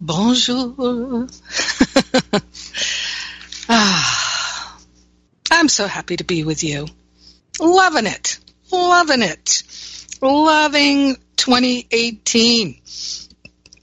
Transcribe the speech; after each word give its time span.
Bonjour. 0.00 0.74
ah, 3.68 4.78
I'm 5.50 5.68
so 5.68 5.86
happy 5.86 6.18
to 6.18 6.24
be 6.24 6.44
with 6.44 6.62
you. 6.62 6.86
Loving 7.58 8.06
it. 8.06 8.38
Loving 8.70 9.22
it. 9.22 9.62
Loving 10.20 11.16
2018. 11.36 12.80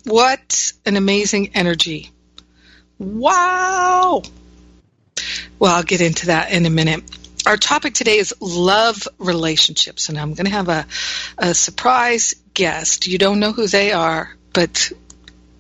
What 0.06 0.74
an 0.86 0.98
amazing 0.98 1.56
energy. 1.56 2.12
Wow. 3.00 4.22
Well, 5.58 5.76
I'll 5.76 5.84
get 5.84 6.02
into 6.02 6.28
that 6.28 6.52
in 6.52 6.68
a 6.68 6.70
minute. 6.70 7.04
Our 7.48 7.58
topic 7.58 7.96
today 7.96 8.20
is 8.20 8.36
love 8.40 9.08
relationships, 9.18 10.10
and 10.10 10.20
I'm 10.20 10.36
going 10.36 10.46
to 10.46 10.52
have 10.52 10.70
a, 10.70 10.86
a 11.40 11.54
surprise 11.56 12.36
guest. 12.54 13.08
You 13.08 13.18
don't 13.18 13.40
know 13.40 13.52
who 13.52 13.68
they 13.68 13.92
are, 13.94 14.36
but 14.54 14.92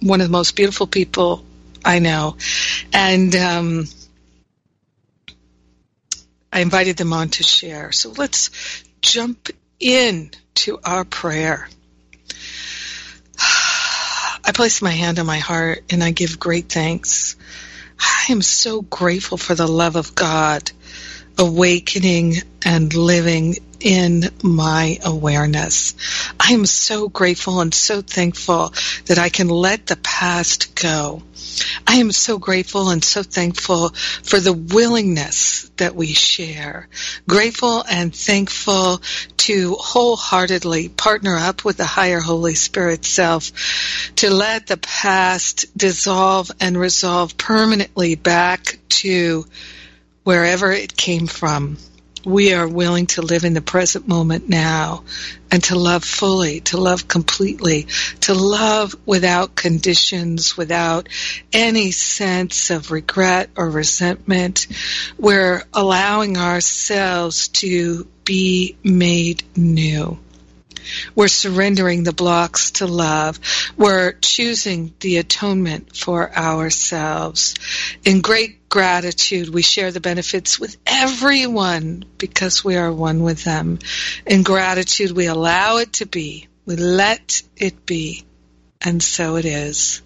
one 0.04 0.22
of 0.22 0.28
the 0.28 0.32
most 0.32 0.56
beautiful 0.56 0.88
people 0.88 1.44
I 1.84 2.00
know. 2.00 2.38
And 2.92 3.36
um, 3.36 3.86
I 6.52 6.60
invited 6.60 6.98
them 6.98 7.14
on 7.14 7.30
to 7.30 7.44
share. 7.44 7.92
So 7.92 8.12
let's 8.12 8.84
jump 9.02 9.50
in 9.80 10.32
to 10.56 10.80
our 10.84 11.06
prayer. 11.06 11.68
I 14.46 14.52
place 14.54 14.82
my 14.82 14.92
hand 14.92 15.20
on 15.20 15.26
my 15.26 15.40
heart 15.40 15.84
and 15.90 16.04
I 16.04 16.12
give 16.12 16.40
great 16.40 16.70
thanks. 16.70 17.38
I 18.00 18.26
am 18.32 18.42
so 18.42 18.82
grateful 18.82 19.38
for 19.38 19.56
the 19.56 19.68
love 19.68 19.96
of 19.96 20.16
God 20.16 20.72
awakening 21.38 22.36
and 22.64 22.94
living 22.94 23.56
in 23.84 24.30
my 24.42 24.98
awareness. 25.04 25.94
I 26.40 26.54
am 26.54 26.66
so 26.66 27.10
grateful 27.10 27.60
and 27.60 27.74
so 27.74 28.02
thankful 28.02 28.74
that 29.06 29.20
I 29.20 29.28
can 29.28 29.50
let 29.50 29.86
the 29.86 29.98
past 29.98 30.74
go. 30.74 31.22
I 31.86 31.98
am 31.98 32.12
so 32.14 32.40
grateful 32.40 32.90
and 32.90 33.04
so 33.04 33.22
thankful 33.22 33.90
for 33.90 34.40
the 34.40 34.54
willingness 34.54 35.70
that 35.78 35.96
we 35.96 36.14
share. 36.14 36.88
Grateful 37.28 37.84
and 37.90 38.16
thankful 38.16 39.02
to 39.38 39.76
wholeheartedly 39.76 40.90
partner 40.90 41.36
up 41.36 41.66
with 41.66 41.78
the 41.78 41.86
higher 41.86 42.22
Holy 42.22 42.56
Spirit 42.56 43.04
self 43.04 43.52
to 44.16 44.30
let 44.30 44.68
the 44.68 44.78
past 44.78 45.78
dissolve 45.78 46.50
and 46.62 46.80
resolve 46.80 47.38
permanently 47.38 48.16
back 48.16 48.80
to 48.90 49.46
wherever 50.24 50.72
it 50.72 50.96
came 50.96 51.28
from 51.28 51.78
we 52.26 52.54
are 52.54 52.68
willing 52.68 53.08
to 53.08 53.22
live 53.22 53.44
in 53.44 53.54
the 53.54 53.62
present 53.62 54.08
moment 54.08 54.48
now 54.48 55.04
and 55.52 55.64
to 55.66 55.78
love 55.78 56.04
fully, 56.04 56.62
to 56.62 56.78
love 56.78 57.08
completely, 57.08 57.88
to 58.22 58.34
love 58.34 58.96
without 59.06 59.56
conditions, 59.56 60.58
without 60.58 61.10
any 61.52 61.92
sense 61.92 62.70
of 62.70 62.92
regret 62.92 63.50
or 63.56 63.70
resentment. 63.70 64.68
We're 65.18 65.64
allowing 65.74 66.38
ourselves 66.38 67.50
to 67.50 68.08
be 68.26 68.78
made 68.84 69.44
new. 69.56 70.18
We're 71.16 71.28
surrendering 71.28 72.04
the 72.04 72.14
blocks 72.14 72.72
to 72.72 72.88
love. 72.88 73.40
We're 73.78 74.14
choosing 74.14 74.94
the 75.00 75.18
atonement 75.18 75.96
for 75.96 76.36
ourselves. 76.36 77.56
In 78.04 78.22
great 78.22 78.70
gratitude, 78.70 79.50
we 79.50 79.62
share 79.62 79.92
the 79.92 80.00
benefits 80.00 80.60
with 80.60 80.78
everyone 80.86 82.06
because 82.18 82.64
we 82.64 82.76
are 82.76 82.92
one 82.92 83.22
with 83.24 83.44
them. 83.44 83.80
In 84.26 84.44
gratitude, 84.44 85.12
we 85.12 85.28
allow 85.28 85.78
it 85.78 85.94
to 85.94 86.06
be. 86.06 86.48
We 86.66 86.76
let 86.76 87.42
it 87.58 87.86
be. 87.86 88.26
And 88.82 89.02
so 89.02 89.36
it 89.36 89.46
is. 89.46 90.02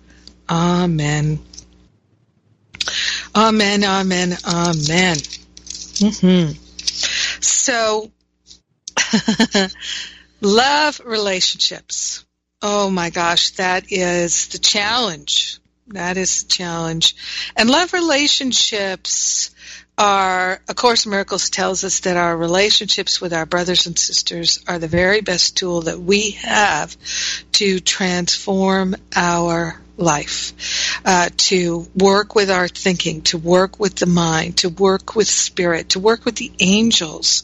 Amen. 0.49 1.39
Amen, 3.35 3.83
amen, 3.83 4.37
amen. 4.45 5.17
Mm-hmm. 5.97 6.53
So, 7.41 8.11
Love 10.41 11.01
relationships. 11.03 12.23
Oh 12.61 12.89
my 12.89 13.09
gosh, 13.09 13.51
that 13.51 13.91
is 13.91 14.47
the 14.49 14.59
challenge. 14.59 15.59
That 15.89 16.17
is 16.17 16.43
the 16.43 16.49
challenge. 16.49 17.15
And 17.55 17.69
love 17.69 17.93
relationships 17.93 19.51
are, 19.97 20.61
A 20.67 20.73
Course 20.73 21.05
Miracles 21.05 21.49
tells 21.49 21.83
us 21.83 22.01
that 22.01 22.17
our 22.17 22.35
relationships 22.35 23.19
with 23.19 23.33
our 23.33 23.45
brothers 23.45 23.87
and 23.87 23.97
sisters 23.97 24.63
are 24.67 24.79
the 24.79 24.87
very 24.87 25.21
best 25.21 25.57
tool 25.57 25.81
that 25.81 25.99
we 25.99 26.31
have 26.31 26.95
to 27.53 27.79
transform 27.79 28.95
our 29.15 29.81
life, 29.97 30.86
uh, 31.05 31.29
to 31.37 31.87
work 31.95 32.35
with 32.35 32.49
our 32.49 32.67
thinking, 32.67 33.21
to 33.23 33.37
work 33.37 33.79
with 33.79 33.95
the 33.95 34.05
mind, 34.05 34.57
to 34.57 34.69
work 34.69 35.15
with 35.15 35.27
spirit, 35.27 35.89
to 35.89 35.99
work 35.99 36.25
with 36.25 36.35
the 36.35 36.51
angels 36.59 37.43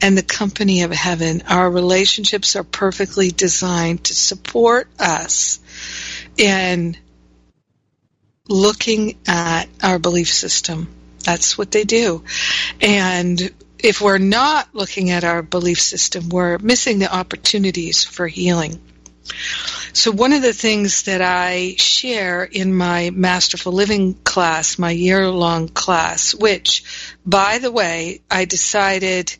and 0.00 0.16
the 0.16 0.22
company 0.22 0.82
of 0.82 0.90
heaven. 0.90 1.42
Our 1.48 1.70
relationships 1.70 2.56
are 2.56 2.64
perfectly 2.64 3.30
designed 3.30 4.04
to 4.04 4.14
support 4.14 4.88
us 4.98 5.60
in 6.36 6.96
looking 8.48 9.18
at 9.26 9.68
our 9.82 9.98
belief 9.98 10.28
system. 10.28 10.88
That's 11.24 11.56
what 11.56 11.70
they 11.70 11.84
do. 11.84 12.24
And 12.80 13.40
if 13.78 14.00
we're 14.00 14.18
not 14.18 14.74
looking 14.74 15.10
at 15.10 15.24
our 15.24 15.42
belief 15.42 15.80
system, 15.80 16.28
we're 16.28 16.58
missing 16.58 16.98
the 16.98 17.14
opportunities 17.14 18.04
for 18.04 18.26
healing. 18.26 18.80
So, 19.94 20.10
one 20.10 20.32
of 20.32 20.40
the 20.40 20.54
things 20.54 21.02
that 21.02 21.20
I 21.20 21.74
share 21.76 22.44
in 22.44 22.74
my 22.74 23.10
Masterful 23.10 23.72
Living 23.72 24.14
class, 24.14 24.78
my 24.78 24.90
year 24.90 25.28
long 25.28 25.68
class, 25.68 26.34
which, 26.34 26.82
by 27.26 27.58
the 27.58 27.70
way, 27.70 28.22
I 28.30 28.46
decided 28.46 29.36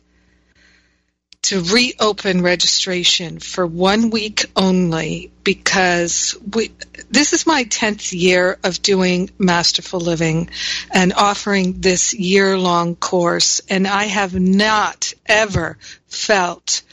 to 1.43 1.61
reopen 1.61 2.43
registration 2.43 3.39
for 3.39 3.65
one 3.65 4.11
week 4.11 4.45
only 4.55 5.31
because 5.43 6.37
we, 6.53 6.71
this 7.09 7.33
is 7.33 7.47
my 7.47 7.63
10th 7.63 8.13
year 8.13 8.59
of 8.63 8.81
doing 8.81 9.31
Masterful 9.39 9.99
Living 9.99 10.51
and 10.91 11.13
offering 11.13 11.81
this 11.81 12.13
year 12.13 12.59
long 12.59 12.95
course, 12.95 13.59
and 13.69 13.87
I 13.87 14.03
have 14.03 14.39
not 14.39 15.13
ever 15.25 15.79
felt 16.05 16.83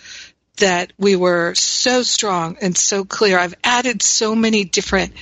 that 0.61 0.93
we 0.99 1.17
were 1.17 1.55
so 1.55 2.03
strong 2.03 2.57
and 2.63 2.77
so 2.77 3.05
clear. 3.05 3.39
I've 3.39 3.55
added 3.63 4.01
so 4.01 4.35
many 4.35 4.65
different 4.65 5.13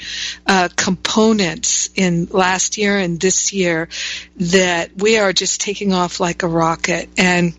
uh, 0.47 0.69
components 0.77 1.91
in 1.95 2.27
last 2.27 2.79
year 2.79 2.99
and 2.99 3.19
this 3.21 3.53
year 3.53 3.89
that 4.37 4.97
we 4.97 5.19
are 5.19 5.33
just 5.33 5.61
taking 5.61 5.93
off 5.93 6.21
like 6.21 6.43
a 6.43 6.49
rocket. 6.49 7.09
And 7.17 7.55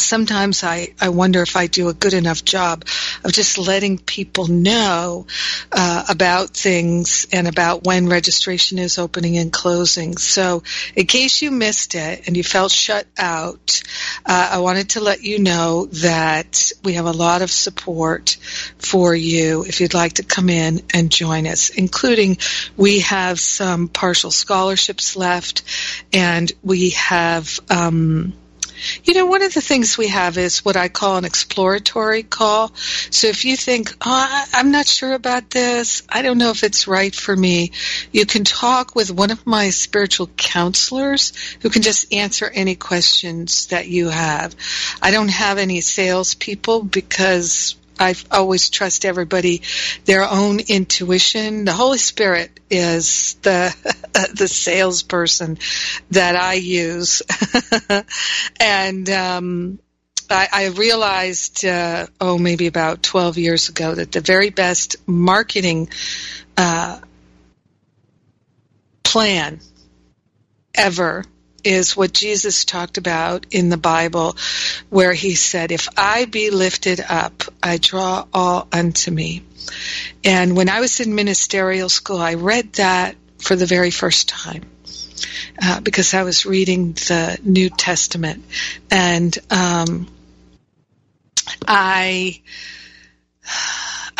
sometimes 0.00 0.64
I, 0.64 0.94
I 1.00 1.10
wonder 1.10 1.42
if 1.42 1.56
I 1.56 1.66
do 1.66 1.88
a 1.88 1.94
good 1.94 2.14
enough 2.14 2.44
job 2.44 2.84
of 3.24 3.32
just 3.32 3.58
letting 3.58 3.98
people 3.98 4.46
know 4.46 5.26
uh, 5.72 6.04
about 6.08 6.50
things 6.50 7.26
and 7.32 7.46
about 7.46 7.84
when 7.84 8.08
registration 8.08 8.78
is 8.78 8.98
opening 8.98 9.38
and 9.38 9.52
closing. 9.52 10.16
So, 10.16 10.62
in 10.94 11.06
case 11.06 11.42
you 11.42 11.50
missed 11.50 11.94
it 11.94 12.26
and 12.26 12.36
you 12.36 12.42
felt 12.42 12.72
shut 12.72 13.06
out, 13.18 13.82
uh, 14.24 14.50
I 14.52 14.58
wanted 14.58 14.90
to 14.90 15.00
let 15.00 15.22
you 15.22 15.38
know 15.38 15.86
that 15.86 16.72
we 16.82 16.94
have 16.94 17.06
a 17.06 17.12
lot 17.12 17.42
of 17.42 17.50
support 17.50 18.36
for 18.78 19.14
you 19.14 19.64
if 19.64 19.80
you'd 19.80 19.94
like 19.94 20.14
to 20.14 20.22
come 20.22 20.48
in 20.48 20.82
and 20.94 21.10
join 21.10 21.46
us, 21.46 21.70
including 21.70 22.38
we 22.76 23.00
have 23.00 23.40
some 23.40 23.88
partial 23.88 24.30
scholarships 24.30 25.16
left 25.16 25.62
and 26.12 26.50
we 26.62 26.90
have. 26.90 27.58
Um, 27.70 28.34
you 29.04 29.14
know, 29.14 29.26
one 29.26 29.42
of 29.42 29.54
the 29.54 29.60
things 29.60 29.98
we 29.98 30.08
have 30.08 30.38
is 30.38 30.64
what 30.64 30.76
I 30.76 30.88
call 30.88 31.16
an 31.16 31.24
exploratory 31.24 32.22
call. 32.22 32.72
So 33.10 33.28
if 33.28 33.44
you 33.44 33.56
think, 33.56 33.94
oh, 34.04 34.44
I'm 34.52 34.70
not 34.70 34.86
sure 34.86 35.12
about 35.12 35.50
this, 35.50 36.02
I 36.08 36.22
don't 36.22 36.38
know 36.38 36.50
if 36.50 36.64
it's 36.64 36.86
right 36.86 37.14
for 37.14 37.34
me, 37.34 37.72
you 38.12 38.26
can 38.26 38.44
talk 38.44 38.94
with 38.94 39.10
one 39.10 39.30
of 39.30 39.46
my 39.46 39.70
spiritual 39.70 40.28
counselors 40.36 41.32
who 41.60 41.70
can 41.70 41.82
just 41.82 42.12
answer 42.12 42.50
any 42.52 42.74
questions 42.74 43.66
that 43.68 43.88
you 43.88 44.08
have. 44.08 44.54
I 45.02 45.10
don't 45.10 45.30
have 45.30 45.58
any 45.58 45.80
salespeople 45.80 46.84
because 46.84 47.76
I 47.98 48.14
always 48.30 48.70
trust 48.70 49.04
everybody 49.04 49.62
their 50.04 50.24
own 50.24 50.60
intuition. 50.60 51.64
The 51.64 51.72
Holy 51.72 51.98
Spirit 51.98 52.60
is 52.70 53.34
the 53.42 53.74
the 54.34 54.48
salesperson 54.48 55.58
that 56.10 56.36
I 56.36 56.54
use, 56.54 57.22
and 58.60 59.08
um, 59.10 59.78
I, 60.30 60.48
I, 60.52 60.66
realized 60.68 61.64
uh, 61.64 62.06
oh 62.20 62.38
maybe 62.38 62.66
about 62.66 63.02
twelve 63.02 63.38
years 63.38 63.68
ago 63.68 63.94
that 63.94 64.12
the 64.12 64.20
very 64.20 64.50
best 64.50 64.96
marketing 65.06 65.88
uh, 66.56 67.00
plan 69.02 69.60
ever 70.74 71.24
is 71.64 71.96
what 71.96 72.12
Jesus 72.12 72.64
talked 72.64 72.98
about 72.98 73.46
in 73.50 73.68
the 73.68 73.76
Bible, 73.76 74.36
where 74.88 75.12
he 75.12 75.34
said, 75.34 75.72
If 75.72 75.88
I 75.96 76.24
be 76.24 76.50
lifted 76.50 77.00
up, 77.00 77.42
I 77.62 77.78
draw 77.78 78.26
all 78.32 78.68
unto 78.72 79.10
me. 79.10 79.42
And 80.24 80.56
when 80.56 80.68
I 80.68 80.80
was 80.80 81.00
in 81.00 81.14
ministerial 81.14 81.88
school, 81.88 82.18
I 82.18 82.34
read 82.34 82.74
that 82.74 83.16
for 83.38 83.56
the 83.56 83.66
very 83.66 83.90
first 83.90 84.28
time. 84.28 84.64
Uh, 85.60 85.80
because 85.80 86.14
I 86.14 86.22
was 86.22 86.46
reading 86.46 86.92
the 86.92 87.36
New 87.42 87.68
Testament, 87.70 88.44
and 88.92 89.36
um, 89.50 90.06
I 91.66 92.40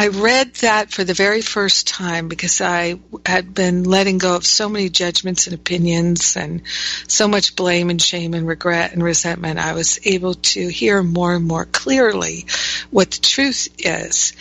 I 0.01 0.09
read 0.09 0.55
that 0.55 0.93
for 0.93 1.03
the 1.03 1.13
very 1.13 1.43
first 1.43 1.89
time 1.89 2.29
because 2.29 2.61
I 2.61 3.01
had 3.27 3.53
been 3.53 3.83
letting 3.83 4.19
go 4.19 4.37
of 4.37 4.47
so 4.47 4.69
many 4.69 4.91
judgments 4.91 5.49
and 5.49 5.55
opinions 5.55 6.37
and 6.37 6.63
so 7.09 7.27
much 7.27 7.57
blame 7.57 7.91
and 7.91 8.01
shame 8.01 8.33
and 8.35 8.47
regret 8.47 8.93
and 8.93 9.03
resentment. 9.03 9.59
I 9.59 9.73
was 9.73 9.99
able 10.05 10.35
to 10.35 10.69
hear 10.69 11.03
more 11.03 11.35
and 11.35 11.45
more 11.45 11.65
clearly 11.65 12.47
what 12.91 13.11
the 13.11 13.21
truth 13.21 13.67
is. 13.77 14.35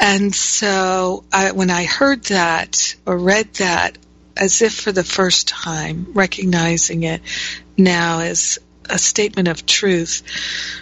And 0.00 0.34
so 0.34 1.22
I, 1.32 1.52
when 1.52 1.70
I 1.70 1.84
heard 1.84 2.24
that 2.24 2.96
or 3.06 3.16
read 3.16 3.54
that, 3.54 3.96
as 4.36 4.62
if 4.62 4.74
for 4.74 4.90
the 4.90 5.04
first 5.04 5.46
time, 5.46 6.08
recognizing 6.12 7.04
it 7.04 7.22
now 7.78 8.18
as 8.18 8.58
a 8.90 8.98
statement 8.98 9.46
of 9.46 9.64
truth, 9.64 10.24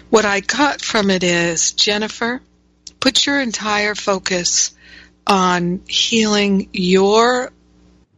what 0.08 0.24
I 0.24 0.40
got 0.40 0.80
from 0.80 1.10
it 1.10 1.22
is, 1.22 1.72
Jennifer, 1.72 2.40
put 3.02 3.26
your 3.26 3.40
entire 3.40 3.96
focus 3.96 4.72
on 5.26 5.80
healing 5.88 6.68
your 6.72 7.52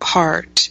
heart, 0.02 0.68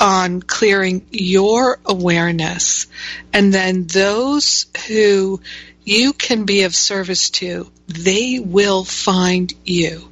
on 0.00 0.40
clearing 0.40 1.06
your 1.10 1.78
awareness, 1.84 2.86
and 3.34 3.52
then 3.52 3.86
those 3.86 4.64
who 4.88 5.42
you 5.84 6.14
can 6.14 6.46
be 6.46 6.62
of 6.62 6.74
service 6.74 7.28
to, 7.28 7.70
they 7.86 8.40
will 8.40 8.82
find 8.82 9.52
you. 9.66 10.08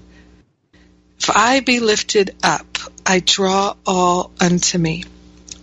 If 1.18 1.30
I 1.30 1.60
be 1.60 1.80
lifted 1.80 2.36
up, 2.42 2.76
I 3.06 3.20
draw 3.20 3.76
all 3.86 4.30
unto 4.38 4.76
me. 4.76 5.04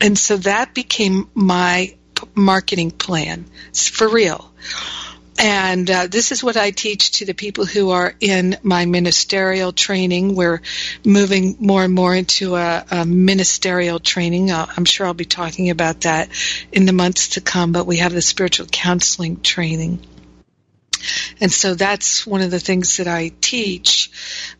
And 0.01 0.17
so 0.17 0.37
that 0.37 0.73
became 0.73 1.29
my 1.35 1.93
marketing 2.33 2.89
plan. 2.89 3.45
It's 3.69 3.87
for 3.87 4.07
real. 4.07 4.51
And 5.37 5.91
uh, 5.91 6.07
this 6.07 6.31
is 6.31 6.43
what 6.43 6.55
I 6.55 6.71
teach 6.71 7.11
to 7.19 7.25
the 7.25 7.33
people 7.33 7.65
who 7.65 7.89
are 7.89 8.13
in 8.21 8.57
my 8.63 8.85
ministerial 8.85 9.73
training. 9.73 10.33
We're 10.33 10.61
moving 11.05 11.57
more 11.59 11.83
and 11.83 11.93
more 11.93 12.15
into 12.15 12.55
a, 12.55 12.85
a 12.89 13.05
ministerial 13.05 13.99
training. 13.99 14.51
I'm 14.51 14.85
sure 14.85 15.05
I'll 15.05 15.13
be 15.13 15.25
talking 15.25 15.69
about 15.69 16.01
that 16.01 16.29
in 16.71 16.85
the 16.85 16.93
months 16.93 17.29
to 17.29 17.41
come, 17.41 17.73
but 17.73 17.85
we 17.85 17.97
have 17.97 18.13
the 18.13 18.21
spiritual 18.21 18.67
counseling 18.67 19.41
training. 19.41 19.99
And 21.41 21.51
so 21.51 21.75
that's 21.75 22.25
one 22.25 22.41
of 22.41 22.51
the 22.51 22.59
things 22.59 22.97
that 22.97 23.07
I 23.07 23.31
teach 23.41 24.09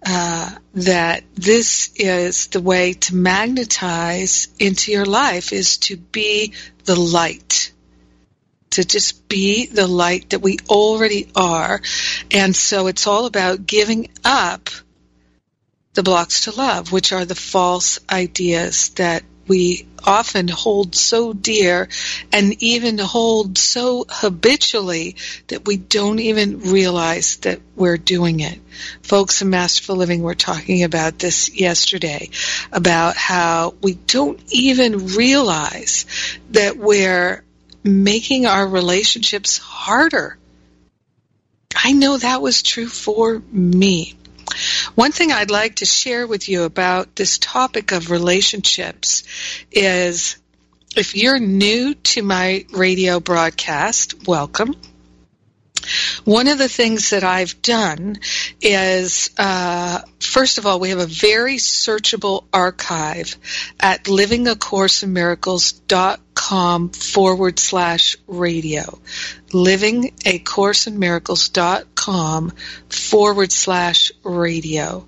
uh, 0.06 0.51
that 0.74 1.24
this 1.33 1.92
is 1.95 2.48
the 2.48 2.62
way 2.62 2.94
to 2.94 3.16
magnetize 3.16 4.50
into 4.60 4.92
your 4.92 5.06
life 5.06 5.54
is 5.54 5.77
to 5.77 5.98
be 5.98 6.54
the 6.83 7.00
light 7.00 7.72
to 8.75 8.83
just 8.83 9.30
be 9.30 9.68
the 9.68 9.88
light 9.88 10.31
that 10.31 10.42
we 10.42 10.57
already 10.69 11.30
are. 11.36 11.81
And 12.31 12.56
so 12.56 12.88
it's 12.88 13.07
all 13.07 13.25
about 13.25 13.66
giving 13.66 14.10
up 14.24 14.69
the 15.94 16.04
blocks 16.04 16.42
to 16.42 16.51
love, 16.51 16.92
which 16.92 17.13
are 17.13 17.24
the 17.24 17.36
false 17.36 18.00
ideas 18.10 18.89
that 18.89 19.24
we 19.48 19.88
often 20.04 20.48
hold 20.48 20.94
so 20.94 21.31
dear 21.31 21.88
and 22.33 22.62
even 22.62 22.98
hold 22.98 23.57
so 23.57 24.06
habitually 24.10 25.16
that 25.48 25.66
we 25.66 25.77
don't 25.77 26.19
even 26.19 26.60
realize 26.60 27.38
that 27.38 27.62
we're 27.75 27.98
doing 27.98 28.42
it. 28.42 28.60
Folks 29.04 29.42
in 29.42 29.50
Masterful 29.50 29.95
Living 29.95 30.22
were 30.22 30.36
talking 30.36 30.83
about 30.83 31.18
this 31.18 31.54
yesterday 31.56 32.30
about 32.74 33.16
how 33.16 33.74
we 33.81 33.94
don't 33.94 34.42
even 34.51 35.07
realize 35.16 36.06
that 36.51 36.75
we're 36.75 37.45
making 37.86 38.48
our 38.48 38.68
relationships 38.68 39.58
harder. 39.60 40.38
I 41.76 41.92
know 41.92 42.18
that 42.18 42.42
was 42.42 42.64
true 42.64 42.88
for 42.88 43.42
me. 43.52 44.16
One 44.96 45.12
thing 45.12 45.32
I'd 45.32 45.52
like 45.52 45.76
to 45.78 45.86
share 45.86 46.26
with 46.26 46.50
you 46.50 46.64
about 46.64 47.16
this 47.16 47.38
topic 47.38 47.92
of 47.92 48.10
relationships 48.10 49.24
is 49.72 50.38
if 50.96 51.16
you're 51.16 51.40
new 51.40 51.94
to 51.94 52.24
my 52.24 52.66
radio 52.72 53.20
broadcast, 53.20 54.28
welcome. 54.28 54.76
One 56.24 56.48
of 56.48 56.58
the 56.58 56.70
things 56.70 57.12
that 57.12 57.24
I've 57.24 57.62
done 57.62 58.18
is, 58.62 59.30
uh, 59.38 60.02
first 60.20 60.58
of 60.58 60.66
all, 60.66 60.80
we 60.80 60.90
have 60.90 60.98
a 61.00 61.06
very 61.06 61.58
searchable 61.58 62.46
archive 62.51 63.38
at 63.80 64.06
livingacourseofmiracles.com 64.06 66.89
forward 66.89 67.60
slash 67.60 68.18
radio. 68.27 69.00
Livingacourseofmiracles.com 69.56 72.52
forward 72.90 73.52
slash 73.54 74.12
radio. 74.22 75.06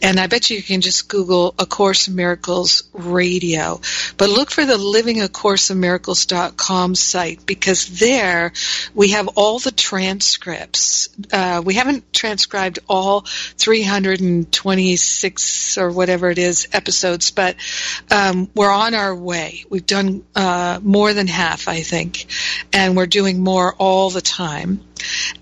And 0.00 0.18
I 0.18 0.26
bet 0.26 0.48
you 0.48 0.62
can 0.62 0.80
just 0.80 1.06
Google 1.08 1.54
A 1.58 1.66
Course 1.66 2.08
in 2.08 2.14
Miracles 2.14 2.84
radio. 2.94 3.78
But 4.16 4.30
look 4.30 4.50
for 4.50 4.64
the 4.64 4.78
livingacourseofmiracles.com 4.78 6.94
site 6.94 7.44
because 7.44 7.98
there 7.98 8.54
we 8.94 9.10
have 9.10 9.28
all 9.34 9.58
the 9.58 9.70
transcripts. 9.70 11.10
Uh, 11.30 11.60
we 11.64 11.74
haven't 11.74 12.10
transcribed 12.12 12.78
all 12.88 13.26
326 13.58 15.76
or 15.76 15.90
whatever 15.90 16.30
it 16.30 16.38
is 16.38 16.68
episodes, 16.72 17.32
but 17.32 17.56
um, 18.10 18.48
we're 18.54 18.72
on 18.72 18.94
our 18.94 19.14
way. 19.14 19.66
We've 19.68 19.84
done 19.84 20.24
uh, 20.34 20.80
more 20.82 21.12
than 21.12 21.26
half, 21.26 21.68
I 21.68 21.82
think, 21.82 22.24
and 22.72 22.96
we're 22.96 23.04
doing 23.06 23.42
more 23.42 23.74
all 23.74 23.89
the 24.10 24.20
time. 24.20 24.80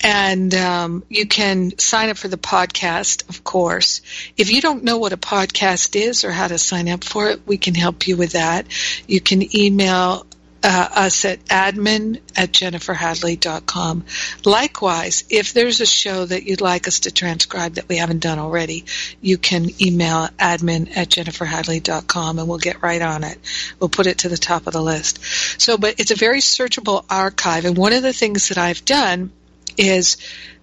And 0.03 0.55
um, 0.55 1.05
you 1.09 1.27
can 1.27 1.79
sign 1.79 2.09
up 2.09 2.17
for 2.17 2.29
the 2.29 2.39
podcast, 2.39 3.29
of 3.29 3.45
course. 3.45 4.01
If 4.37 4.51
you 4.51 4.61
don't 4.61 4.85
know 4.85 4.99
what 4.99 5.13
a 5.13 5.17
podcast 5.17 5.97
is 5.97 6.25
or 6.25 6.31
how 6.31 6.49
to 6.49 6.59
sign 6.59 6.89
up 6.89 7.05
for 7.05 7.31
it, 7.31 7.47
we 7.47 7.59
can 7.59 7.75
help 7.75 8.07
you 8.09 8.17
with 8.17 8.33
that. 8.33 8.67
You 9.07 9.21
can 9.21 9.57
email 9.57 10.27
uh, 10.63 10.89
us 10.93 11.25
at 11.25 11.45
admin 11.47 12.21
at 12.37 12.53
jenniferhadley.com. 12.53 14.05
Likewise, 14.45 15.25
if 15.31 15.53
there's 15.53 15.81
a 15.81 15.87
show 15.87 16.25
that 16.25 16.45
you'd 16.45 16.61
like 16.61 16.89
us 16.89 17.01
to 17.01 17.11
transcribe 17.11 17.75
that 17.75 17.89
we 17.89 17.97
haven't 17.97 18.21
done 18.21 18.39
already, 18.39 18.85
you 19.21 19.39
can 19.39 19.71
email 19.81 20.29
admin 20.39 20.97
at 20.97 21.09
jenniferhadley.com 21.09 22.39
and 22.39 22.49
we'll 22.49 22.59
get 22.59 22.83
right 22.83 23.03
on 23.03 23.25
it. 23.25 23.39
We'll 23.79 23.89
put 23.89 24.07
it 24.07 24.19
to 24.19 24.29
the 24.29 24.37
top 24.37 24.67
of 24.67 24.73
the 24.73 24.83
list. 24.83 25.21
So, 25.61 25.79
but 25.79 26.01
it's 26.01 26.11
a 26.11 26.17
very 26.17 26.41
searchable 26.41 27.05
archive. 27.09 27.65
And 27.65 27.77
one 27.77 27.93
of 27.93 28.03
the 28.03 28.13
things 28.13 28.49
that 28.49 28.59
I've 28.59 28.85
done 28.85 29.31
is 29.77 30.17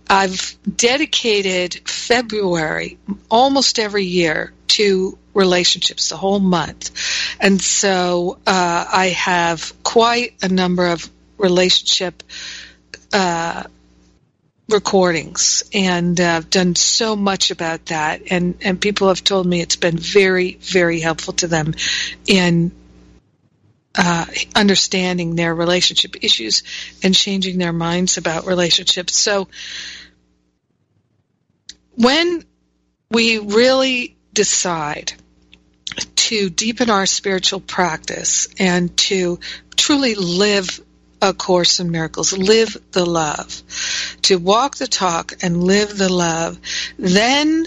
I've 0.09 0.55
dedicated 0.75 1.73
February 1.87 2.97
almost 3.29 3.79
every 3.79 4.05
year 4.05 4.53
to 4.67 5.17
relationships, 5.33 6.09
the 6.09 6.17
whole 6.17 6.39
month. 6.39 6.91
And 7.39 7.61
so 7.61 8.37
uh, 8.47 8.85
I 8.91 9.07
have 9.07 9.73
quite 9.83 10.33
a 10.41 10.49
number 10.49 10.87
of 10.87 11.09
relationship 11.37 12.23
uh, 13.13 13.63
recordings 14.69 15.63
and 15.73 16.19
uh, 16.19 16.23
I've 16.23 16.49
done 16.49 16.75
so 16.75 17.15
much 17.15 17.51
about 17.51 17.85
that. 17.87 18.23
And, 18.31 18.57
and 18.61 18.81
people 18.81 19.09
have 19.09 19.23
told 19.23 19.45
me 19.45 19.61
it's 19.61 19.75
been 19.75 19.97
very, 19.97 20.53
very 20.55 20.99
helpful 20.99 21.33
to 21.35 21.47
them 21.47 21.75
in 22.25 22.71
uh, 23.97 24.25
understanding 24.55 25.35
their 25.35 25.53
relationship 25.53 26.23
issues 26.23 26.63
and 27.03 27.15
changing 27.15 27.57
their 27.57 27.73
minds 27.73 28.17
about 28.17 28.45
relationships. 28.45 29.17
So 29.17 29.47
when 31.95 32.43
we 33.09 33.39
really 33.39 34.17
decide 34.33 35.13
to 36.15 36.49
deepen 36.49 36.89
our 36.89 37.05
spiritual 37.05 37.59
practice 37.59 38.47
and 38.59 38.95
to 38.97 39.39
truly 39.75 40.15
live 40.15 40.81
a 41.21 41.33
course 41.33 41.79
in 41.79 41.91
miracles, 41.91 42.37
live 42.37 42.77
the 42.91 43.05
love, 43.05 43.63
to 44.23 44.37
walk 44.37 44.75
the 44.75 44.87
talk 44.87 45.33
and 45.41 45.63
live 45.63 45.97
the 45.97 46.11
love, 46.11 46.59
then 46.97 47.65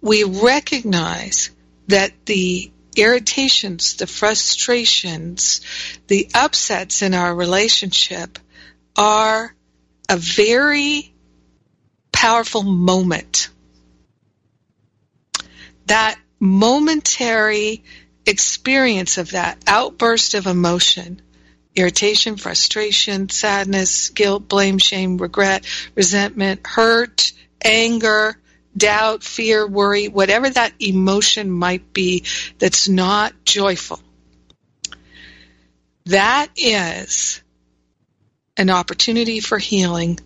we 0.00 0.24
recognize 0.24 1.50
that 1.88 2.12
the 2.26 2.70
irritations, 2.96 3.94
the 3.96 4.06
frustrations, 4.06 5.60
the 6.06 6.28
upsets 6.34 7.02
in 7.02 7.14
our 7.14 7.34
relationship 7.34 8.38
are 8.96 9.54
a 10.08 10.16
very 10.16 11.12
powerful 12.12 12.62
moment. 12.62 13.48
That 15.86 16.18
momentary 16.38 17.84
experience 18.26 19.18
of 19.18 19.32
that 19.32 19.58
outburst 19.66 20.34
of 20.34 20.46
emotion 20.46 21.22
irritation, 21.76 22.36
frustration, 22.36 23.28
sadness, 23.28 24.10
guilt, 24.10 24.48
blame, 24.48 24.78
shame, 24.78 25.18
regret, 25.18 25.64
resentment, 25.94 26.66
hurt, 26.66 27.32
anger, 27.64 28.36
doubt, 28.76 29.22
fear, 29.22 29.66
worry, 29.66 30.08
whatever 30.08 30.48
that 30.48 30.72
emotion 30.80 31.50
might 31.50 31.92
be 31.92 32.24
that's 32.58 32.88
not 32.88 33.32
joyful. 33.44 34.00
That 36.06 36.48
is 36.56 37.42
an 38.56 38.70
opportunity 38.70 39.40
for 39.40 39.58
healing 39.58 40.18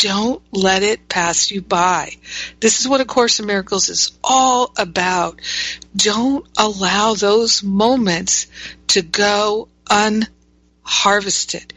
don't 0.00 0.42
let 0.50 0.82
it 0.82 1.10
pass 1.10 1.50
you 1.50 1.60
by. 1.60 2.16
This 2.58 2.80
is 2.80 2.88
what 2.88 3.02
A 3.02 3.04
Course 3.04 3.38
in 3.38 3.44
Miracles 3.44 3.90
is 3.90 4.12
all 4.24 4.72
about. 4.78 5.42
Don't 5.94 6.46
allow 6.56 7.12
those 7.12 7.62
moments 7.62 8.46
to 8.88 9.02
go 9.02 9.68
unharvested. 9.90 11.74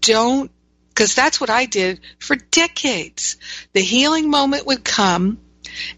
Don't, 0.00 0.50
because 0.88 1.14
that's 1.14 1.38
what 1.38 1.50
I 1.50 1.66
did 1.66 2.00
for 2.18 2.34
decades. 2.36 3.36
The 3.74 3.82
healing 3.82 4.30
moment 4.30 4.66
would 4.66 4.82
come 4.82 5.36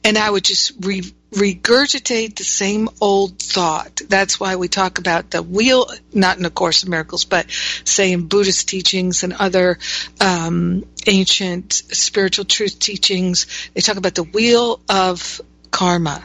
and 0.04 0.18
I 0.18 0.30
would 0.30 0.44
just 0.44 0.72
re- 0.80 1.12
regurgitate 1.32 2.36
the 2.36 2.44
same 2.44 2.88
old 3.00 3.38
thought. 3.38 4.00
That's 4.08 4.40
why 4.40 4.56
we 4.56 4.68
talk 4.68 4.98
about 4.98 5.30
the 5.30 5.42
wheel, 5.42 5.90
not 6.12 6.38
in 6.38 6.44
A 6.44 6.50
Course 6.50 6.84
in 6.84 6.90
Miracles, 6.90 7.24
but 7.24 7.46
say 7.84 8.12
in 8.12 8.28
Buddhist 8.28 8.68
teachings 8.68 9.22
and 9.22 9.32
other 9.32 9.78
um, 10.20 10.84
ancient 11.06 11.72
spiritual 11.72 12.44
truth 12.44 12.78
teachings, 12.78 13.46
they 13.74 13.80
talk 13.80 13.96
about 13.96 14.14
the 14.14 14.22
wheel 14.22 14.80
of 14.88 15.40
karma, 15.70 16.24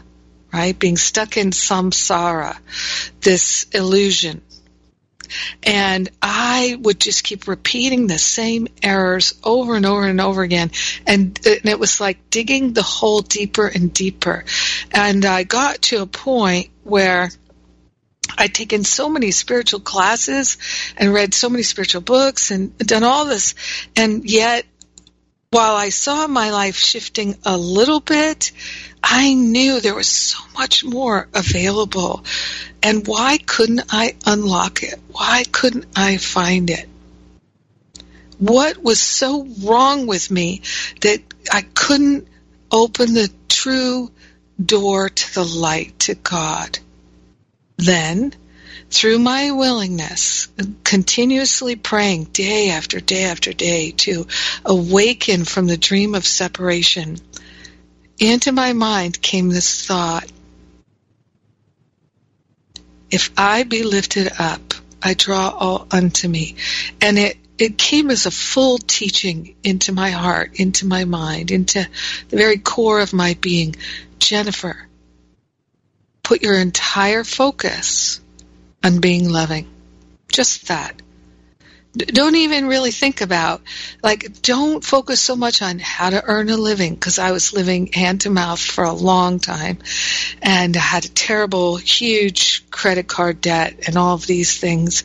right? 0.54 0.78
Being 0.78 0.98
stuck 0.98 1.38
in 1.38 1.52
samsara, 1.52 2.58
this 3.22 3.66
illusion 3.74 4.42
and 5.62 6.10
I 6.22 6.78
would 6.80 7.00
just 7.00 7.24
keep 7.24 7.48
repeating 7.48 8.08
the 8.08 8.18
same 8.18 8.68
errors 8.82 9.34
over 9.44 9.76
and 9.76 9.86
over 9.86 10.06
and 10.06 10.22
over 10.22 10.42
again. 10.42 10.72
And, 11.06 11.40
and 11.46 11.66
it 11.66 11.80
was 11.80 12.00
like 12.00 12.30
digging 12.30 12.74
the 12.74 12.84
hole 12.84 13.22
deeper 13.22 13.68
and 13.68 13.94
deeper. 13.94 14.46
And 14.92 15.26
I 15.26 15.44
got 15.44 15.82
to 15.84 16.02
a 16.02 16.08
point 16.08 16.70
where 16.84 17.30
I'd 18.38 18.54
taken 18.54 18.84
so 18.84 19.10
many 19.10 19.32
spiritual 19.32 19.80
classes 19.80 20.58
and 20.98 21.14
read 21.14 21.34
so 21.34 21.50
many 21.50 21.64
spiritual 21.64 22.02
books 22.02 22.52
and 22.52 22.78
done 22.78 23.04
all 23.04 23.26
this. 23.26 23.56
And 23.96 24.30
yet, 24.30 24.66
while 25.54 25.76
I 25.76 25.90
saw 25.90 26.26
my 26.26 26.50
life 26.50 26.78
shifting 26.78 27.38
a 27.46 27.56
little 27.56 28.00
bit, 28.00 28.52
I 29.04 29.36
knew 29.36 29.80
there 29.80 29.94
was 29.94 30.08
so 30.08 30.40
much 30.58 30.84
more 30.84 31.28
available. 31.32 32.26
And 32.82 33.06
why 33.08 33.38
couldn't 33.38 33.84
I 33.92 34.16
unlock 34.26 34.82
it? 34.82 35.00
Why 35.12 35.44
couldn't 35.52 35.86
I 35.96 36.18
find 36.18 36.72
it? 36.72 36.90
What 38.40 38.82
was 38.82 39.00
so 39.00 39.46
wrong 39.62 40.08
with 40.08 40.32
me 40.32 40.64
that 41.02 41.22
I 41.52 41.62
couldn't 41.62 42.28
open 42.72 43.14
the 43.14 43.32
true 43.48 44.12
door 44.64 45.10
to 45.10 45.34
the 45.36 45.46
light, 45.46 46.00
to 46.00 46.16
God? 46.16 46.80
Then, 47.78 48.34
through 48.94 49.18
my 49.20 49.52
willingness, 49.52 50.48
continuously 50.84 51.76
praying 51.76 52.26
day 52.26 52.70
after 52.70 53.00
day 53.00 53.24
after 53.24 53.52
day 53.52 53.92
to 53.92 54.28
awaken 54.64 55.46
from 55.46 55.66
the 55.68 55.78
dream 55.78 56.14
of 56.14 56.26
separation, 56.26 57.18
into 58.20 58.52
my 58.52 58.74
mind 58.74 59.22
came 59.22 59.50
this 59.50 59.86
thought 59.86 60.30
If 63.14 63.30
I 63.38 63.62
be 63.62 63.84
lifted 63.84 64.32
up, 64.40 64.74
I 65.04 65.14
draw 65.14 65.50
all 65.50 65.88
unto 65.92 66.28
me. 66.28 66.56
And 67.00 67.20
it, 67.20 67.38
it 67.60 67.78
came 67.78 68.10
as 68.10 68.26
a 68.26 68.32
full 68.32 68.80
teaching 68.80 69.56
into 69.64 69.92
my 69.92 70.10
heart, 70.10 70.60
into 70.60 70.88
my 70.88 71.06
mind, 71.06 71.52
into 71.52 71.88
the 72.30 72.38
very 72.38 72.58
core 72.58 73.02
of 73.02 73.14
my 73.14 73.38
being. 73.40 73.76
Jennifer, 74.18 74.88
put 76.24 76.42
your 76.42 76.56
entire 76.56 77.24
focus 77.24 78.20
on 78.84 79.00
being 79.00 79.30
loving. 79.30 79.70
Just 80.32 80.68
that 80.68 81.02
don't 81.96 82.36
even 82.36 82.68
really 82.68 82.92
think 82.92 83.22
about 83.22 83.62
like 84.02 84.42
don't 84.42 84.84
focus 84.84 85.20
so 85.22 85.36
much 85.36 85.62
on 85.62 85.78
how 85.80 86.10
to 86.10 86.24
earn 86.24 86.50
a 86.50 86.58
living 86.58 86.96
because 86.96 87.20
i 87.20 87.32
was 87.32 87.54
living 87.54 87.88
hand 87.94 88.22
to 88.22 88.30
mouth 88.30 88.60
for 88.60 88.84
a 88.84 88.92
long 88.92 89.40
time 89.40 89.78
and 90.42 90.76
I 90.76 90.80
had 90.80 91.06
a 91.06 91.10
terrible 91.10 91.78
huge 91.78 92.70
credit 92.70 93.08
card 93.08 93.40
debt 93.40 93.88
and 93.88 93.98
all 93.98 94.16
of 94.16 94.28
these 94.28 94.60
things. 94.60 95.04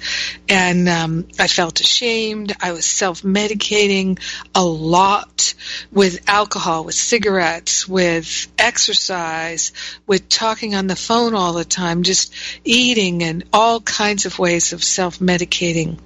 And 0.48 0.88
um, 0.88 1.28
i 1.38 1.46
felt 1.46 1.80
ashamed. 1.80 2.54
I 2.60 2.72
was 2.72 2.84
self-medicating 2.84 4.18
a 4.54 4.64
lot 4.64 5.54
with 5.92 6.28
alcohol 6.28 6.84
with 6.84 6.94
cigarettes 6.94 7.88
with 7.88 8.48
exercise 8.58 9.72
with 10.06 10.28
talking 10.28 10.74
on 10.74 10.86
the 10.86 10.96
phone 10.96 11.34
all 11.34 11.52
the 11.52 11.64
time 11.64 12.02
just 12.02 12.32
eating 12.64 13.22
and 13.22 13.44
all 13.52 13.80
kinds 13.80 14.26
of 14.26 14.38
ways 14.38 14.72
of 14.72 14.82
self-medicating 14.82 15.98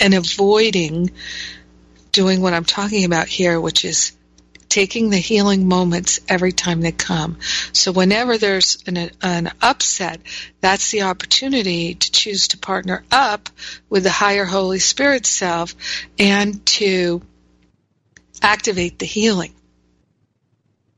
and 0.00 0.14
avoiding 0.14 1.10
doing 2.12 2.40
what 2.40 2.54
I'm 2.54 2.64
talking 2.64 3.04
about 3.04 3.28
here, 3.28 3.60
which 3.60 3.84
is 3.84 4.12
taking 4.68 5.10
the 5.10 5.16
healing 5.16 5.68
moments 5.68 6.20
every 6.28 6.52
time 6.52 6.80
they 6.80 6.92
come. 6.92 7.38
So 7.72 7.92
whenever 7.92 8.36
there's 8.36 8.82
an, 8.86 9.10
an, 9.22 9.50
upset, 9.62 10.20
that's 10.60 10.90
the 10.90 11.02
opportunity 11.02 11.94
to 11.94 12.12
choose 12.12 12.48
to 12.48 12.58
partner 12.58 13.04
up 13.10 13.48
with 13.88 14.02
the 14.02 14.10
higher 14.10 14.44
Holy 14.44 14.78
Spirit 14.78 15.24
self 15.24 15.74
and 16.18 16.64
to 16.66 17.22
activate 18.42 18.98
the 18.98 19.06
healing. 19.06 19.55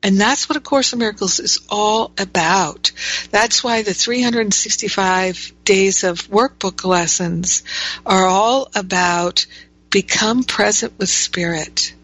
And 0.03 0.21
that's 0.21 0.49
what 0.49 0.57
A 0.57 0.61
Course 0.61 0.93
in 0.93 1.01
Miracles 1.01 1.41
is 1.41 1.61
all 1.69 2.13
about. 2.19 2.93
That's 3.31 3.65
why 3.65 3.83
the 3.83 3.95
365 3.95 5.53
days 5.65 6.05
of 6.05 6.29
workbook 6.29 6.85
lessons 6.85 7.65
are 8.07 8.27
all 8.27 8.69
about 8.75 9.47
become 9.91 10.45
present 10.45 10.99
with 10.99 11.09
spirit. 11.09 11.95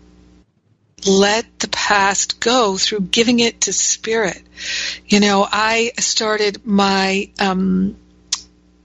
Let 1.06 1.58
the 1.60 1.68
past 1.68 2.40
go 2.40 2.78
through 2.78 3.02
giving 3.02 3.38
it 3.38 3.62
to 3.62 3.72
spirit. 3.72 4.42
You 5.06 5.20
know, 5.20 5.46
I 5.48 5.92
started 5.98 6.66
my 6.66 7.30
um, 7.38 7.96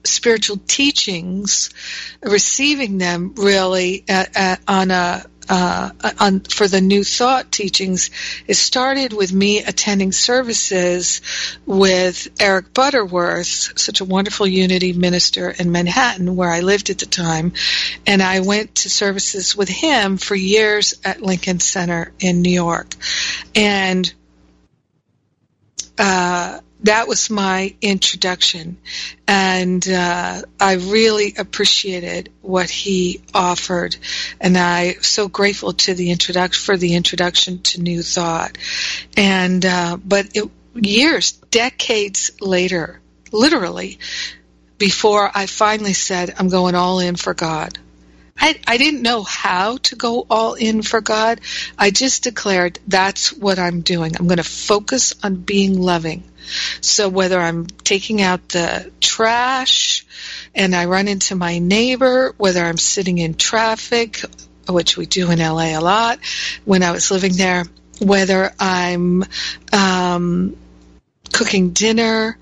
spiritual 0.04 0.58
teachings, 0.66 1.70
receiving 2.22 2.98
them 2.98 3.34
really 3.36 4.04
at, 4.08 4.36
at, 4.36 4.60
on 4.68 4.90
a 4.90 5.24
uh, 5.50 5.90
on, 6.20 6.40
for 6.40 6.68
the 6.68 6.80
New 6.80 7.02
Thought 7.02 7.50
teachings, 7.50 8.10
it 8.46 8.54
started 8.54 9.12
with 9.12 9.32
me 9.32 9.58
attending 9.64 10.12
services 10.12 11.20
with 11.66 12.28
Eric 12.40 12.72
Butterworth, 12.72 13.78
such 13.78 14.00
a 14.00 14.04
wonderful 14.04 14.46
unity 14.46 14.92
minister 14.92 15.50
in 15.50 15.72
Manhattan, 15.72 16.36
where 16.36 16.48
I 16.48 16.60
lived 16.60 16.88
at 16.90 16.98
the 16.98 17.06
time. 17.06 17.52
And 18.06 18.22
I 18.22 18.40
went 18.40 18.76
to 18.76 18.90
services 18.90 19.56
with 19.56 19.68
him 19.68 20.18
for 20.18 20.36
years 20.36 20.94
at 21.04 21.20
Lincoln 21.20 21.58
Center 21.58 22.12
in 22.20 22.42
New 22.42 22.52
York. 22.52 22.94
And 23.56 24.12
uh, 25.98 26.60
that 26.84 27.08
was 27.08 27.30
my 27.30 27.74
introduction, 27.82 28.78
and 29.26 29.86
uh, 29.88 30.42
I 30.58 30.74
really 30.74 31.34
appreciated 31.36 32.32
what 32.40 32.70
he 32.70 33.20
offered, 33.34 33.96
and 34.40 34.56
I 34.56 34.94
so 34.94 35.28
grateful 35.28 35.74
to 35.74 35.94
the 35.94 36.10
introduction 36.10 36.62
for 36.62 36.76
the 36.76 36.94
introduction 36.94 37.60
to 37.62 37.82
New 37.82 38.02
Thought, 38.02 38.56
and 39.16 39.64
uh, 39.64 39.98
but 40.02 40.28
it, 40.34 40.50
years, 40.74 41.32
decades 41.32 42.30
later, 42.40 43.00
literally, 43.32 43.98
before 44.78 45.30
I 45.34 45.46
finally 45.46 45.92
said 45.92 46.34
I'm 46.38 46.48
going 46.48 46.74
all 46.74 47.00
in 47.00 47.16
for 47.16 47.34
God. 47.34 47.78
I, 48.42 48.58
I 48.66 48.78
didn't 48.78 49.02
know 49.02 49.22
how 49.22 49.76
to 49.76 49.96
go 49.96 50.26
all 50.30 50.54
in 50.54 50.80
for 50.80 51.02
God. 51.02 51.42
I 51.78 51.90
just 51.90 52.24
declared 52.24 52.78
that's 52.88 53.34
what 53.34 53.58
I'm 53.58 53.82
doing. 53.82 54.16
I'm 54.16 54.28
going 54.28 54.38
to 54.38 54.42
focus 54.44 55.14
on 55.22 55.34
being 55.34 55.78
loving. 55.78 56.24
So 56.80 57.08
whether 57.08 57.38
I'm 57.38 57.66
taking 57.66 58.20
out 58.22 58.48
the 58.50 58.90
trash 59.00 60.06
and 60.54 60.74
I 60.74 60.86
run 60.86 61.08
into 61.08 61.34
my 61.34 61.58
neighbor, 61.58 62.34
whether 62.36 62.64
I'm 62.64 62.76
sitting 62.76 63.18
in 63.18 63.34
traffic, 63.34 64.22
which 64.68 64.96
we 64.96 65.06
do 65.06 65.30
in 65.30 65.38
LA 65.38 65.78
a 65.78 65.80
lot 65.80 66.18
when 66.64 66.82
I 66.82 66.92
was 66.92 67.10
living 67.10 67.34
there, 67.34 67.64
whether 68.00 68.52
I'm 68.58 69.24
um, 69.72 70.56
cooking 71.32 71.70
dinner, 71.70 72.38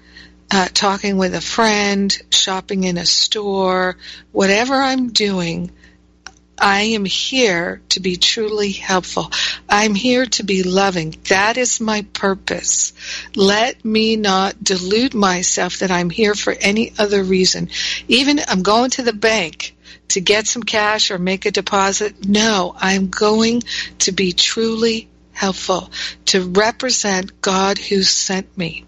uh, 0.50 0.68
talking 0.72 1.16
with 1.16 1.34
a 1.34 1.40
friend, 1.40 2.16
shopping 2.30 2.84
in 2.84 2.96
a 2.96 3.06
store, 3.06 3.96
whatever 4.32 4.74
I'm 4.74 5.10
doing, 5.10 5.70
I 6.60 6.80
am 6.80 7.04
here 7.04 7.80
to 7.90 8.00
be 8.00 8.16
truly 8.16 8.72
helpful. 8.72 9.30
I'm 9.68 9.94
here 9.94 10.26
to 10.26 10.42
be 10.42 10.62
loving. 10.62 11.14
That 11.28 11.56
is 11.56 11.80
my 11.80 12.02
purpose. 12.12 12.92
Let 13.34 13.84
me 13.84 14.16
not 14.16 14.62
delude 14.62 15.14
myself 15.14 15.78
that 15.78 15.90
I'm 15.90 16.10
here 16.10 16.34
for 16.34 16.52
any 16.52 16.92
other 16.98 17.22
reason. 17.22 17.68
Even 18.08 18.40
I'm 18.46 18.62
going 18.62 18.90
to 18.90 19.02
the 19.02 19.12
bank 19.12 19.74
to 20.08 20.20
get 20.20 20.46
some 20.46 20.62
cash 20.62 21.10
or 21.10 21.18
make 21.18 21.46
a 21.46 21.50
deposit. 21.50 22.26
No, 22.26 22.74
I'm 22.76 23.08
going 23.08 23.62
to 24.00 24.12
be 24.12 24.32
truly 24.32 25.08
helpful, 25.32 25.90
to 26.26 26.42
represent 26.42 27.40
God 27.40 27.78
who 27.78 28.02
sent 28.02 28.58
me. 28.58 28.84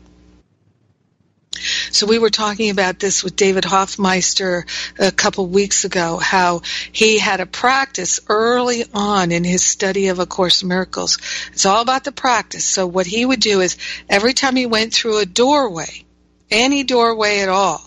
So 1.90 2.07
we 2.07 2.21
were 2.21 2.30
talking 2.30 2.71
about 2.71 3.00
this 3.00 3.25
with 3.25 3.35
David 3.35 3.64
Hoffmeister 3.64 4.66
a 4.99 5.11
couple 5.11 5.47
weeks 5.47 5.85
ago, 5.85 6.16
how 6.19 6.62
he 6.92 7.19
had 7.19 7.40
a 7.40 7.47
practice 7.47 8.21
early 8.28 8.85
on 8.95 9.33
in 9.33 9.42
his 9.42 9.64
study 9.64 10.09
of 10.09 10.21
A 10.21 10.26
Course 10.26 10.62
in 10.62 10.69
Miracles. 10.69 11.19
It's 11.52 11.66
all 11.66 11.83
about 11.83 12.04
the 12.04 12.12
practice. 12.12 12.64
So 12.64 12.87
what 12.87 13.07
he 13.07 13.26
would 13.26 13.40
do 13.40 13.61
is 13.61 13.76
every 14.09 14.33
time 14.33 14.54
he 14.54 14.66
went 14.66 14.95
through 14.95 15.19
a 15.19 15.26
doorway, 15.26 16.04
any 16.50 16.85
doorway 16.85 17.40
at 17.40 17.49
all, 17.49 17.83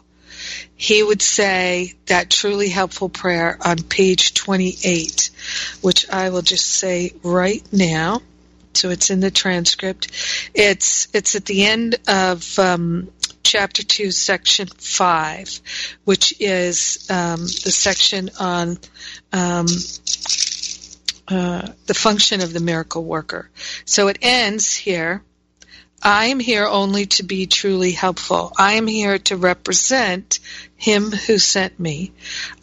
he 0.76 1.02
would 1.02 1.22
say 1.22 1.94
that 2.08 2.30
truly 2.30 2.68
helpful 2.68 3.08
prayer 3.08 3.58
on 3.66 3.78
page 3.78 4.34
28, 4.34 5.30
which 5.82 6.10
I 6.10 6.32
will 6.32 6.42
just 6.42 6.68
say 6.68 7.14
right 7.24 7.64
now 7.72 8.22
so 8.74 8.90
it's 8.90 9.10
in 9.10 9.20
the 9.20 9.32
transcript. 9.32 10.08
It's 10.54 11.08
it's 11.14 11.36
at 11.36 11.46
the 11.46 11.66
end 11.66 11.96
of 12.08 12.58
um, 12.60 13.10
chapter 13.54 13.84
2, 13.84 14.10
section 14.10 14.66
5, 14.66 15.62
which 16.06 16.34
is 16.40 17.08
um, 17.12 17.42
the 17.42 17.72
section 17.72 18.32
on 18.40 18.80
um, 19.32 19.68
uh, 21.28 21.68
the 21.86 21.94
function 21.94 22.42
of 22.42 22.52
the 22.52 22.60
miracle 22.60 23.04
worker. 23.04 23.52
So 23.86 24.08
it 24.08 24.18
ends 24.24 24.76
here. 24.76 25.22
I 26.06 26.26
am 26.26 26.40
here 26.42 26.68
only 26.68 27.06
to 27.06 27.24
be 27.24 27.48
truly 27.48 27.94
helpful. 27.94 28.52
I 28.58 28.74
am 28.74 28.88
here 28.88 29.18
to 29.20 29.38
represent 29.38 30.40
him 30.76 31.12
who 31.12 31.38
sent 31.38 31.80
me. 31.80 32.12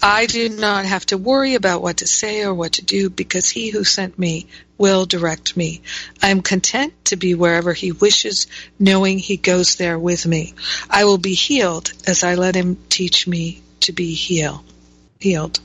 I 0.02 0.26
do 0.26 0.50
not 0.50 0.84
have 0.84 1.06
to 1.06 1.16
worry 1.16 1.54
about 1.54 1.80
what 1.80 1.98
to 1.98 2.06
say 2.06 2.42
or 2.42 2.52
what 2.52 2.72
to 2.74 2.84
do 2.84 3.08
because 3.08 3.48
he 3.48 3.70
who 3.70 3.82
sent 3.82 4.18
me 4.18 4.46
will 4.76 5.06
direct 5.06 5.56
me. 5.56 5.80
I 6.22 6.28
am 6.28 6.42
content 6.42 6.92
to 7.06 7.16
be 7.16 7.34
wherever 7.34 7.72
He 7.72 7.92
wishes, 7.92 8.46
knowing 8.78 9.18
He 9.18 9.36
goes 9.38 9.76
there 9.76 9.98
with 9.98 10.26
me. 10.26 10.54
I 10.90 11.04
will 11.04 11.18
be 11.18 11.34
healed 11.34 11.92
as 12.06 12.24
I 12.24 12.34
let 12.34 12.54
Him 12.54 12.76
teach 12.88 13.26
me 13.26 13.62
to 13.80 13.92
be 13.92 14.14
heal, 14.14 14.64
healed. 15.18 15.60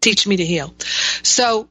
Teach 0.00 0.26
me 0.26 0.36
to 0.36 0.44
heal. 0.44 0.74
So, 1.22 1.68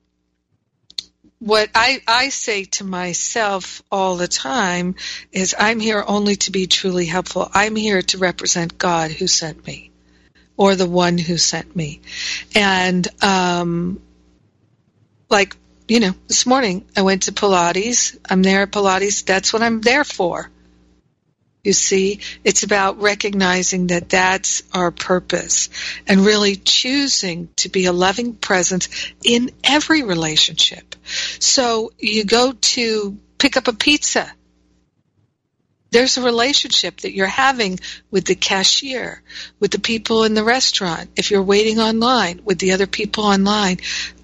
what 1.42 1.70
I, 1.76 2.02
I 2.08 2.30
say 2.30 2.66
to 2.66 2.84
myself 2.84 3.82
all 3.92 4.16
the 4.16 4.28
time 4.28 4.96
is 5.32 5.56
I'm 5.58 5.80
here 5.80 6.04
only 6.06 6.36
to 6.38 6.52
be 6.52 6.68
truly 6.68 7.06
helpful. 7.06 7.50
I'm 7.54 7.76
here 7.76 8.02
to 8.02 8.18
represent 8.20 8.78
God 8.78 9.12
who 9.12 9.28
sent 9.28 9.66
me 9.66 9.92
or 10.56 10.76
the 10.76 10.88
one 10.88 11.18
who 11.18 11.38
sent 11.38 11.76
me. 11.76 12.02
And, 12.56 13.08
um, 13.24 14.00
like 15.30 15.58
you 15.88 16.00
know, 16.00 16.14
this 16.28 16.46
morning 16.46 16.86
I 16.96 17.02
went 17.02 17.24
to 17.24 17.34
Pilates. 17.34 18.18
I'm 18.30 18.44
there 18.44 18.62
at 18.62 18.72
Pilates. 18.72 19.26
That's 19.26 19.52
what 19.52 19.62
I'm 19.62 19.82
there 19.82 20.06
for. 20.06 20.50
You 21.64 21.74
see, 21.74 22.22
it's 22.44 22.64
about 22.64 23.02
recognizing 23.02 23.88
that 23.88 24.10
that's 24.10 24.64
our 24.74 24.90
purpose 24.90 25.70
and 26.08 26.26
really 26.26 26.56
choosing 26.56 27.50
to 27.58 27.70
be 27.70 27.86
a 27.86 27.94
loving 27.94 28.34
presence 28.34 28.90
in 29.24 29.52
every 29.64 30.02
relationship. 30.02 30.96
So 31.40 31.92
you 32.00 32.26
go 32.26 32.54
to 32.54 33.18
pick 33.38 33.58
up 33.58 33.68
a 33.68 33.74
pizza. 33.74 34.32
There's 35.92 36.18
a 36.18 36.24
relationship 36.24 37.02
that 37.02 37.14
you're 37.14 37.28
having 37.28 37.80
with 38.10 38.26
the 38.26 38.36
cashier, 38.36 39.22
with 39.60 39.72
the 39.72 39.80
people 39.80 40.24
in 40.24 40.34
the 40.34 40.44
restaurant, 40.44 41.12
if 41.16 41.30
you're 41.30 41.44
waiting 41.44 41.80
online, 41.80 42.42
with 42.44 42.58
the 42.58 42.72
other 42.72 42.88
people 42.88 43.26
online. 43.26 43.78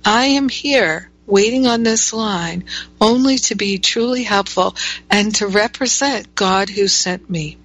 I 0.03 0.27
am 0.27 0.49
here 0.49 1.11
waiting 1.27 1.67
on 1.67 1.83
this 1.83 2.13
line 2.13 2.63
only 2.99 3.37
to 3.37 3.55
be 3.55 3.77
truly 3.77 4.23
helpful 4.23 4.75
and 5.11 5.35
to 5.35 5.47
represent 5.47 6.33
God 6.33 6.69
who 6.69 6.87
sent 6.87 7.29
me. 7.29 7.57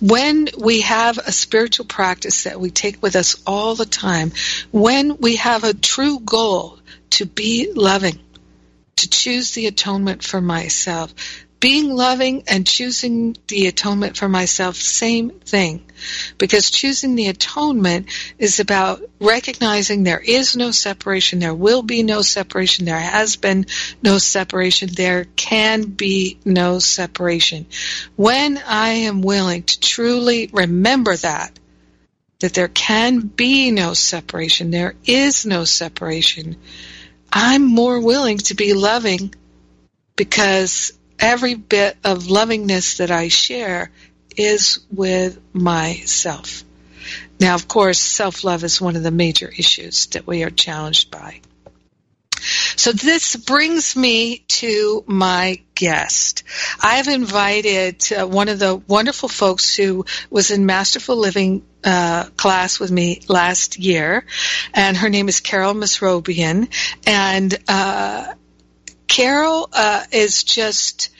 When 0.00 0.48
we 0.58 0.80
have 0.82 1.18
a 1.18 1.32
spiritual 1.32 1.86
practice 1.86 2.44
that 2.44 2.60
we 2.60 2.70
take 2.70 3.02
with 3.02 3.16
us 3.16 3.36
all 3.46 3.74
the 3.74 3.86
time, 3.86 4.32
when 4.72 5.18
we 5.18 5.36
have 5.36 5.64
a 5.64 5.72
true 5.74 6.18
goal 6.18 6.78
to 7.10 7.26
be 7.26 7.70
loving, 7.72 8.18
to 8.96 9.08
choose 9.08 9.52
the 9.52 9.66
atonement 9.66 10.22
for 10.22 10.40
myself, 10.40 11.14
being 11.64 11.96
loving 11.96 12.42
and 12.46 12.66
choosing 12.66 13.34
the 13.48 13.68
atonement 13.68 14.18
for 14.18 14.28
myself, 14.28 14.76
same 14.76 15.30
thing. 15.30 15.82
Because 16.36 16.70
choosing 16.70 17.14
the 17.14 17.28
atonement 17.28 18.06
is 18.38 18.60
about 18.60 19.00
recognizing 19.18 20.02
there 20.02 20.20
is 20.20 20.56
no 20.56 20.72
separation, 20.72 21.38
there 21.38 21.54
will 21.54 21.82
be 21.82 22.02
no 22.02 22.20
separation, 22.20 22.84
there 22.84 23.00
has 23.00 23.36
been 23.36 23.64
no 24.02 24.18
separation, 24.18 24.90
there 24.92 25.24
can 25.36 25.84
be 25.84 26.38
no 26.44 26.80
separation. 26.80 27.64
When 28.14 28.58
I 28.58 28.88
am 29.08 29.22
willing 29.22 29.62
to 29.62 29.80
truly 29.80 30.50
remember 30.52 31.16
that, 31.16 31.58
that 32.40 32.52
there 32.52 32.68
can 32.68 33.20
be 33.20 33.70
no 33.70 33.94
separation, 33.94 34.70
there 34.70 34.96
is 35.06 35.46
no 35.46 35.64
separation, 35.64 36.56
I'm 37.32 37.64
more 37.64 38.04
willing 38.04 38.36
to 38.36 38.54
be 38.54 38.74
loving 38.74 39.34
because 40.14 40.92
every 41.18 41.54
bit 41.54 41.96
of 42.04 42.30
lovingness 42.30 42.98
that 42.98 43.10
I 43.10 43.28
share 43.28 43.90
is 44.36 44.80
with 44.90 45.38
myself. 45.52 46.64
Now, 47.40 47.54
of 47.54 47.68
course, 47.68 47.98
self 47.98 48.44
love 48.44 48.64
is 48.64 48.80
one 48.80 48.96
of 48.96 49.02
the 49.02 49.10
major 49.10 49.48
issues 49.48 50.06
that 50.08 50.26
we 50.26 50.42
are 50.44 50.50
challenged 50.50 51.10
by. 51.10 51.40
So 52.76 52.92
this 52.92 53.36
brings 53.36 53.96
me 53.96 54.44
to 54.48 55.04
my 55.06 55.62
guest. 55.74 56.42
I 56.80 56.96
have 56.96 57.08
invited 57.08 58.12
uh, 58.12 58.26
one 58.26 58.48
of 58.48 58.58
the 58.58 58.76
wonderful 58.76 59.28
folks 59.28 59.74
who 59.74 60.04
was 60.28 60.50
in 60.50 60.66
Masterful 60.66 61.16
Living 61.16 61.64
uh, 61.82 62.24
class 62.36 62.78
with 62.78 62.90
me 62.90 63.22
last 63.28 63.78
year, 63.78 64.26
and 64.74 64.96
her 64.96 65.08
name 65.08 65.28
is 65.28 65.40
Carol 65.40 65.74
Masrobian. 65.74 66.68
And 67.06 67.56
uh, 67.68 68.34
Carol 69.06 69.68
uh, 69.72 70.04
is 70.12 70.44
just 70.44 71.10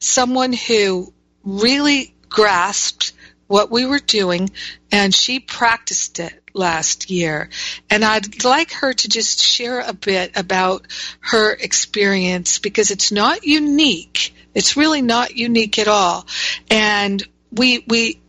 someone 0.00 0.52
who 0.52 1.12
really 1.44 2.14
grasped 2.28 3.12
what 3.46 3.70
we 3.70 3.86
were 3.86 3.98
doing, 3.98 4.50
and 4.92 5.14
she 5.14 5.40
practiced 5.40 6.20
it 6.20 6.42
last 6.52 7.10
year. 7.10 7.48
And 7.88 8.04
I'd 8.04 8.44
like 8.44 8.72
her 8.72 8.92
to 8.92 9.08
just 9.08 9.42
share 9.42 9.80
a 9.80 9.94
bit 9.94 10.36
about 10.36 10.86
her 11.20 11.52
experience 11.52 12.58
because 12.58 12.90
it's 12.90 13.10
not 13.10 13.44
unique. 13.44 14.34
It's 14.54 14.76
really 14.76 15.02
not 15.02 15.36
unique 15.36 15.78
at 15.78 15.88
all. 15.88 16.26
And 16.70 17.22
we, 17.50 17.84
we, 17.88 18.20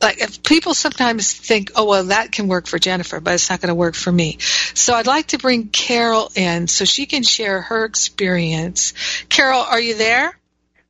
like 0.00 0.20
if 0.20 0.42
people 0.42 0.74
sometimes 0.74 1.32
think, 1.32 1.72
oh 1.74 1.86
well, 1.86 2.04
that 2.04 2.32
can 2.32 2.48
work 2.48 2.66
for 2.66 2.78
Jennifer, 2.78 3.20
but 3.20 3.34
it's 3.34 3.48
not 3.50 3.60
going 3.60 3.68
to 3.68 3.74
work 3.74 3.94
for 3.94 4.12
me. 4.12 4.38
So 4.74 4.94
I'd 4.94 5.06
like 5.06 5.28
to 5.28 5.38
bring 5.38 5.68
Carol 5.68 6.30
in 6.34 6.68
so 6.68 6.84
she 6.84 7.06
can 7.06 7.22
share 7.22 7.62
her 7.62 7.84
experience. 7.84 8.92
Carol, 9.28 9.60
are 9.60 9.80
you 9.80 9.94
there? 9.96 10.38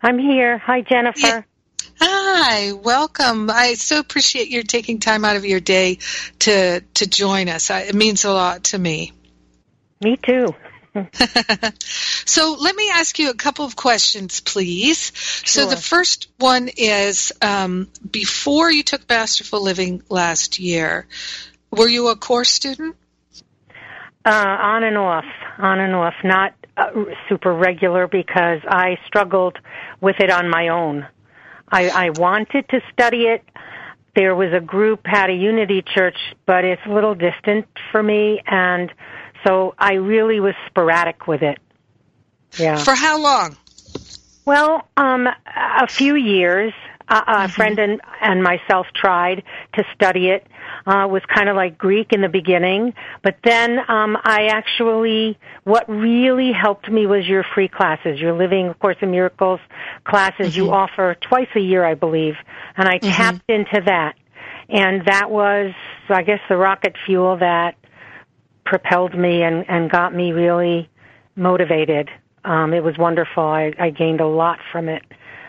I'm 0.03 0.19
here. 0.19 0.59
Hi, 0.59 0.83
Jennifer. 0.83 1.21
Yeah. 1.21 1.43
Hi, 1.99 2.73
welcome. 2.73 3.49
I 3.49 3.75
so 3.75 3.99
appreciate 3.99 4.49
your 4.49 4.63
taking 4.63 5.01
time 5.01 5.25
out 5.25 5.37
of 5.37 5.47
your 5.47 5.61
day 5.61 5.99
to 6.41 6.81
to 6.81 7.07
join 7.07 7.49
us. 7.49 7.71
It 7.71 7.95
means 7.95 8.25
a 8.25 8.33
lot 8.33 8.65
to 8.65 8.79
me. 8.79 9.13
Me 10.03 10.19
too. 10.19 10.55
so 12.25 12.57
let 12.59 12.75
me 12.75 12.91
ask 12.93 13.19
you 13.19 13.31
a 13.31 13.35
couple 13.35 13.65
of 13.65 13.77
questions, 13.77 14.41
please. 14.41 15.13
Sure. 15.15 15.65
So 15.65 15.71
the 15.71 15.77
first 15.77 16.29
one 16.39 16.69
is 16.77 17.33
um, 17.43 17.89
before 18.11 18.71
you 18.71 18.83
took 18.83 19.09
Masterful 19.09 19.63
Living 19.63 20.03
last 20.09 20.59
year, 20.59 21.07
were 21.71 21.89
you 21.89 22.09
a 22.09 22.17
course 22.17 22.51
student? 22.51 22.97
Uh, 24.25 24.31
on 24.31 24.83
and 24.83 24.99
off, 24.99 25.25
on 25.59 25.79
and 25.79 25.95
off, 25.95 26.15
not 26.25 26.53
uh, 26.77 26.91
super 27.29 27.55
regular 27.55 28.09
because 28.09 28.61
I 28.67 28.99
struggled 29.07 29.57
with 30.01 30.17
it 30.19 30.31
on 30.31 30.49
my 30.49 30.69
own. 30.69 31.07
I, 31.69 31.89
I 31.89 32.11
wanted 32.11 32.69
to 32.71 32.81
study 32.93 33.23
it. 33.23 33.45
There 34.15 34.35
was 34.35 34.53
a 34.53 34.61
group 34.61 35.01
at 35.07 35.31
a 35.31 35.33
Unity 35.33 35.83
Church, 35.83 36.17
but 36.47 36.65
it's 36.65 36.83
a 36.87 36.93
little 36.93 37.15
distant 37.15 37.67
for 37.93 38.03
me, 38.03 38.41
and 38.47 38.91
so 39.47 39.75
I 39.79 39.95
really 39.95 40.41
was 40.41 40.55
sporadic 40.67 41.27
with 41.27 41.43
it. 41.43 41.59
Yeah. 42.59 42.83
For 42.83 42.95
how 42.95 43.21
long? 43.21 43.57
Well, 44.45 44.87
um, 44.97 45.27
a 45.27 45.87
few 45.87 46.17
years. 46.17 46.73
Uh, 47.09 47.23
a 47.25 47.33
mm-hmm. 47.33 47.53
friend 47.53 47.79
and, 47.79 48.01
and 48.21 48.43
myself 48.43 48.89
tried 48.93 49.45
to 49.75 49.85
study 49.95 50.31
it. 50.31 50.45
Uh, 50.87 51.07
was 51.07 51.23
kind 51.33 51.49
of 51.49 51.55
like 51.55 51.79
Greek 51.79 52.13
in 52.13 52.21
the 52.21 52.29
beginning, 52.29 52.95
but 53.23 53.37
then 53.45 53.79
um, 53.89 54.17
I 54.23 54.47
actually, 54.53 55.39
what 55.63 55.89
really 55.89 56.53
helped 56.53 56.89
me 56.91 57.07
was 57.07 57.27
your 57.27 57.45
free 57.55 57.69
classes, 57.69 58.21
your 58.21 58.33
Living 58.33 58.75
Course 58.75 58.97
in 59.01 59.13
Miracles 59.13 59.61
classes 60.05 60.55
mm-hmm. 60.55 60.65
you 60.65 60.73
offer 60.73 61.17
twice 61.21 61.49
a 61.55 61.61
year, 61.61 61.85
I 61.85 61.95
believe, 61.95 62.35
and 62.77 62.89
I 62.89 62.99
mm-hmm. 62.99 63.11
tapped 63.11 63.49
into 63.49 63.83
that, 63.87 64.17
and 64.69 65.05
that 65.07 65.31
was, 65.31 65.75
I 66.09 66.23
guess, 66.23 66.41
the 66.49 66.57
rocket 66.57 66.95
fuel 67.05 67.37
that 67.39 67.77
propelled 68.67 69.17
me 69.17 69.43
and, 69.43 69.65
and 69.69 69.91
got 69.91 70.15
me 70.15 70.33
really 70.33 70.91
motivated. 71.37 72.11
Um, 72.45 72.75
it 72.75 72.85
was 72.85 72.99
wonderful. 72.99 73.45
I, 73.45 73.73
I 73.79 73.91
gained 73.91 74.21
a 74.21 74.27
lot 74.27 74.59
from 74.71 74.89
it. 74.89 75.03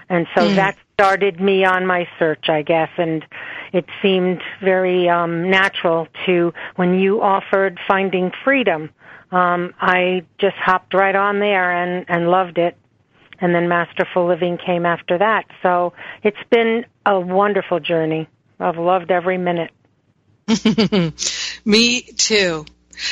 And 0.09 0.25
so 0.35 0.43
mm. 0.43 0.55
that 0.55 0.77
started 0.93 1.41
me 1.41 1.65
on 1.65 1.85
my 1.85 2.07
search, 2.17 2.45
I 2.47 2.61
guess, 2.61 2.89
and 2.97 3.25
it 3.73 3.85
seemed 4.01 4.41
very 4.63 5.09
um, 5.09 5.49
natural 5.49 6.07
to 6.25 6.53
when 6.75 6.97
you 6.97 7.21
offered 7.21 7.79
finding 7.87 8.31
freedom. 8.43 8.89
Um, 9.31 9.73
I 9.81 10.23
just 10.39 10.55
hopped 10.55 10.93
right 10.93 11.15
on 11.15 11.39
there 11.39 11.71
and, 11.71 12.05
and 12.07 12.29
loved 12.29 12.57
it. 12.57 12.77
And 13.39 13.53
then 13.53 13.67
Masterful 13.67 14.27
Living 14.27 14.57
came 14.57 14.85
after 14.85 15.17
that. 15.17 15.45
So 15.61 15.93
it's 16.23 16.37
been 16.49 16.85
a 17.05 17.19
wonderful 17.19 17.79
journey. 17.79 18.27
I've 18.59 18.77
loved 18.77 19.11
every 19.11 19.37
minute. 19.37 19.71
Me 21.65 22.01
too. 22.01 22.65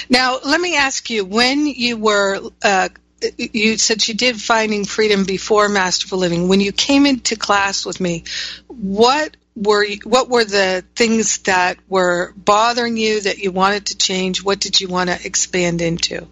Now, 0.09 0.39
let 0.43 0.59
me 0.59 0.75
ask 0.75 1.09
you: 1.09 1.25
when 1.25 1.65
you 1.67 1.97
were, 1.97 2.39
uh, 2.63 2.89
you 3.37 3.77
said 3.77 4.07
you 4.07 4.13
did 4.13 4.39
Finding 4.39 4.85
Freedom 4.85 5.25
before 5.25 5.69
Masterful 5.69 6.19
Living. 6.19 6.47
When 6.47 6.61
you 6.61 6.71
came 6.71 7.05
into 7.05 7.35
class 7.35 7.85
with 7.85 7.99
me, 7.99 8.23
what 8.67 9.35
were 9.55 9.83
you, 9.83 9.99
what 10.03 10.29
were 10.29 10.43
the 10.43 10.83
things 10.95 11.39
that 11.39 11.77
were 11.87 12.33
bothering 12.35 12.97
you 12.97 13.21
that 13.21 13.37
you 13.37 13.51
wanted 13.51 13.87
to 13.87 13.97
change? 13.97 14.43
What 14.43 14.59
did 14.59 14.81
you 14.81 14.87
want 14.87 15.09
to 15.09 15.25
expand 15.25 15.81
into? 15.81 16.27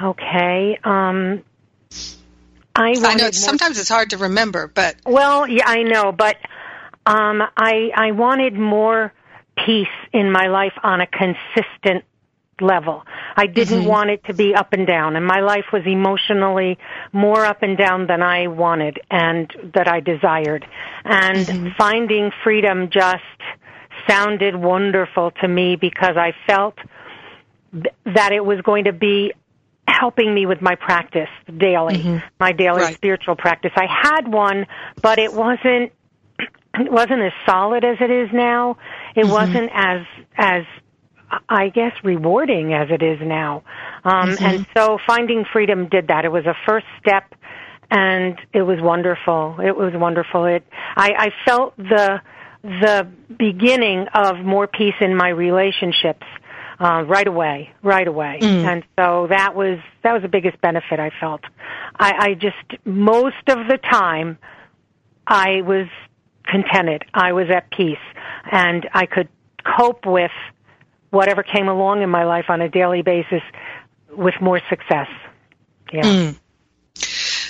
Okay. 0.00 0.78
Um, 0.82 1.42
I, 2.74 2.94
I 3.02 3.14
know 3.14 3.30
sometimes 3.30 3.78
it's 3.78 3.90
hard 3.90 4.10
to 4.10 4.16
remember, 4.16 4.66
but 4.66 4.96
well, 5.04 5.46
yeah, 5.46 5.64
I 5.66 5.82
know, 5.82 6.10
but 6.10 6.36
um, 7.04 7.42
I 7.56 7.90
I 7.94 8.12
wanted 8.12 8.54
more 8.54 9.12
peace 9.56 9.86
in 10.12 10.32
my 10.32 10.46
life 10.46 10.72
on 10.82 11.02
a 11.02 11.06
consistent 11.06 12.04
level. 12.62 13.02
I 13.36 13.46
didn't 13.46 13.80
mm-hmm. 13.80 13.88
want 13.88 14.10
it 14.10 14.24
to 14.26 14.34
be 14.34 14.54
up 14.54 14.72
and 14.72 14.86
down, 14.86 15.16
and 15.16 15.26
my 15.26 15.40
life 15.40 15.66
was 15.72 15.82
emotionally 15.86 16.78
more 17.12 17.44
up 17.44 17.62
and 17.62 17.76
down 17.76 18.06
than 18.06 18.22
I 18.22 18.46
wanted 18.46 19.00
and 19.10 19.52
that 19.74 19.88
I 19.88 20.00
desired. 20.00 20.66
And 21.04 21.46
mm-hmm. 21.46 21.68
finding 21.76 22.30
freedom 22.44 22.90
just 22.90 23.22
sounded 24.08 24.56
wonderful 24.56 25.30
to 25.42 25.48
me 25.48 25.76
because 25.76 26.16
I 26.16 26.32
felt 26.46 26.76
th- 27.72 27.94
that 28.04 28.32
it 28.32 28.44
was 28.44 28.60
going 28.62 28.84
to 28.84 28.92
be 28.92 29.32
helping 29.88 30.34
me 30.34 30.46
with 30.46 30.60
my 30.62 30.74
practice 30.74 31.28
daily, 31.46 31.98
mm-hmm. 31.98 32.18
my 32.40 32.52
daily 32.52 32.82
right. 32.82 32.94
spiritual 32.94 33.36
practice. 33.36 33.72
I 33.76 33.86
had 33.86 34.28
one, 34.28 34.66
but 35.00 35.18
it 35.18 35.32
wasn't 35.32 35.92
it 36.74 36.90
wasn't 36.90 37.22
as 37.22 37.32
solid 37.46 37.84
as 37.84 37.98
it 38.00 38.10
is 38.10 38.30
now. 38.32 38.78
It 39.14 39.24
mm-hmm. 39.24 39.32
wasn't 39.32 39.70
as 39.72 40.06
as 40.36 40.64
I 41.48 41.68
guess, 41.68 41.92
rewarding 42.02 42.74
as 42.74 42.88
it 42.90 43.02
is 43.02 43.18
now. 43.22 43.62
Um, 44.04 44.30
mm-hmm. 44.30 44.44
And 44.44 44.66
so 44.76 44.98
Finding 45.06 45.44
Freedom 45.52 45.88
did 45.88 46.08
that. 46.08 46.24
It 46.24 46.32
was 46.32 46.46
a 46.46 46.54
first 46.66 46.86
step, 47.00 47.34
and 47.90 48.38
it 48.52 48.62
was 48.62 48.78
wonderful. 48.80 49.58
It 49.62 49.76
was 49.76 49.92
wonderful. 49.94 50.44
It, 50.44 50.64
I, 50.96 51.10
I 51.18 51.30
felt 51.46 51.76
the 51.76 52.20
the 52.62 53.08
beginning 53.36 54.06
of 54.14 54.38
more 54.38 54.68
peace 54.68 54.94
in 55.00 55.16
my 55.16 55.30
relationships 55.30 56.24
uh, 56.78 57.02
right 57.02 57.26
away, 57.26 57.72
right 57.82 58.06
away. 58.06 58.38
Mm. 58.40 58.64
And 58.64 58.84
so 58.98 59.26
that 59.28 59.54
was 59.54 59.78
that 60.02 60.12
was 60.12 60.22
the 60.22 60.28
biggest 60.28 60.60
benefit 60.60 61.00
I 61.00 61.10
felt. 61.20 61.40
I, 61.98 62.12
I 62.18 62.34
just 62.34 62.84
most 62.84 63.48
of 63.48 63.66
the 63.68 63.78
time 63.78 64.38
I 65.26 65.62
was 65.62 65.86
contented. 66.44 67.04
I 67.14 67.32
was 67.32 67.46
at 67.50 67.70
peace, 67.70 67.96
and 68.50 68.88
I 68.92 69.06
could 69.06 69.28
cope 69.78 70.06
with 70.06 70.32
whatever 71.12 71.42
came 71.42 71.68
along 71.68 72.02
in 72.02 72.08
my 72.08 72.24
life 72.24 72.46
on 72.48 72.62
a 72.62 72.68
daily 72.68 73.02
basis 73.02 73.42
with 74.10 74.34
more 74.40 74.60
success. 74.70 75.08
Yeah. 75.92 76.02
Mm. 76.02 76.38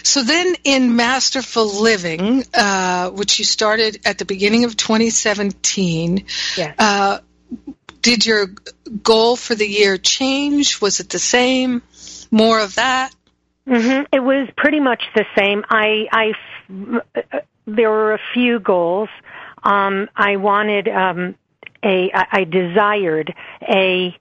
So 0.02 0.24
then 0.24 0.56
in 0.64 0.96
Masterful 0.96 1.80
Living, 1.80 2.44
uh, 2.52 3.10
which 3.10 3.38
you 3.38 3.44
started 3.44 4.00
at 4.04 4.18
the 4.18 4.24
beginning 4.24 4.64
of 4.64 4.76
2017, 4.76 6.26
yes. 6.56 6.74
uh, 6.76 7.18
did 8.02 8.26
your 8.26 8.48
goal 9.02 9.36
for 9.36 9.54
the 9.54 9.66
year 9.66 9.96
change? 9.96 10.80
Was 10.80 10.98
it 10.98 11.08
the 11.08 11.20
same? 11.20 11.82
More 12.32 12.58
of 12.58 12.74
that? 12.74 13.14
Mm-hmm. 13.66 14.06
It 14.12 14.20
was 14.20 14.48
pretty 14.56 14.80
much 14.80 15.04
the 15.14 15.24
same. 15.38 15.64
I, 15.70 16.08
I, 16.10 16.32
uh, 17.14 17.38
there 17.66 17.90
were 17.90 18.14
a 18.14 18.20
few 18.34 18.58
goals. 18.58 19.08
Um, 19.62 20.08
I 20.16 20.36
wanted 20.36 20.88
um, 20.88 21.36
a 21.84 22.10
I 22.12 22.44
desired 22.44 23.34
a 23.62 24.16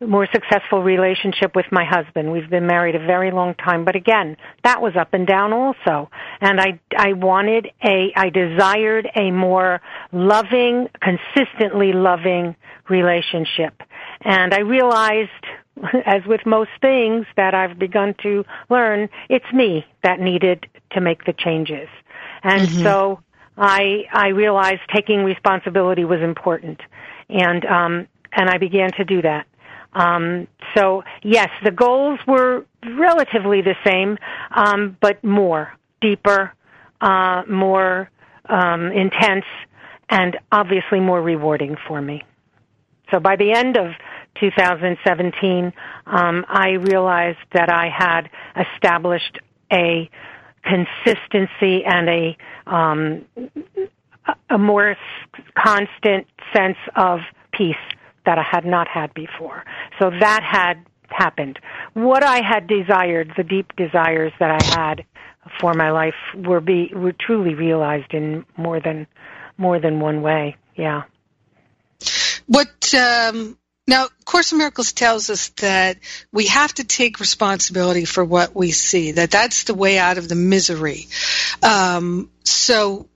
more 0.00 0.28
successful 0.32 0.82
relationship 0.82 1.54
with 1.54 1.66
my 1.70 1.84
husband. 1.84 2.32
We've 2.32 2.48
been 2.50 2.66
married 2.66 2.94
a 2.94 2.98
very 2.98 3.30
long 3.30 3.54
time, 3.54 3.84
but 3.84 3.96
again, 3.96 4.36
that 4.62 4.82
was 4.82 4.96
up 4.96 5.14
and 5.14 5.26
down 5.26 5.52
also. 5.52 6.10
And 6.40 6.60
I 6.60 6.80
I 6.96 7.12
wanted 7.12 7.70
a 7.82 8.12
I 8.16 8.30
desired 8.30 9.08
a 9.14 9.30
more 9.30 9.80
loving, 10.12 10.88
consistently 11.00 11.92
loving 11.92 12.56
relationship. 12.88 13.82
And 14.22 14.52
I 14.52 14.60
realized 14.60 15.30
as 16.06 16.24
with 16.26 16.44
most 16.46 16.70
things 16.80 17.26
that 17.36 17.54
I've 17.54 17.78
begun 17.78 18.14
to 18.22 18.44
learn, 18.70 19.08
it's 19.28 19.50
me 19.52 19.86
that 20.02 20.20
needed 20.20 20.66
to 20.92 21.00
make 21.00 21.24
the 21.24 21.32
changes. 21.32 21.88
And 22.42 22.68
mm-hmm. 22.68 22.82
so 22.82 23.20
I 23.56 24.04
I 24.12 24.28
realized 24.28 24.80
taking 24.92 25.24
responsibility 25.24 26.04
was 26.04 26.20
important, 26.20 26.80
and 27.28 27.64
um, 27.64 28.08
and 28.32 28.50
I 28.50 28.58
began 28.58 28.92
to 28.92 29.04
do 29.04 29.22
that. 29.22 29.46
Um, 29.92 30.48
so 30.74 31.04
yes, 31.22 31.50
the 31.62 31.70
goals 31.70 32.18
were 32.26 32.64
relatively 32.84 33.62
the 33.62 33.76
same, 33.84 34.18
um, 34.50 34.96
but 35.00 35.22
more 35.22 35.72
deeper, 36.00 36.52
uh, 37.00 37.42
more 37.48 38.10
um, 38.48 38.90
intense, 38.92 39.46
and 40.10 40.36
obviously 40.50 41.00
more 41.00 41.22
rewarding 41.22 41.76
for 41.86 42.02
me. 42.02 42.24
So 43.10 43.20
by 43.20 43.36
the 43.36 43.52
end 43.52 43.76
of 43.76 43.92
2017, 44.40 45.72
um, 46.06 46.44
I 46.48 46.70
realized 46.70 47.38
that 47.52 47.70
I 47.70 47.88
had 47.88 48.28
established 48.56 49.38
a 49.72 50.10
consistency 50.64 51.84
and 51.84 52.08
a 52.08 52.36
um, 52.66 53.24
a 54.48 54.58
more 54.58 54.96
constant 55.58 56.26
sense 56.54 56.78
of 56.96 57.20
peace 57.52 57.76
that 58.24 58.38
I 58.38 58.42
had 58.42 58.64
not 58.64 58.88
had 58.88 59.12
before. 59.12 59.64
So 59.98 60.10
that 60.20 60.42
had 60.42 60.84
happened. 61.08 61.58
What 61.92 62.24
I 62.24 62.40
had 62.42 62.66
desired, 62.66 63.32
the 63.36 63.44
deep 63.44 63.76
desires 63.76 64.32
that 64.40 64.50
I 64.50 64.80
had 64.80 65.04
for 65.60 65.74
my 65.74 65.90
life 65.90 66.14
were 66.34 66.60
be 66.60 66.90
were 66.94 67.12
truly 67.12 67.54
realized 67.54 68.12
in 68.12 68.44
more 68.56 68.80
than 68.80 69.06
more 69.58 69.78
than 69.78 70.00
one 70.00 70.22
way. 70.22 70.56
Yeah. 70.74 71.02
What 72.46 72.94
um 72.94 73.58
now, 73.86 74.06
Course 74.24 74.52
in 74.52 74.58
Miracles 74.58 74.92
tells 74.92 75.28
us 75.28 75.48
that 75.60 75.98
we 76.32 76.46
have 76.46 76.72
to 76.74 76.84
take 76.84 77.20
responsibility 77.20 78.06
for 78.06 78.24
what 78.24 78.54
we 78.54 78.70
see, 78.70 79.12
that 79.12 79.30
that's 79.30 79.64
the 79.64 79.74
way 79.74 79.98
out 79.98 80.16
of 80.16 80.28
the 80.28 80.34
misery. 80.34 81.06
Um, 81.62 82.30
so, 82.44 83.08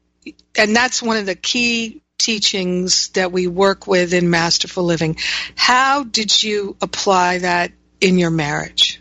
and 0.57 0.77
that's 0.77 1.03
one 1.03 1.17
of 1.17 1.27
the 1.27 1.35
key 1.35 2.03
teachings 2.19 3.09
that 3.11 3.33
we 3.33 3.47
work 3.47 3.87
with 3.87 4.13
in 4.13 4.29
Masterful 4.29 4.85
Living. 4.85 5.17
How 5.57 6.05
did 6.05 6.43
you 6.43 6.77
apply 6.83 7.39
that 7.39 7.73
in 8.01 8.19
your 8.19 8.31
marriage? 8.31 9.01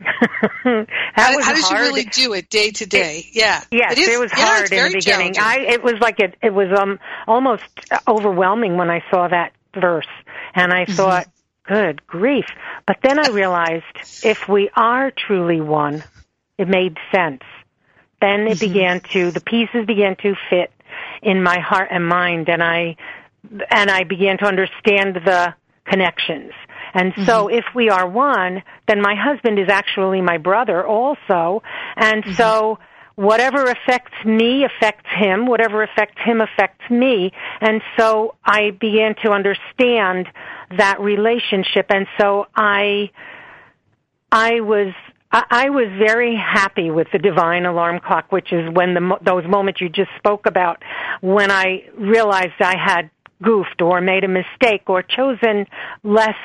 how, 0.00 0.84
how 1.14 1.54
did 1.54 1.70
you 1.70 1.76
really 1.78 2.04
do 2.04 2.34
it 2.34 2.50
day 2.50 2.70
to 2.70 2.86
day? 2.86 3.20
It, 3.20 3.26
yeah, 3.32 3.62
yes, 3.72 3.92
it, 3.92 3.98
is, 3.98 4.08
it 4.08 4.20
was 4.20 4.30
yeah, 4.36 4.44
hard 4.44 4.72
in 4.72 4.92
the 4.92 4.98
beginning. 4.98 5.34
I 5.38 5.58
it 5.60 5.82
was 5.82 5.94
like 6.00 6.20
it 6.20 6.36
it 6.40 6.54
was 6.54 6.68
um 6.78 7.00
almost 7.26 7.64
overwhelming 8.06 8.76
when 8.76 8.90
I 8.90 9.02
saw 9.10 9.26
that 9.26 9.52
verse, 9.74 10.06
and 10.54 10.72
I 10.72 10.84
mm-hmm. 10.84 10.92
thought, 10.92 11.26
good 11.64 12.06
grief! 12.06 12.46
But 12.86 12.98
then 13.02 13.18
I 13.18 13.28
realized 13.28 13.84
if 14.24 14.48
we 14.48 14.70
are 14.74 15.10
truly 15.10 15.60
one, 15.60 16.02
it 16.56 16.68
made 16.68 16.96
sense. 17.12 17.42
Then 18.20 18.46
it 18.46 18.58
mm-hmm. 18.58 18.72
began 18.72 19.00
to 19.12 19.30
the 19.30 19.40
pieces 19.40 19.86
began 19.86 20.16
to 20.16 20.34
fit 20.50 20.72
in 21.22 21.42
my 21.42 21.58
heart 21.58 21.88
and 21.90 22.06
mind, 22.06 22.48
and 22.48 22.62
I 22.62 22.96
and 23.70 23.90
I 23.90 24.04
began 24.04 24.38
to 24.38 24.44
understand 24.44 25.16
the 25.16 25.54
connections. 25.84 26.52
And 26.94 27.12
so 27.26 27.46
mm-hmm. 27.46 27.58
if 27.58 27.64
we 27.74 27.90
are 27.90 28.08
one, 28.08 28.62
then 28.86 29.00
my 29.00 29.14
husband 29.14 29.58
is 29.58 29.68
actually 29.68 30.20
my 30.20 30.38
brother 30.38 30.86
also. 30.86 31.62
And 31.96 32.24
mm-hmm. 32.24 32.32
so 32.34 32.78
whatever 33.18 33.64
affects 33.64 34.14
me 34.24 34.64
affects 34.64 35.08
him, 35.10 35.44
whatever 35.44 35.82
affects 35.82 36.20
him 36.24 36.40
affects 36.40 36.88
me. 36.88 37.32
And 37.60 37.82
so 37.98 38.36
I 38.44 38.70
began 38.70 39.16
to 39.24 39.32
understand 39.32 40.28
that 40.76 41.00
relationship. 41.00 41.86
And 41.90 42.06
so 42.16 42.46
I, 42.54 43.10
I 44.30 44.60
was 44.60 44.94
I 45.30 45.68
was 45.68 45.88
very 45.98 46.36
happy 46.36 46.90
with 46.90 47.08
the 47.12 47.18
divine 47.18 47.66
alarm 47.66 48.00
clock, 48.00 48.30
which 48.30 48.52
is 48.52 48.72
when 48.72 48.94
the 48.94 49.18
those 49.20 49.44
moments 49.46 49.80
you 49.80 49.88
just 49.88 50.10
spoke 50.16 50.46
about, 50.46 50.82
when 51.20 51.50
I 51.50 51.88
realized 51.98 52.60
I 52.60 52.76
had 52.78 53.10
goofed 53.42 53.82
or 53.82 54.00
made 54.00 54.22
a 54.24 54.28
mistake 54.28 54.84
or 54.86 55.02
chosen 55.02 55.66
less 56.04 56.38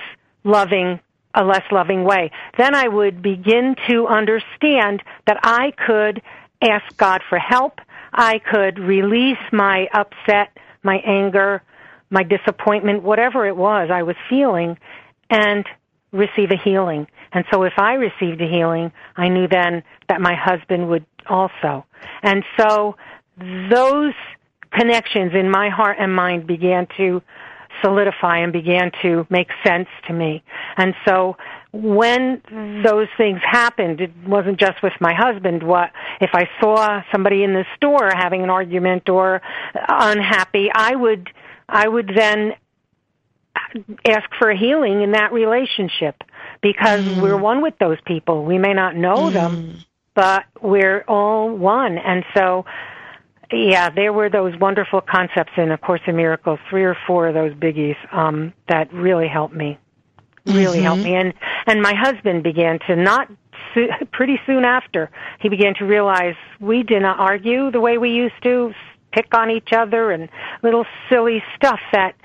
loving 0.43 0.99
a 1.35 1.43
less 1.43 1.63
loving 1.71 2.03
way. 2.03 2.31
Then 2.57 2.75
I 2.75 2.87
would 2.87 3.21
begin 3.21 3.75
to 3.89 4.07
understand 4.07 5.01
that 5.27 5.39
I 5.43 5.71
could 5.71 6.21
ask 6.69 6.95
God 6.97 7.21
for 7.29 7.37
help. 7.37 7.79
I 8.13 8.39
could 8.39 8.79
release 8.79 9.37
my 9.51 9.87
upset, 9.93 10.57
my 10.83 10.97
anger, 11.05 11.61
my 12.09 12.23
disappointment, 12.23 13.03
whatever 13.03 13.45
it 13.47 13.55
was 13.55 13.89
I 13.91 14.03
was 14.03 14.15
feeling, 14.29 14.77
and 15.29 15.65
receive 16.11 16.51
a 16.51 16.57
healing. 16.57 17.07
And 17.31 17.45
so 17.51 17.63
if 17.63 17.73
I 17.77 17.93
received 17.93 18.39
a 18.41 18.47
healing, 18.47 18.91
I 19.15 19.29
knew 19.29 19.47
then 19.47 19.83
that 20.09 20.21
my 20.21 20.35
husband 20.35 20.89
would 20.89 21.05
also. 21.27 21.85
And 22.21 22.43
so 22.57 22.95
those 23.37 24.13
connections 24.71 25.33
in 25.33 25.49
my 25.49 25.69
heart 25.69 25.97
and 25.99 26.15
mind 26.15 26.45
began 26.45 26.87
to 26.97 27.21
solidify 27.81 28.37
and 28.39 28.53
began 28.53 28.91
to 29.01 29.25
make 29.29 29.49
sense 29.65 29.87
to 30.07 30.13
me. 30.13 30.43
And 30.77 30.93
so 31.07 31.35
when 31.73 32.41
those 32.85 33.07
things 33.17 33.41
happened, 33.43 33.99
it 33.99 34.11
wasn't 34.27 34.59
just 34.59 34.81
with 34.83 34.93
my 35.01 35.13
husband. 35.13 35.63
What 35.63 35.91
if 36.21 36.29
I 36.33 36.47
saw 36.61 37.01
somebody 37.11 37.43
in 37.43 37.53
the 37.53 37.65
store 37.75 38.11
having 38.13 38.43
an 38.43 38.51
argument 38.51 39.09
or 39.09 39.41
unhappy? 39.73 40.69
I 40.73 40.95
would, 40.95 41.29
I 41.67 41.87
would 41.87 42.11
then 42.15 42.53
ask 44.07 44.29
for 44.37 44.51
a 44.51 44.57
healing 44.57 45.01
in 45.01 45.13
that 45.13 45.33
relationship 45.33 46.23
because 46.61 47.01
mm. 47.01 47.21
we're 47.21 47.37
one 47.37 47.63
with 47.63 47.77
those 47.79 47.97
people. 48.05 48.45
We 48.45 48.59
may 48.59 48.73
not 48.73 48.95
know 48.95 49.15
mm. 49.15 49.33
them, 49.33 49.79
but 50.13 50.45
we're 50.61 51.03
all 51.07 51.49
one. 51.55 51.97
And 51.97 52.23
so 52.35 52.65
yeah, 53.51 53.89
there 53.89 54.13
were 54.13 54.29
those 54.29 54.55
wonderful 54.59 55.01
concepts 55.01 55.51
in 55.57 55.71
A 55.71 55.77
Course 55.77 56.01
in 56.07 56.15
Miracles, 56.15 56.59
three 56.69 56.83
or 56.83 56.97
four 57.07 57.27
of 57.27 57.33
those 57.33 57.53
biggies 57.53 57.95
um, 58.11 58.53
that 58.67 58.91
really 58.93 59.27
helped 59.27 59.55
me. 59.55 59.77
Really 60.45 60.77
mm-hmm. 60.77 60.83
helped 60.83 61.03
me, 61.03 61.15
and 61.15 61.33
and 61.67 61.81
my 61.81 61.93
husband 61.93 62.43
began 62.43 62.79
to 62.87 62.95
not 62.95 63.31
pretty 64.11 64.39
soon 64.45 64.65
after 64.65 65.09
he 65.39 65.49
began 65.49 65.73
to 65.75 65.85
realize 65.85 66.35
we 66.59 66.83
did 66.83 67.01
not 67.01 67.19
argue 67.19 67.71
the 67.71 67.79
way 67.79 67.97
we 67.97 68.09
used 68.09 68.41
to, 68.43 68.73
pick 69.13 69.33
on 69.33 69.49
each 69.49 69.69
other, 69.71 70.11
and 70.11 70.27
little 70.61 70.85
silly 71.09 71.41
stuff 71.55 71.79
that 71.93 72.15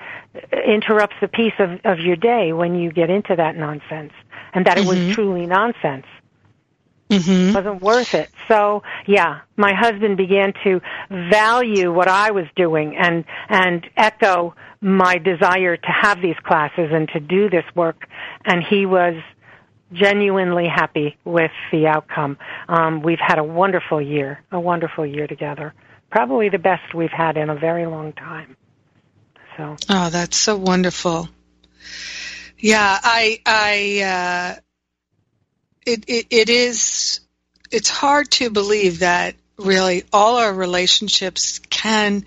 interrupts 0.65 1.15
the 1.21 1.29
peace 1.29 1.53
of 1.59 1.79
of 1.85 1.99
your 1.99 2.17
day 2.17 2.51
when 2.51 2.75
you 2.75 2.91
get 2.91 3.09
into 3.09 3.35
that 3.37 3.55
nonsense, 3.55 4.11
and 4.53 4.65
that 4.65 4.77
mm-hmm. 4.77 4.85
it 4.85 4.89
was 4.89 4.97
mm-hmm. 4.97 5.11
truly 5.13 5.45
nonsense 5.45 6.05
mm-hmm. 7.09 7.53
wasn't 7.53 7.81
worth 7.81 8.13
it. 8.13 8.29
So 8.47 8.83
yeah, 9.07 9.41
my 9.57 9.73
husband 9.73 10.17
began 10.17 10.53
to 10.63 10.81
value 11.09 11.91
what 11.91 12.07
I 12.07 12.31
was 12.31 12.45
doing 12.55 12.95
and 12.97 13.25
and 13.47 13.85
echo 13.97 14.55
my 14.81 15.17
desire 15.17 15.75
to 15.75 15.87
have 15.87 16.21
these 16.21 16.37
classes 16.43 16.89
and 16.91 17.09
to 17.09 17.19
do 17.19 17.49
this 17.49 17.65
work, 17.75 18.07
and 18.45 18.63
he 18.63 18.85
was 18.85 19.15
genuinely 19.91 20.67
happy 20.67 21.17
with 21.25 21.51
the 21.71 21.87
outcome. 21.87 22.37
Um, 22.67 23.01
we've 23.01 23.19
had 23.19 23.39
a 23.39 23.43
wonderful 23.43 24.01
year, 24.01 24.41
a 24.51 24.59
wonderful 24.59 25.05
year 25.05 25.27
together. 25.27 25.73
Probably 26.11 26.49
the 26.49 26.59
best 26.59 26.93
we've 26.93 27.11
had 27.11 27.37
in 27.37 27.49
a 27.49 27.55
very 27.55 27.85
long 27.85 28.13
time. 28.13 28.55
So. 29.57 29.75
Oh, 29.89 30.09
that's 30.09 30.37
so 30.37 30.57
wonderful. 30.57 31.27
Yeah, 32.57 32.99
I 33.01 33.39
I 33.45 34.55
uh, 34.57 34.59
it, 35.89 36.03
it, 36.07 36.27
it 36.29 36.49
is 36.49 37.19
it's 37.71 37.89
hard 37.89 38.29
to 38.31 38.49
believe 38.49 38.99
that 38.99 39.35
really 39.57 40.03
all 40.13 40.37
our 40.37 40.53
relationships 40.53 41.59
can 41.69 42.25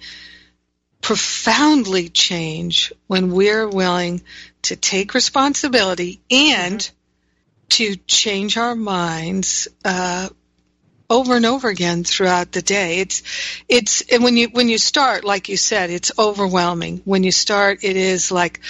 profoundly 1.01 2.09
change 2.09 2.92
when 3.07 3.33
we're 3.33 3.68
willing 3.68 4.22
to 4.62 4.77
take 4.77 5.14
responsibility 5.14 6.20
and 6.31 6.79
mm-hmm. 6.79 6.94
to 7.68 7.96
change 8.07 8.57
our 8.57 8.77
minds 8.77 9.68
uh, 9.85 10.29
over 11.11 11.37
and 11.37 11.44
over 11.44 11.68
again 11.68 12.05
throughout 12.05 12.53
the 12.53 12.62
day. 12.62 13.01
It's 13.01 13.22
it's 13.68 14.03
and 14.12 14.25
when 14.25 14.37
you 14.37 14.48
when 14.48 14.68
you 14.68 14.79
start, 14.79 15.25
like 15.25 15.48
you 15.48 15.57
said, 15.57 15.90
it's 15.90 16.12
overwhelming. 16.18 17.03
When 17.05 17.22
you 17.22 17.33
start, 17.33 17.85
it 17.85 17.96
is 17.96 18.33
like, 18.33 18.61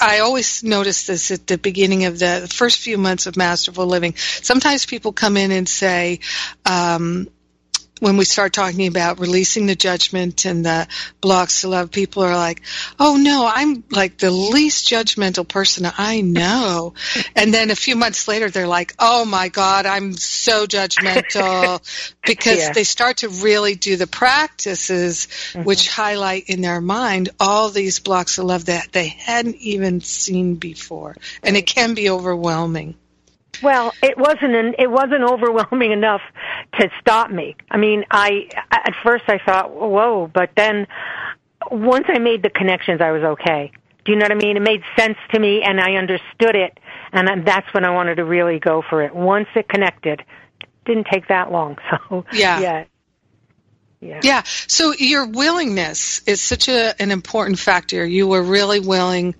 I 0.00 0.20
always 0.20 0.62
notice 0.62 1.06
this 1.06 1.30
at 1.30 1.46
the 1.46 1.58
beginning 1.58 2.04
of 2.04 2.18
the 2.18 2.48
first 2.52 2.78
few 2.78 2.98
months 2.98 3.26
of 3.26 3.36
Masterful 3.36 3.86
Living. 3.86 4.14
Sometimes 4.16 4.86
people 4.86 5.12
come 5.12 5.36
in 5.36 5.50
and 5.50 5.68
say, 5.68 6.20
um, 6.64 7.28
when 8.00 8.18
we 8.18 8.24
start 8.24 8.52
talking 8.52 8.86
about 8.86 9.20
releasing 9.20 9.66
the 9.66 9.74
judgment 9.74 10.44
and 10.44 10.64
the 10.64 10.86
blocks 11.20 11.62
to 11.62 11.68
love, 11.68 11.90
people 11.90 12.22
are 12.22 12.36
like, 12.36 12.60
"Oh 12.98 13.16
no, 13.16 13.50
I'm 13.52 13.84
like 13.90 14.18
the 14.18 14.30
least 14.30 14.88
judgmental 14.88 15.48
person 15.48 15.90
I 15.96 16.20
know." 16.20 16.94
and 17.36 17.52
then 17.54 17.70
a 17.70 17.76
few 17.76 17.96
months 17.96 18.28
later, 18.28 18.50
they're 18.50 18.66
like, 18.66 18.94
"Oh 18.98 19.24
my 19.24 19.48
God, 19.48 19.86
I'm 19.86 20.12
so 20.12 20.66
judgmental," 20.66 21.80
because 22.26 22.58
yeah. 22.58 22.72
they 22.72 22.84
start 22.84 23.18
to 23.18 23.28
really 23.28 23.74
do 23.74 23.96
the 23.96 24.06
practices, 24.06 25.28
mm-hmm. 25.52 25.64
which 25.64 25.88
highlight 25.88 26.48
in 26.48 26.60
their 26.60 26.80
mind 26.80 27.30
all 27.40 27.70
these 27.70 27.98
blocks 27.98 28.38
of 28.38 28.44
love 28.44 28.66
that 28.66 28.92
they 28.92 29.08
hadn't 29.08 29.56
even 29.56 30.00
seen 30.02 30.56
before, 30.56 31.16
and 31.42 31.56
it 31.56 31.66
can 31.66 31.94
be 31.94 32.10
overwhelming. 32.10 32.94
Well, 33.62 33.92
it 34.02 34.16
wasn't 34.16 34.54
an, 34.54 34.74
it 34.78 34.90
wasn't 34.90 35.22
overwhelming 35.22 35.92
enough 35.92 36.20
to 36.78 36.88
stop 37.00 37.30
me. 37.30 37.56
I 37.70 37.76
mean, 37.76 38.04
I 38.10 38.48
at 38.70 38.94
first 39.02 39.24
I 39.28 39.38
thought, 39.44 39.72
"Whoa," 39.72 40.30
but 40.32 40.50
then 40.56 40.86
once 41.70 42.06
I 42.08 42.18
made 42.18 42.42
the 42.42 42.50
connections, 42.50 43.00
I 43.00 43.10
was 43.12 43.22
okay. 43.22 43.72
Do 44.04 44.12
you 44.12 44.18
know 44.18 44.24
what 44.24 44.32
I 44.32 44.36
mean? 44.36 44.56
It 44.56 44.62
made 44.62 44.82
sense 44.96 45.18
to 45.32 45.40
me, 45.40 45.62
and 45.62 45.80
I 45.80 45.94
understood 45.94 46.54
it, 46.54 46.78
and 47.12 47.46
that's 47.46 47.66
when 47.74 47.84
I 47.84 47.90
wanted 47.90 48.16
to 48.16 48.24
really 48.24 48.58
go 48.60 48.82
for 48.88 49.02
it. 49.02 49.14
Once 49.14 49.48
it 49.56 49.68
connected, 49.68 50.22
didn't 50.84 51.08
take 51.12 51.28
that 51.28 51.50
long. 51.50 51.76
So 52.08 52.24
yeah, 52.32 52.60
yeah. 52.60 52.84
Yeah. 54.00 54.20
yeah. 54.22 54.42
So 54.44 54.92
your 54.92 55.26
willingness 55.26 56.20
is 56.26 56.40
such 56.40 56.68
a, 56.68 56.94
an 57.00 57.10
important 57.10 57.58
factor. 57.58 58.04
You 58.04 58.28
were 58.28 58.42
really 58.42 58.78
willing 58.78 59.34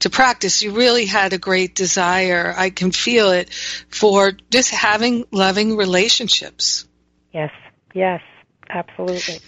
to 0.00 0.10
practice. 0.10 0.62
You 0.62 0.72
really 0.72 1.06
had 1.06 1.32
a 1.32 1.38
great 1.38 1.74
desire. 1.74 2.54
I 2.56 2.70
can 2.70 2.92
feel 2.92 3.30
it 3.30 3.50
for 3.88 4.32
just 4.50 4.70
having 4.70 5.24
loving 5.30 5.76
relationships. 5.76 6.86
Yes, 7.32 7.52
yes, 7.94 8.22
absolutely. 8.68 9.38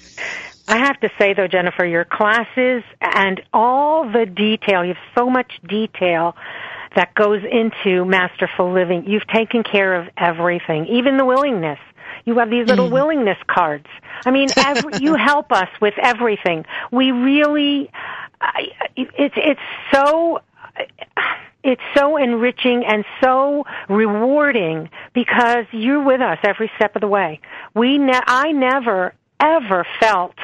I 0.66 0.78
have 0.78 1.00
to 1.00 1.10
say 1.18 1.32
though, 1.34 1.48
Jennifer, 1.48 1.84
your 1.84 2.04
classes 2.04 2.82
and 3.00 3.40
all 3.52 4.10
the 4.10 4.26
detail, 4.26 4.84
you 4.84 4.94
have 4.94 5.04
so 5.16 5.30
much 5.30 5.50
detail 5.66 6.36
that 6.94 7.14
goes 7.14 7.42
into 7.50 8.04
masterful 8.04 8.72
living. 8.72 9.04
You've 9.06 9.26
taken 9.26 9.62
care 9.62 9.94
of 9.94 10.08
everything, 10.16 10.86
even 10.86 11.16
the 11.16 11.24
willingness. 11.24 11.78
You 12.24 12.38
have 12.38 12.50
these 12.50 12.66
little 12.66 12.88
mm. 12.88 12.92
willingness 12.92 13.38
cards. 13.46 13.86
I 14.26 14.30
mean, 14.30 14.48
every, 14.56 14.98
you 15.00 15.14
help 15.26 15.52
us 15.52 15.68
with 15.80 15.94
everything. 16.02 16.66
We 16.90 17.12
really, 17.12 17.90
it's 18.96 19.34
it's 19.36 19.60
so 19.92 20.40
it's 21.64 21.82
so 21.94 22.16
enriching 22.16 22.84
and 22.84 23.04
so 23.20 23.64
rewarding 23.88 24.90
because 25.12 25.66
you're 25.72 26.02
with 26.02 26.20
us 26.20 26.38
every 26.42 26.70
step 26.76 26.94
of 26.96 27.00
the 27.00 27.08
way. 27.08 27.40
We 27.74 27.98
ne- 27.98 28.20
I 28.26 28.52
never 28.52 29.14
ever 29.40 29.86
felt 30.00 30.34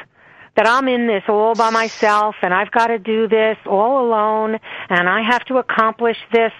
that 0.57 0.69
I'm 0.69 0.87
in 0.89 1.07
this 1.07 1.25
all 1.29 1.55
by 1.55 1.71
myself 1.71 2.37
and 2.43 2.55
I've 2.55 2.71
got 2.71 2.89
to 2.89 2.99
do 2.99 3.27
this 3.27 3.57
all 3.67 4.07
alone 4.07 4.59
and 4.89 5.09
I 5.09 5.23
have 5.23 5.45
to 5.47 5.59
accomplish 5.59 6.17
this. 6.33 6.53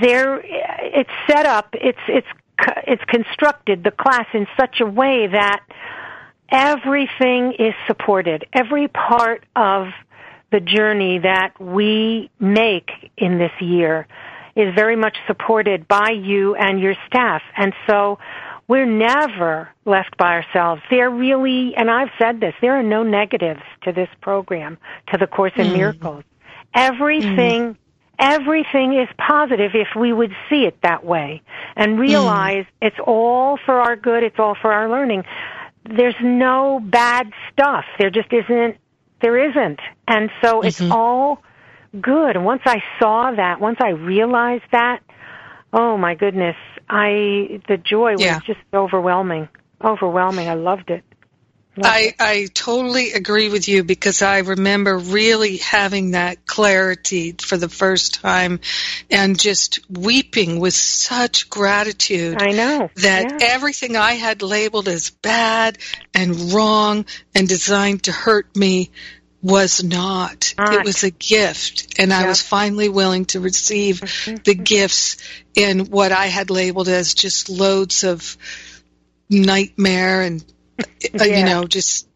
There, 0.00 0.40
it's 0.44 1.10
set 1.26 1.46
up, 1.46 1.68
it's, 1.72 1.98
it's, 2.06 2.26
it's 2.86 3.02
constructed, 3.04 3.82
the 3.84 3.90
class 3.90 4.26
in 4.34 4.46
such 4.58 4.80
a 4.80 4.86
way 4.86 5.26
that 5.26 5.60
everything 6.50 7.54
is 7.58 7.74
supported. 7.86 8.46
Every 8.52 8.88
part 8.88 9.44
of 9.56 9.88
the 10.50 10.60
journey 10.60 11.18
that 11.18 11.60
we 11.60 12.30
make 12.38 12.90
in 13.16 13.38
this 13.38 13.52
year 13.60 14.06
is 14.56 14.74
very 14.74 14.96
much 14.96 15.16
supported 15.26 15.86
by 15.86 16.10
you 16.10 16.54
and 16.54 16.80
your 16.80 16.94
staff. 17.06 17.42
And 17.56 17.72
so 17.86 18.18
we're 18.66 18.86
never 18.86 19.68
left 19.84 20.16
by 20.16 20.34
ourselves. 20.34 20.82
There 20.90 21.10
really, 21.10 21.74
and 21.76 21.90
I've 21.90 22.10
said 22.18 22.40
this, 22.40 22.54
there 22.60 22.78
are 22.78 22.82
no 22.82 23.02
negatives 23.02 23.62
to 23.82 23.92
this 23.92 24.08
program, 24.20 24.78
to 25.12 25.18
the 25.18 25.26
Course 25.26 25.52
in 25.56 25.68
mm. 25.68 25.76
Miracles. 25.76 26.24
Everything, 26.74 27.74
mm. 27.74 27.76
everything 28.18 28.94
is 28.94 29.08
positive 29.18 29.72
if 29.74 29.88
we 29.96 30.12
would 30.12 30.32
see 30.48 30.64
it 30.66 30.76
that 30.82 31.04
way 31.04 31.42
and 31.76 31.98
realize 31.98 32.64
mm. 32.64 32.88
it's 32.88 32.98
all 33.04 33.58
for 33.64 33.80
our 33.80 33.96
good, 33.96 34.22
it's 34.22 34.38
all 34.38 34.56
for 34.60 34.72
our 34.72 34.88
learning. 34.88 35.24
There's 35.84 36.14
no 36.22 36.80
bad 36.80 37.32
stuff. 37.52 37.84
There 37.98 38.10
just 38.10 38.32
isn't 38.32 38.76
there 39.20 39.50
isn't. 39.50 39.80
And 40.06 40.30
so 40.42 40.58
mm-hmm. 40.58 40.66
it's 40.66 40.80
all 40.80 41.42
good. 42.00 42.36
And 42.36 42.44
once 42.44 42.62
I 42.64 42.82
saw 42.98 43.32
that, 43.34 43.60
once 43.60 43.78
I 43.80 43.90
realized 43.90 44.64
that, 44.72 45.00
oh 45.72 45.96
my 45.96 46.14
goodness, 46.14 46.56
I 46.88 47.60
the 47.68 47.76
joy 47.76 48.12
was 48.12 48.22
yeah. 48.22 48.40
just 48.46 48.60
overwhelming. 48.74 49.48
Overwhelming. 49.82 50.48
I 50.48 50.54
loved 50.54 50.90
it. 50.90 51.04
I, 51.84 52.14
I 52.18 52.48
totally 52.52 53.12
agree 53.12 53.48
with 53.48 53.68
you 53.68 53.84
because 53.84 54.22
I 54.22 54.38
remember 54.38 54.98
really 54.98 55.58
having 55.58 56.12
that 56.12 56.46
clarity 56.46 57.32
for 57.32 57.56
the 57.56 57.68
first 57.68 58.14
time 58.14 58.60
and 59.10 59.38
just 59.38 59.80
weeping 59.90 60.60
with 60.60 60.74
such 60.74 61.50
gratitude. 61.50 62.40
I 62.40 62.52
know. 62.52 62.90
That 62.96 63.40
yeah. 63.40 63.48
everything 63.52 63.96
I 63.96 64.12
had 64.12 64.42
labeled 64.42 64.88
as 64.88 65.10
bad 65.10 65.78
and 66.14 66.52
wrong 66.52 67.06
and 67.34 67.48
designed 67.48 68.04
to 68.04 68.12
hurt 68.12 68.56
me 68.56 68.90
was 69.42 69.82
not. 69.82 70.54
not. 70.58 70.74
It 70.74 70.84
was 70.84 71.02
a 71.02 71.10
gift. 71.10 71.98
And 71.98 72.12
I 72.12 72.28
was 72.28 72.42
finally 72.42 72.88
willing 72.88 73.24
to 73.26 73.40
receive 73.40 74.00
mm-hmm. 74.00 74.36
the 74.44 74.54
gifts 74.54 75.16
in 75.54 75.86
what 75.86 76.12
I 76.12 76.26
had 76.26 76.50
labeled 76.50 76.88
as 76.88 77.14
just 77.14 77.48
loads 77.48 78.04
of 78.04 78.36
nightmare 79.30 80.22
and 80.22 80.44
yeah. 81.14 81.24
you 81.24 81.44
know, 81.44 81.64
just 81.64 82.08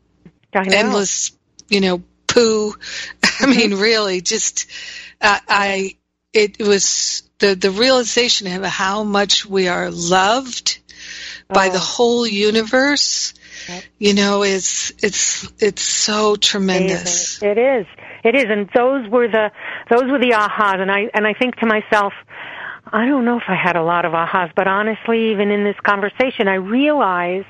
endless, 0.55 1.33
you 1.69 1.81
know, 1.81 2.03
poo. 2.27 2.75
I 3.41 3.47
mean, 3.47 3.71
mm-hmm. 3.71 3.81
really, 3.81 4.21
just 4.21 4.67
uh, 5.21 5.39
I. 5.49 5.97
It 6.33 6.59
was 6.61 7.23
the 7.39 7.55
the 7.55 7.71
realization 7.71 8.49
of 8.53 8.65
how 8.65 9.05
much 9.05 9.47
we 9.47 9.69
are 9.69 9.91
loved 9.91 10.79
oh. 11.49 11.55
by 11.55 11.69
the 11.69 11.77
oh. 11.77 11.81
whole 11.81 12.27
universe. 12.27 13.35
Yep. 13.69 13.85
You 13.99 14.15
know, 14.15 14.43
is 14.43 14.93
it's 15.03 15.51
it's 15.63 15.83
so 15.83 16.37
tremendous. 16.37 17.43
It 17.43 17.57
is. 17.57 17.87
It 18.25 18.35
is, 18.35 18.47
and 18.49 18.71
those 18.75 19.09
were 19.11 19.29
the 19.29 19.51
those 19.91 20.11
were 20.11 20.19
the 20.19 20.33
ahas, 20.33 20.81
and 20.81 20.91
I 20.91 21.11
and 21.13 21.27
I 21.27 21.35
think 21.35 21.57
to 21.57 21.67
myself, 21.67 22.15
I 22.87 23.07
don't 23.07 23.25
know 23.27 23.37
if 23.37 23.45
I 23.49 23.55
had 23.55 23.77
a 23.77 23.83
lot 23.83 24.07
of 24.07 24.13
ahas, 24.13 24.51
but 24.57 24.67
honestly, 24.67 25.31
even 25.33 25.51
in 25.51 25.63
this 25.65 25.77
conversation, 25.85 26.49
I 26.49 26.55
realize 26.55 27.45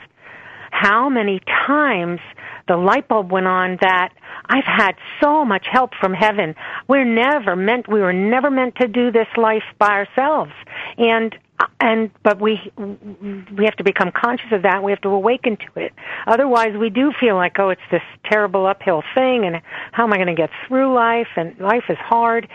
how 0.75 1.09
many 1.09 1.41
times 1.67 2.19
the 2.67 2.77
light 2.77 3.07
bulb 3.07 3.31
went 3.31 3.47
on 3.47 3.79
that 3.81 4.13
I've 4.47 4.65
had 4.65 4.97
so 5.23 5.45
much 5.45 5.67
help 5.71 5.95
from 6.01 6.13
heaven. 6.13 6.57
We're 6.89 7.05
never 7.05 7.55
meant 7.55 7.89
we 7.89 8.01
were 8.01 8.13
never 8.13 8.51
meant 8.51 8.75
to 8.77 8.89
do 8.89 9.13
this 9.13 9.29
life 9.37 9.63
by 9.79 9.91
ourselves. 9.91 10.51
And 10.99 11.35
and 11.79 12.11
but 12.25 12.41
we 12.41 12.61
we 12.77 13.65
have 13.65 13.77
to 13.77 13.85
become 13.85 14.11
conscious 14.11 14.51
of 14.51 14.63
that. 14.63 14.83
We 14.83 14.91
have 14.91 15.01
to 15.03 15.11
awaken 15.11 15.57
to 15.59 15.81
it. 15.81 15.93
Otherwise, 16.27 16.77
we 16.77 16.91
do 16.91 17.13
feel 17.21 17.37
like 17.37 17.57
oh, 17.61 17.71
it's 17.71 17.89
this 17.93 18.03
terrible 18.25 18.67
uphill 18.67 19.05
thing, 19.15 19.45
and 19.45 19.63
how 19.93 20.03
am 20.03 20.13
I 20.13 20.17
going 20.17 20.27
to 20.27 20.35
get 20.35 20.51
through 20.67 20.93
life? 20.93 21.29
And 21.37 21.57
life 21.61 21.85
is 21.89 21.99
hard. 21.99 22.49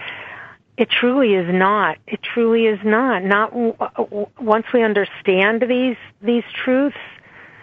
It 0.75 0.89
truly 0.89 1.35
is 1.35 1.47
not. 1.49 1.97
It 2.05 2.21
truly 2.21 2.65
is 2.65 2.79
not. 2.83 3.23
Not 3.23 3.53
once 4.41 4.65
we 4.73 4.83
understand 4.83 5.63
these 5.69 5.97
these 6.21 6.43
truths 6.53 6.97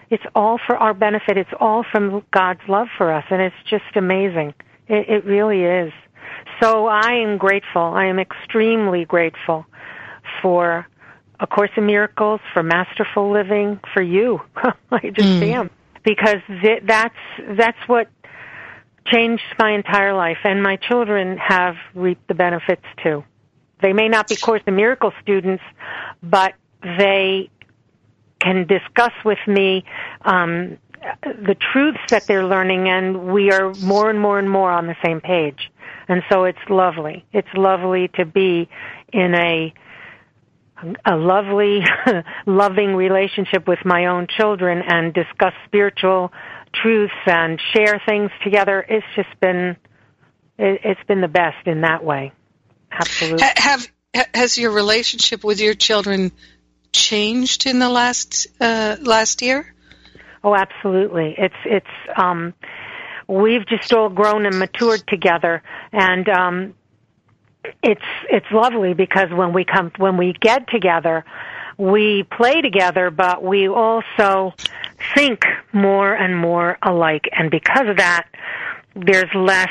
it's 0.09 0.23
all 0.35 0.59
for 0.65 0.77
our 0.77 0.93
benefit. 0.93 1.37
It's 1.37 1.49
all 1.59 1.83
from 1.91 2.23
God's 2.31 2.61
love 2.67 2.87
for 2.97 3.11
us, 3.11 3.25
and 3.29 3.41
it's 3.41 3.55
just 3.69 3.95
amazing. 3.95 4.53
It, 4.87 5.09
it 5.09 5.25
really 5.25 5.63
is. 5.63 5.91
So 6.61 6.87
I 6.87 7.23
am 7.23 7.37
grateful. 7.37 7.81
I 7.81 8.05
am 8.05 8.19
extremely 8.19 9.05
grateful 9.05 9.65
for 10.41 10.87
A 11.39 11.47
Course 11.47 11.71
in 11.75 11.85
Miracles, 11.85 12.39
for 12.53 12.63
Masterful 12.63 13.31
Living, 13.31 13.79
for 13.93 14.01
you. 14.01 14.41
I 14.91 15.09
just 15.13 15.27
mm. 15.27 15.43
am 15.43 15.69
because 16.03 16.37
th- 16.61 16.83
that's 16.85 17.15
that's 17.57 17.77
what 17.87 18.07
changed 19.05 19.43
my 19.59 19.71
entire 19.73 20.13
life, 20.13 20.37
and 20.43 20.63
my 20.63 20.77
children 20.77 21.37
have 21.37 21.75
reaped 21.93 22.27
the 22.27 22.33
benefits 22.33 22.85
too. 23.03 23.23
They 23.81 23.93
may 23.93 24.07
not 24.07 24.27
be 24.27 24.35
Course 24.35 24.61
in 24.65 24.75
Miracles 24.75 25.13
students, 25.21 25.63
but 26.23 26.53
they 26.81 27.49
can 28.39 28.67
discuss 28.67 29.13
with 29.25 29.39
me 29.47 29.83
um, 30.21 30.77
the 31.23 31.55
truths 31.71 31.99
that 32.09 32.25
they're 32.27 32.45
learning, 32.45 32.89
and 32.89 33.31
we 33.31 33.51
are 33.51 33.73
more 33.75 34.09
and 34.09 34.19
more 34.19 34.39
and 34.39 34.49
more 34.49 34.71
on 34.71 34.87
the 34.87 34.95
same 35.03 35.21
page. 35.21 35.71
And 36.07 36.23
so 36.31 36.45
it's 36.45 36.59
lovely. 36.69 37.25
It's 37.33 37.47
lovely 37.53 38.09
to 38.15 38.25
be 38.25 38.69
in 39.11 39.33
a 39.35 39.73
a 41.05 41.15
lovely, 41.15 41.81
loving 42.45 42.95
relationship 42.95 43.67
with 43.67 43.79
my 43.83 44.05
own 44.05 44.27
children 44.27 44.83
and 44.87 45.11
discuss 45.13 45.53
spiritual 45.65 46.31
truths 46.73 47.13
and 47.25 47.59
share 47.73 48.01
things 48.07 48.29
together. 48.43 48.85
It's 48.87 49.05
just 49.15 49.39
been, 49.39 49.75
it, 50.59 50.81
has 50.83 50.97
been 51.07 51.21
the 51.21 51.27
best 51.27 51.65
in 51.65 51.81
that 51.81 52.03
way. 52.03 52.31
Absolutely. 52.91 53.47
Have 53.55 53.87
has 54.33 54.57
your 54.57 54.71
relationship 54.71 55.43
with 55.43 55.59
your 55.59 55.73
children 55.73 56.31
changed 56.91 57.65
in 57.65 57.79
the 57.79 57.89
last 57.89 58.47
uh, 58.59 58.97
last 59.01 59.41
year? 59.41 59.73
Oh, 60.43 60.55
absolutely. 60.55 61.35
It's 61.37 61.55
it's 61.65 61.87
um, 62.15 62.53
we've 63.27 63.65
just 63.65 63.93
all 63.93 64.09
grown 64.09 64.45
and 64.45 64.59
matured 64.59 65.05
together, 65.07 65.63
and 65.91 66.27
um, 66.29 66.73
it's 67.83 68.01
it's 68.29 68.45
lovely 68.51 68.93
because 68.93 69.29
when 69.31 69.53
we 69.53 69.65
come 69.65 69.91
when 69.97 70.17
we 70.17 70.33
get 70.33 70.67
together, 70.69 71.25
we 71.77 72.23
play 72.23 72.61
together, 72.61 73.09
but 73.11 73.43
we 73.43 73.67
also 73.67 74.53
think 75.15 75.43
more 75.73 76.13
and 76.13 76.37
more 76.37 76.77
alike, 76.81 77.25
and 77.31 77.51
because 77.51 77.87
of 77.87 77.97
that, 77.97 78.27
there's 78.95 79.33
less 79.35 79.69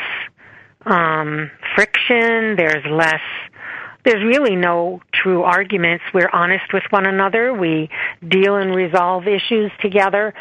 um, 0.85 1.51
friction. 1.75 2.57
There's 2.57 2.85
less 2.91 3.21
there's 4.07 4.23
really 4.25 4.55
no 4.55 5.01
true 5.13 5.43
arguments. 5.43 6.05
We're 6.15 6.31
honest 6.33 6.73
with 6.73 6.85
one 6.91 7.07
another. 7.07 7.53
We 7.53 7.91
deal 8.27 8.55
and 8.55 8.73
resolve 8.75 9.27
issues 9.27 9.73
together. 9.83 10.33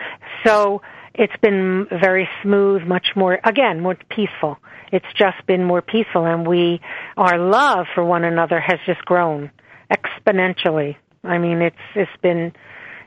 So 0.46 0.84
it's 1.16 1.36
been 1.42 1.88
very 1.90 2.30
smooth, 2.44 2.84
much 2.84 3.08
more, 3.16 3.40
again, 3.44 3.82
more 3.82 3.98
peaceful. 4.12 4.60
It's 4.92 5.06
just 5.18 5.44
been 5.48 5.64
more 5.64 5.82
peaceful 5.82 6.26
and 6.26 6.48
we, 6.48 6.80
our 7.18 7.40
love 7.40 7.88
for 7.96 8.06
one 8.06 8.24
another 8.24 8.60
has 8.60 8.78
just 8.86 9.04
grown 9.04 9.50
exponentially. 9.92 10.96
I 11.24 11.40
mean, 11.40 11.64
it's, 11.64 11.76
it's 11.96 12.22
been, 12.22 12.54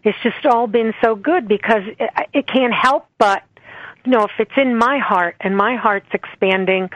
it's 0.02 0.18
just 0.24 0.44
all 0.44 0.66
been 0.66 0.92
so 1.00 1.14
good 1.14 1.46
because 1.46 1.82
it, 2.00 2.10
it 2.32 2.46
can't 2.48 2.74
help 2.74 3.06
but, 3.18 3.44
you 4.04 4.10
know, 4.10 4.24
if 4.24 4.32
it's 4.40 4.56
in 4.56 4.76
my 4.76 4.98
heart 4.98 5.36
and 5.40 5.56
my 5.56 5.76
heart's 5.76 6.08
expanding, 6.12 6.90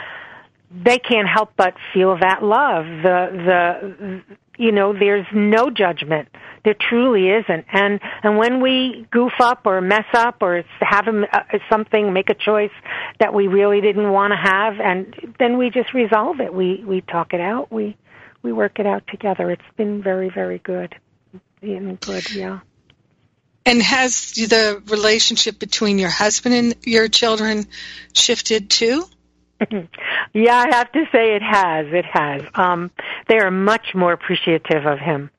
they 0.72 0.98
can't 0.98 1.28
help 1.28 1.52
but 1.56 1.74
feel 1.92 2.18
that 2.18 2.42
love. 2.42 2.84
The 2.84 3.28
the 3.46 4.22
you 4.58 4.70
know, 4.70 4.92
there's 4.92 5.26
no 5.32 5.70
judgment. 5.70 6.28
There 6.64 6.74
truly 6.74 7.30
isn't. 7.30 7.66
And 7.72 8.00
and 8.22 8.38
when 8.38 8.62
we 8.62 9.06
goof 9.10 9.32
up 9.40 9.66
or 9.66 9.80
mess 9.80 10.06
up 10.14 10.36
or 10.40 10.62
have 10.80 11.08
a, 11.08 11.36
uh, 11.36 11.58
something, 11.70 12.12
make 12.12 12.30
a 12.30 12.34
choice 12.34 12.70
that 13.18 13.34
we 13.34 13.48
really 13.48 13.80
didn't 13.80 14.10
want 14.10 14.32
to 14.32 14.36
have, 14.36 14.80
and 14.80 15.34
then 15.38 15.58
we 15.58 15.70
just 15.70 15.92
resolve 15.92 16.40
it. 16.40 16.52
We 16.54 16.84
we 16.86 17.00
talk 17.00 17.34
it 17.34 17.40
out. 17.40 17.72
We 17.72 17.96
we 18.42 18.52
work 18.52 18.78
it 18.78 18.86
out 18.86 19.06
together. 19.08 19.50
It's 19.50 19.62
been 19.76 20.02
very 20.02 20.30
very 20.30 20.58
good. 20.58 20.94
Been 21.60 21.96
good, 21.96 22.30
yeah. 22.32 22.60
And 23.64 23.80
has 23.80 24.32
the 24.32 24.82
relationship 24.88 25.58
between 25.58 25.98
your 25.98 26.10
husband 26.10 26.54
and 26.54 26.74
your 26.84 27.08
children 27.08 27.66
shifted 28.12 28.68
too? 28.68 29.04
yeah, 30.32 30.56
I 30.56 30.74
have 30.76 30.92
to 30.92 31.04
say 31.12 31.34
it 31.36 31.42
has. 31.42 31.86
It 31.90 32.04
has. 32.04 32.42
Um, 32.54 32.90
they 33.28 33.38
are 33.38 33.50
much 33.50 33.94
more 33.94 34.12
appreciative 34.12 34.86
of 34.86 34.98
him. 34.98 35.30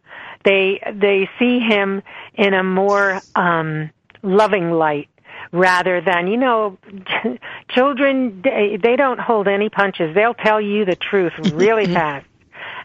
They 0.44 0.82
they 0.94 1.30
see 1.40 1.60
him 1.60 2.04
in 2.36 2.54
a 2.54 2.64
more 2.64 3.22
um, 3.36 3.92
loving 4.22 4.72
light 4.72 5.10
rather 5.52 6.02
than 6.02 6.28
you 6.28 6.38
know 6.38 6.78
children 7.70 8.42
they, 8.44 8.78
they 8.82 8.96
don't 8.96 9.20
hold 9.20 9.48
any 9.48 9.70
punches 9.70 10.14
they'll 10.16 10.34
tell 10.34 10.60
you 10.60 10.86
the 10.86 10.96
truth 10.96 11.34
really 11.54 11.86
fast 11.94 12.26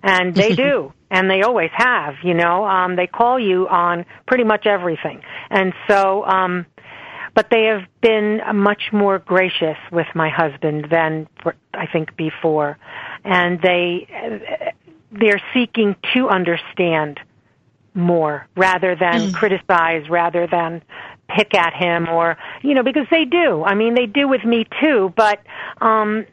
and 0.02 0.34
they 0.34 0.54
do 0.54 0.92
and 1.10 1.30
they 1.30 1.42
always 1.42 1.70
have 1.72 2.14
you 2.22 2.34
know 2.34 2.64
um 2.64 2.96
they 2.96 3.06
call 3.06 3.38
you 3.38 3.66
on 3.68 4.04
pretty 4.26 4.44
much 4.44 4.66
everything 4.66 5.22
and 5.50 5.72
so 5.88 6.24
um 6.26 6.66
but 7.38 7.50
they 7.50 7.66
have 7.66 7.82
been 8.00 8.40
much 8.52 8.90
more 8.92 9.20
gracious 9.20 9.76
with 9.92 10.08
my 10.12 10.28
husband 10.28 10.88
than 10.90 11.28
I 11.72 11.86
think 11.86 12.16
before, 12.16 12.76
and 13.22 13.62
they 13.62 14.72
they're 15.12 15.40
seeking 15.54 15.94
to 16.14 16.28
understand 16.28 17.20
more 17.94 18.48
rather 18.56 18.96
than 18.96 19.20
mm. 19.20 19.34
criticize, 19.34 20.08
rather 20.10 20.48
than 20.48 20.82
pick 21.28 21.54
at 21.54 21.74
him 21.74 22.08
or 22.08 22.36
you 22.62 22.74
know 22.74 22.82
because 22.82 23.06
they 23.08 23.24
do. 23.24 23.62
I 23.62 23.76
mean, 23.76 23.94
they 23.94 24.06
do 24.06 24.26
with 24.26 24.44
me 24.44 24.66
too, 24.80 25.14
but 25.16 25.38
um 25.80 26.26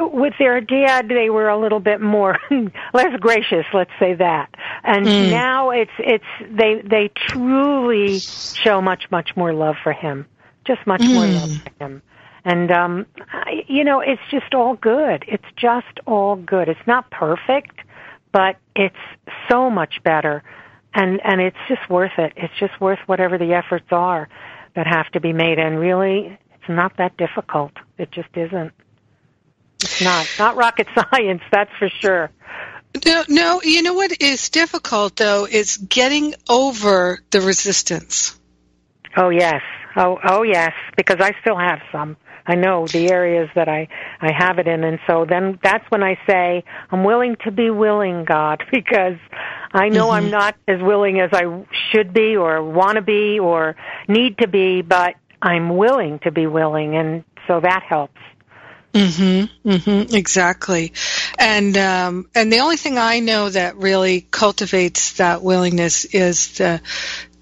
with 0.00 0.32
their 0.38 0.62
dad 0.62 1.10
they 1.10 1.28
were 1.28 1.50
a 1.50 1.58
little 1.58 1.80
bit 1.80 2.00
more 2.00 2.38
less 2.94 3.14
gracious 3.20 3.66
let's 3.74 3.90
say 3.98 4.14
that 4.14 4.48
and 4.82 5.04
mm. 5.04 5.30
now 5.30 5.68
it's 5.68 5.90
it's 5.98 6.24
they 6.50 6.80
they 6.80 7.10
truly 7.14 8.18
show 8.18 8.80
much 8.80 9.10
much 9.10 9.36
more 9.36 9.52
love 9.52 9.76
for 9.82 9.92
him 9.92 10.24
just 10.66 10.86
much 10.86 11.00
mm. 11.00 11.14
more 11.14 11.26
love 11.26 11.50
for 11.62 11.84
him. 11.84 12.02
And 12.44 12.70
um 12.70 13.06
I, 13.32 13.64
you 13.66 13.84
know, 13.84 14.00
it's 14.00 14.22
just 14.30 14.54
all 14.54 14.74
good. 14.74 15.24
It's 15.26 15.44
just 15.56 16.00
all 16.06 16.36
good. 16.36 16.68
It's 16.68 16.86
not 16.86 17.10
perfect, 17.10 17.80
but 18.32 18.56
it's 18.74 18.96
so 19.50 19.70
much 19.70 20.02
better. 20.02 20.42
And 20.94 21.20
and 21.24 21.40
it's 21.40 21.56
just 21.68 21.88
worth 21.90 22.18
it. 22.18 22.32
It's 22.36 22.54
just 22.58 22.80
worth 22.80 23.00
whatever 23.06 23.38
the 23.38 23.54
efforts 23.54 23.88
are 23.90 24.28
that 24.74 24.86
have 24.86 25.10
to 25.12 25.20
be 25.20 25.32
made 25.32 25.58
and 25.58 25.78
really 25.78 26.38
it's 26.54 26.68
not 26.68 26.96
that 26.98 27.16
difficult. 27.16 27.72
It 27.98 28.10
just 28.10 28.28
isn't. 28.34 28.72
It's 29.82 30.02
not. 30.02 30.26
Not 30.38 30.56
rocket 30.56 30.88
science, 31.12 31.42
that's 31.52 31.70
for 31.78 31.88
sure. 32.00 32.30
No, 33.04 33.24
no, 33.28 33.60
you 33.62 33.82
know 33.82 33.94
what 33.94 34.20
is 34.22 34.48
difficult 34.48 35.16
though 35.16 35.46
is 35.46 35.76
getting 35.76 36.34
over 36.48 37.22
the 37.30 37.40
resistance. 37.40 38.38
Oh 39.16 39.28
yes, 39.28 39.62
Oh, 39.96 40.18
oh 40.22 40.42
yes, 40.42 40.72
because 40.96 41.16
I 41.20 41.32
still 41.40 41.58
have 41.58 41.80
some. 41.90 42.16
I 42.46 42.54
know 42.54 42.86
the 42.86 43.10
areas 43.10 43.48
that 43.54 43.68
I 43.68 43.88
I 44.20 44.30
have 44.32 44.58
it 44.58 44.68
in, 44.68 44.84
and 44.84 44.98
so 45.06 45.24
then 45.24 45.58
that's 45.62 45.84
when 45.90 46.02
I 46.02 46.18
say 46.28 46.64
I'm 46.90 47.02
willing 47.02 47.36
to 47.44 47.50
be 47.50 47.70
willing, 47.70 48.24
God, 48.24 48.62
because 48.70 49.18
I 49.72 49.88
know 49.88 50.06
mm-hmm. 50.06 50.26
I'm 50.26 50.30
not 50.30 50.54
as 50.68 50.80
willing 50.80 51.20
as 51.20 51.30
I 51.32 51.64
should 51.90 52.12
be, 52.12 52.36
or 52.36 52.62
want 52.62 52.96
to 52.96 53.02
be, 53.02 53.40
or 53.40 53.74
need 54.06 54.38
to 54.38 54.48
be, 54.48 54.82
but 54.82 55.14
I'm 55.42 55.76
willing 55.76 56.20
to 56.20 56.30
be 56.30 56.46
willing, 56.46 56.96
and 56.96 57.24
so 57.46 57.60
that 57.60 57.82
helps. 57.88 58.20
Mhm. 58.92 59.50
Mhm. 59.64 60.14
Exactly. 60.14 60.92
And 61.38 61.76
um 61.76 62.28
and 62.34 62.50
the 62.50 62.60
only 62.60 62.78
thing 62.78 62.96
I 62.96 63.20
know 63.20 63.50
that 63.50 63.76
really 63.76 64.26
cultivates 64.30 65.14
that 65.14 65.42
willingness 65.42 66.06
is 66.06 66.56
the 66.56 66.80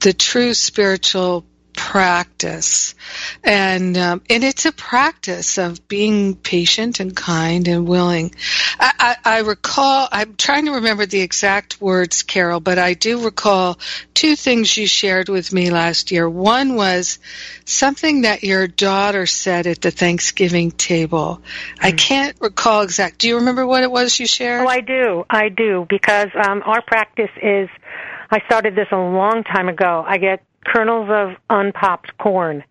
the 0.00 0.12
true 0.12 0.52
spiritual 0.52 1.46
practice. 1.74 2.94
And 3.42 3.96
um, 3.96 4.22
and 4.30 4.44
it's 4.44 4.64
a 4.64 4.72
practice 4.72 5.58
of 5.58 5.86
being 5.88 6.34
patient 6.36 7.00
and 7.00 7.14
kind 7.14 7.68
and 7.68 7.86
willing. 7.86 8.34
I, 8.80 9.16
I, 9.24 9.36
I, 9.36 9.38
recall 9.40 10.08
i'm 10.10 10.36
trying 10.36 10.66
to 10.66 10.72
remember 10.72 11.06
the 11.06 11.20
exact 11.20 11.80
words 11.80 12.22
carol 12.22 12.60
but 12.60 12.78
i 12.78 12.94
do 12.94 13.24
recall 13.24 13.78
two 14.14 14.36
things 14.36 14.76
you 14.76 14.86
shared 14.86 15.28
with 15.28 15.52
me 15.52 15.70
last 15.70 16.10
year. 16.10 16.28
One 16.28 16.76
was 16.76 17.18
something 17.64 18.22
that 18.22 18.42
your 18.42 18.66
daughter 18.66 19.26
said 19.26 19.66
at 19.66 19.80
the 19.80 19.90
thanksgiving 19.90 20.70
table. 20.70 21.40
Mm. 21.76 21.84
i 21.84 21.92
can't 21.92 22.36
recall 22.40 22.82
exact 22.82 23.18
do 23.18 23.28
you 23.28 23.36
remember 23.36 23.66
what 23.66 23.82
it 23.82 23.90
was 23.90 24.18
you 24.18 24.26
shared? 24.26 24.64
Oh 24.64 24.68
i 24.68 24.80
do. 24.80 25.24
I 25.28 25.48
do. 25.48 25.86
Because 25.88 26.28
um, 26.46 26.62
our 26.64 26.82
practice 26.82 27.30
is 27.42 27.68
I 28.30 28.40
started 28.46 28.74
this 28.74 28.88
a 28.90 28.96
long 28.96 29.44
time 29.44 29.68
ago. 29.68 30.04
I 30.06 30.18
get 30.18 30.42
kernels 30.64 31.08
of 31.10 31.36
unpopped 31.50 32.16
corn, 32.18 32.64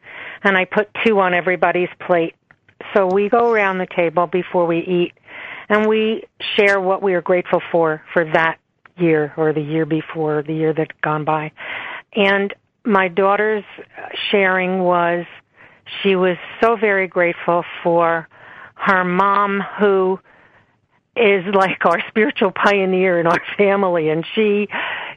and 0.44 0.58
I 0.58 0.66
put 0.66 0.90
two 1.06 1.20
on 1.20 1.34
everybody's 1.34 1.90
plate. 2.06 2.36
So 2.94 3.08
we 3.08 3.30
go 3.30 3.52
around 3.52 3.78
the 3.78 3.88
table 3.88 4.28
before 4.28 4.66
we 4.66 4.80
eat, 4.80 5.14
and 5.70 5.88
we 5.88 6.24
share 6.56 6.80
what 6.80 7.02
we 7.02 7.14
are 7.14 7.22
grateful 7.22 7.62
for 7.72 8.02
for 8.14 8.26
that 8.34 8.60
year 8.98 9.34
or 9.38 9.54
the 9.54 9.62
year 9.62 9.86
before, 9.86 10.44
the 10.44 10.54
year 10.54 10.74
that 10.74 11.00
gone 11.02 11.26
by. 11.26 11.52
And 12.16 12.54
my 12.86 13.08
daughter's 13.08 13.64
sharing 14.30 14.80
was 14.80 15.26
she 16.02 16.16
was 16.16 16.38
so 16.62 16.76
very 16.76 17.08
grateful 17.08 17.64
for 17.84 18.28
her 18.76 19.04
mom 19.04 19.62
who 19.80 20.20
is 21.16 21.44
like 21.54 21.86
our 21.86 22.02
spiritual 22.08 22.52
pioneer 22.52 23.20
in 23.20 23.28
our 23.28 23.42
family 23.58 24.10
and 24.10 24.26
she 24.34 24.68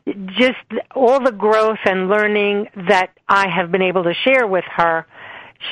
just 0.06 0.58
all 0.94 1.22
the 1.22 1.32
growth 1.32 1.78
and 1.84 2.08
learning 2.08 2.68
that 2.88 3.10
I 3.28 3.48
have 3.48 3.72
been 3.72 3.82
able 3.82 4.04
to 4.04 4.14
share 4.14 4.46
with 4.46 4.64
her, 4.76 5.06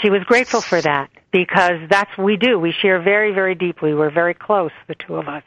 she 0.03 0.11
was 0.11 0.23
grateful 0.25 0.61
for 0.61 0.81
that 0.81 1.11
because 1.31 1.89
that's 1.89 2.11
what 2.17 2.25
we 2.25 2.37
do. 2.37 2.59
We 2.59 2.73
share 2.73 3.01
very, 3.01 3.33
very 3.33 3.55
deeply. 3.55 3.95
We're 3.95 4.11
very 4.11 4.35
close, 4.35 4.73
the 4.89 4.95
two 4.95 5.17
of 5.17 5.29
us. 5.29 5.43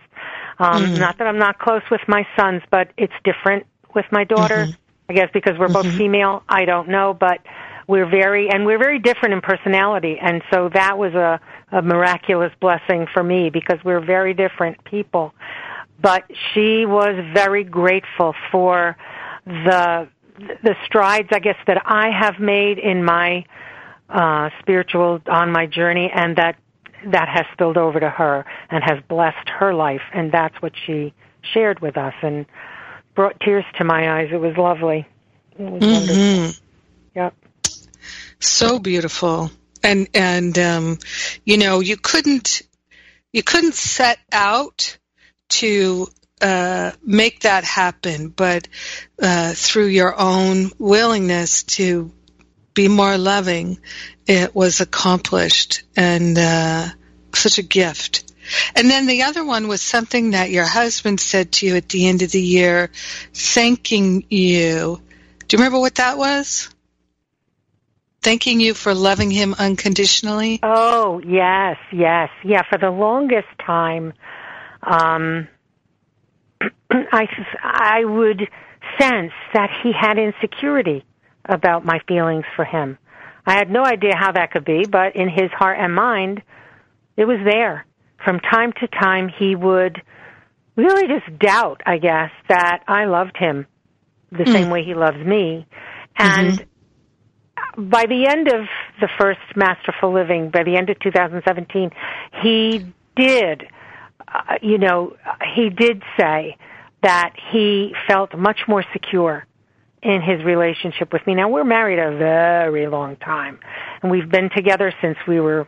Um, 0.59 0.83
mm-hmm. 0.83 0.99
Not 0.99 1.17
that 1.17 1.27
I'm 1.27 1.39
not 1.39 1.59
close 1.59 1.81
with 1.91 2.01
my 2.07 2.25
sons, 2.37 2.61
but 2.71 2.91
it's 2.97 3.13
different 3.23 3.65
with 3.93 4.05
my 4.11 4.23
daughter. 4.23 4.65
Mm-hmm. 4.65 4.81
I 5.09 5.13
guess 5.13 5.29
because 5.33 5.57
we're 5.57 5.69
both 5.69 5.85
mm-hmm. 5.85 5.97
female. 5.97 6.43
I 6.49 6.65
don't 6.65 6.89
know, 6.89 7.13
but 7.13 7.39
we're 7.87 8.09
very 8.09 8.49
and 8.49 8.65
we're 8.65 8.77
very 8.77 8.99
different 8.99 9.33
in 9.33 9.41
personality, 9.41 10.17
and 10.21 10.41
so 10.51 10.69
that 10.73 10.97
was 10.97 11.13
a, 11.13 11.39
a 11.71 11.81
miraculous 11.81 12.51
blessing 12.59 13.07
for 13.13 13.23
me 13.23 13.49
because 13.49 13.79
we're 13.85 14.05
very 14.05 14.33
different 14.33 14.83
people 14.83 15.33
but 16.01 16.23
she 16.53 16.85
was 16.85 17.15
very 17.33 17.63
grateful 17.63 18.35
for 18.51 18.97
the 19.45 20.07
the 20.63 20.75
strides 20.85 21.29
I 21.31 21.39
guess 21.39 21.57
that 21.65 21.81
I 21.85 22.09
have 22.11 22.39
made 22.39 22.77
in 22.77 23.03
my 23.03 23.45
uh 24.09 24.49
spiritual 24.59 25.19
on 25.27 25.51
my 25.51 25.65
journey 25.65 26.11
and 26.13 26.35
that 26.37 26.57
that 27.05 27.27
has 27.27 27.45
spilled 27.53 27.77
over 27.77 27.99
to 27.99 28.09
her 28.09 28.45
and 28.69 28.83
has 28.83 28.99
blessed 29.07 29.49
her 29.49 29.73
life 29.73 30.01
and 30.13 30.31
that's 30.31 30.55
what 30.61 30.73
she 30.85 31.13
shared 31.53 31.79
with 31.79 31.97
us 31.97 32.13
and 32.21 32.45
brought 33.15 33.39
tears 33.39 33.65
to 33.77 33.83
my 33.83 34.19
eyes. 34.19 34.29
It 34.31 34.37
was 34.37 34.55
lovely. 34.57 35.07
It 35.57 35.59
was 35.59 35.81
mm-hmm. 35.81 35.91
wonderful. 35.91 36.63
Yep. 37.15 37.33
So 38.39 38.79
beautiful. 38.79 39.51
And 39.83 40.07
and 40.13 40.57
um 40.59 40.99
you 41.45 41.57
know 41.57 41.79
you 41.79 41.97
couldn't 41.97 42.61
you 43.33 43.43
couldn't 43.43 43.73
set 43.73 44.19
out 44.31 44.97
to 45.49 46.07
uh, 46.41 46.91
make 47.03 47.41
that 47.41 47.63
happen, 47.63 48.29
but 48.29 48.67
uh, 49.21 49.53
through 49.55 49.87
your 49.87 50.19
own 50.19 50.71
willingness 50.77 51.63
to 51.63 52.11
be 52.73 52.87
more 52.87 53.17
loving, 53.17 53.79
it 54.27 54.53
was 54.53 54.81
accomplished 54.81 55.83
and 55.95 56.37
uh, 56.37 56.87
such 57.33 57.57
a 57.57 57.63
gift. 57.63 58.31
And 58.75 58.89
then 58.89 59.07
the 59.07 59.23
other 59.23 59.43
one 59.43 59.67
was 59.67 59.81
something 59.81 60.31
that 60.31 60.51
your 60.51 60.65
husband 60.65 61.19
said 61.19 61.51
to 61.53 61.65
you 61.65 61.75
at 61.75 61.89
the 61.89 62.07
end 62.07 62.21
of 62.21 62.31
the 62.31 62.41
year, 62.41 62.91
thanking 63.33 64.25
you. 64.29 65.01
Do 65.47 65.57
you 65.57 65.59
remember 65.59 65.79
what 65.79 65.95
that 65.95 66.17
was? 66.17 66.69
Thanking 68.21 68.59
you 68.59 68.73
for 68.73 68.93
loving 68.93 69.31
him 69.31 69.55
unconditionally? 69.57 70.59
Oh, 70.63 71.21
yes, 71.25 71.77
yes. 71.91 72.29
Yeah, 72.43 72.61
for 72.69 72.77
the 72.77 72.89
longest 72.89 73.47
time, 73.65 74.13
um, 74.87 75.47
I, 76.91 77.27
I 77.63 78.05
would 78.05 78.49
sense 78.99 79.33
that 79.53 79.69
he 79.83 79.91
had 79.91 80.17
insecurity 80.17 81.03
about 81.45 81.85
my 81.85 81.99
feelings 82.07 82.45
for 82.55 82.65
him. 82.65 82.97
I 83.45 83.55
had 83.55 83.69
no 83.69 83.83
idea 83.83 84.13
how 84.15 84.31
that 84.33 84.51
could 84.51 84.65
be, 84.65 84.85
but 84.85 85.15
in 85.15 85.29
his 85.29 85.51
heart 85.51 85.77
and 85.79 85.93
mind, 85.93 86.41
it 87.15 87.25
was 87.25 87.39
there. 87.45 87.85
From 88.23 88.39
time 88.39 88.73
to 88.81 88.87
time, 88.87 89.29
he 89.29 89.55
would 89.55 90.01
really 90.75 91.07
just 91.07 91.39
doubt, 91.39 91.81
I 91.85 91.97
guess, 91.97 92.31
that 92.49 92.83
I 92.87 93.05
loved 93.05 93.37
him 93.37 93.65
the 94.31 94.43
mm. 94.43 94.51
same 94.51 94.69
way 94.69 94.83
he 94.83 94.93
loves 94.93 95.17
me. 95.17 95.65
And 96.17 96.59
mm-hmm. 96.59 97.89
by 97.89 98.05
the 98.05 98.27
end 98.27 98.47
of 98.47 98.65
the 98.99 99.09
first 99.19 99.39
Masterful 99.55 100.13
Living, 100.13 100.49
by 100.49 100.63
the 100.63 100.75
end 100.75 100.89
of 100.89 100.99
2017, 100.99 101.91
he 102.43 102.85
did, 103.15 103.63
uh, 104.27 104.57
you 104.61 104.77
know, 104.77 105.15
he 105.55 105.69
did 105.69 106.03
say 106.19 106.57
that 107.03 107.33
he 107.51 107.93
felt 108.07 108.37
much 108.37 108.61
more 108.67 108.83
secure 108.93 109.45
in 110.01 110.21
his 110.21 110.43
relationship 110.43 111.11
with 111.11 111.25
me. 111.25 111.35
Now 111.35 111.49
we're 111.49 111.63
married 111.63 111.99
a 111.99 112.17
very 112.17 112.87
long 112.87 113.15
time 113.17 113.59
and 114.01 114.11
we've 114.11 114.29
been 114.29 114.49
together 114.55 114.93
since 115.01 115.17
we 115.27 115.39
were 115.39 115.67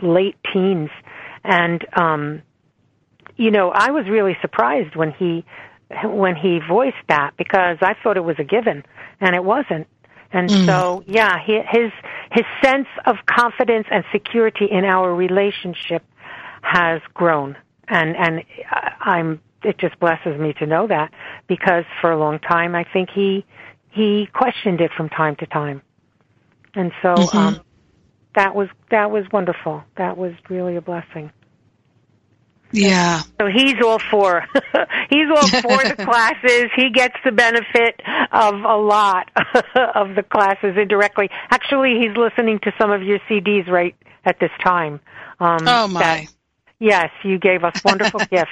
late 0.00 0.36
teens 0.52 0.90
and 1.44 1.84
um 1.96 2.42
you 3.36 3.50
know, 3.50 3.70
I 3.74 3.90
was 3.90 4.08
really 4.08 4.36
surprised 4.40 4.94
when 4.94 5.12
he 5.12 5.44
when 6.04 6.36
he 6.36 6.60
voiced 6.66 6.96
that 7.08 7.32
because 7.36 7.78
I 7.80 7.94
thought 8.02 8.16
it 8.16 8.24
was 8.24 8.36
a 8.38 8.44
given 8.44 8.84
and 9.20 9.34
it 9.34 9.44
wasn't. 9.44 9.86
And 10.32 10.48
mm. 10.48 10.66
so, 10.66 11.04
yeah, 11.06 11.38
he, 11.44 11.60
his 11.70 11.92
his 12.30 12.44
sense 12.62 12.88
of 13.04 13.16
confidence 13.26 13.86
and 13.90 14.04
security 14.12 14.66
in 14.70 14.84
our 14.84 15.14
relationship 15.14 16.02
has 16.62 17.02
grown, 17.12 17.56
and 17.92 18.16
and 18.16 18.44
I'm 19.00 19.40
it 19.62 19.78
just 19.78 19.98
blesses 20.00 20.40
me 20.40 20.54
to 20.54 20.66
know 20.66 20.88
that 20.88 21.12
because 21.46 21.84
for 22.00 22.10
a 22.10 22.18
long 22.18 22.38
time 22.40 22.74
I 22.74 22.84
think 22.92 23.10
he 23.10 23.44
he 23.90 24.28
questioned 24.32 24.80
it 24.80 24.90
from 24.96 25.08
time 25.10 25.36
to 25.36 25.46
time, 25.46 25.82
and 26.74 26.90
so 27.02 27.14
mm-hmm. 27.14 27.36
um, 27.36 27.60
that 28.34 28.54
was 28.54 28.68
that 28.90 29.10
was 29.10 29.24
wonderful. 29.32 29.84
That 29.96 30.16
was 30.16 30.32
really 30.48 30.76
a 30.76 30.80
blessing. 30.80 31.30
Yeah. 32.72 33.20
So 33.38 33.48
he's 33.48 33.74
all 33.84 33.98
for 33.98 34.46
he's 35.10 35.28
all 35.28 35.46
for 35.48 35.84
the 35.84 35.96
classes. 36.04 36.70
He 36.74 36.90
gets 36.90 37.14
the 37.24 37.32
benefit 37.32 38.00
of 38.32 38.54
a 38.54 38.76
lot 38.76 39.30
of 39.94 40.14
the 40.14 40.22
classes 40.22 40.76
indirectly. 40.78 41.28
Actually, 41.50 41.98
he's 42.00 42.16
listening 42.16 42.58
to 42.60 42.72
some 42.80 42.90
of 42.90 43.02
your 43.02 43.18
CDs 43.30 43.68
right 43.68 43.94
at 44.24 44.40
this 44.40 44.50
time. 44.64 45.00
Um, 45.38 45.60
oh 45.66 45.88
my! 45.88 46.00
That, 46.00 46.26
yes, 46.82 47.10
you 47.24 47.38
gave 47.38 47.64
us 47.64 47.82
wonderful 47.84 48.20
gifts. 48.30 48.50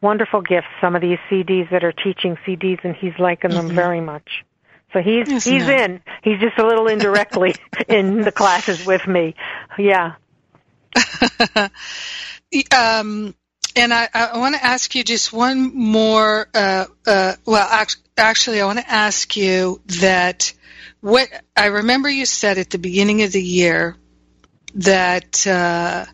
Wonderful 0.00 0.42
gifts. 0.42 0.66
Some 0.80 0.96
of 0.96 1.02
these 1.02 1.18
CDs 1.30 1.70
that 1.70 1.84
are 1.84 1.92
teaching 1.92 2.36
CDs, 2.46 2.80
and 2.82 2.96
he's 2.96 3.12
liking 3.18 3.50
them 3.50 3.66
mm-hmm. 3.66 3.76
very 3.76 4.00
much. 4.00 4.44
So 4.92 5.00
he's 5.00 5.44
he's 5.44 5.68
in. 5.68 6.00
He's 6.22 6.40
just 6.40 6.58
a 6.58 6.66
little 6.66 6.86
indirectly 6.86 7.54
in 7.88 8.22
the 8.22 8.32
classes 8.32 8.86
with 8.86 9.06
me. 9.06 9.34
Yeah. 9.78 10.14
um, 12.74 13.34
and 13.76 13.94
I, 13.94 14.08
I 14.14 14.38
want 14.38 14.54
to 14.54 14.64
ask 14.64 14.94
you 14.94 15.04
just 15.04 15.32
one 15.32 15.76
more. 15.76 16.48
Uh, 16.54 16.86
uh, 17.06 17.34
well, 17.44 17.86
actually, 18.16 18.60
I 18.62 18.66
want 18.66 18.78
to 18.78 18.90
ask 18.90 19.36
you 19.36 19.82
that 20.00 20.54
what 21.00 21.28
I 21.56 21.66
remember 21.66 22.08
you 22.08 22.24
said 22.24 22.56
at 22.56 22.70
the 22.70 22.78
beginning 22.78 23.22
of 23.22 23.32
the 23.32 23.42
year 23.42 23.96
that 24.74 25.46
uh, 25.46 26.06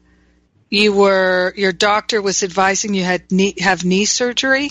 you 0.75 0.93
were 0.93 1.53
your 1.57 1.73
doctor 1.73 2.21
was 2.21 2.43
advising 2.43 2.95
you 2.95 3.05
had 3.05 3.31
knee, 3.31 3.55
have 3.59 3.85
knee 3.85 4.05
surgery. 4.05 4.71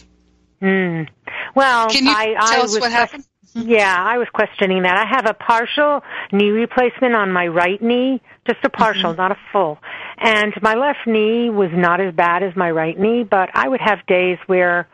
Mm. 0.61 1.09
Well, 1.55 1.89
can 1.89 2.05
you 2.05 2.11
I, 2.11 2.25
tell 2.25 2.61
I 2.61 2.63
us 2.63 2.79
what 2.79 2.91
happened? 2.91 3.25
Yeah, 3.55 3.95
I 3.95 4.17
was 4.17 4.27
questioning 4.33 4.83
that. 4.83 4.97
I 4.97 5.15
have 5.15 5.27
a 5.27 5.33
partial 5.33 6.01
knee 6.31 6.49
replacement 6.49 7.13
on 7.13 7.31
my 7.31 7.47
right 7.47 7.79
knee, 7.81 8.19
just 8.47 8.59
a 8.63 8.69
partial, 8.69 9.11
mm-hmm. 9.11 9.21
not 9.21 9.31
a 9.31 9.37
full. 9.51 9.77
And 10.17 10.53
my 10.61 10.73
left 10.73 11.05
knee 11.05 11.51
was 11.51 11.69
not 11.71 12.01
as 12.01 12.15
bad 12.15 12.41
as 12.41 12.55
my 12.55 12.71
right 12.71 12.97
knee, 12.97 13.23
but 13.23 13.49
I 13.53 13.67
would 13.67 13.81
have 13.81 14.05
days 14.07 14.39
where 14.47 14.87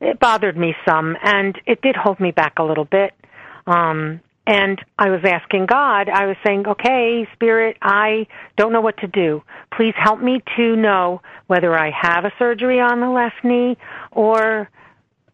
it 0.00 0.18
bothered 0.18 0.56
me 0.56 0.74
some 0.84 1.16
and 1.22 1.56
it 1.64 1.80
did 1.80 1.94
hold 1.94 2.18
me 2.18 2.32
back 2.32 2.58
a 2.58 2.64
little 2.64 2.84
bit. 2.84 3.12
Um 3.66 4.20
and 4.46 4.80
I 4.98 5.10
was 5.10 5.20
asking 5.24 5.66
God, 5.66 6.08
I 6.08 6.26
was 6.26 6.36
saying, 6.44 6.66
okay, 6.66 7.28
Spirit, 7.34 7.76
I 7.80 8.26
don't 8.56 8.72
know 8.72 8.80
what 8.80 8.96
to 8.98 9.06
do. 9.06 9.42
Please 9.76 9.94
help 9.96 10.20
me 10.20 10.42
to 10.56 10.76
know 10.76 11.22
whether 11.46 11.78
I 11.78 11.90
have 11.90 12.24
a 12.24 12.32
surgery 12.38 12.80
on 12.80 13.00
the 13.00 13.08
left 13.08 13.44
knee 13.44 13.76
or 14.10 14.68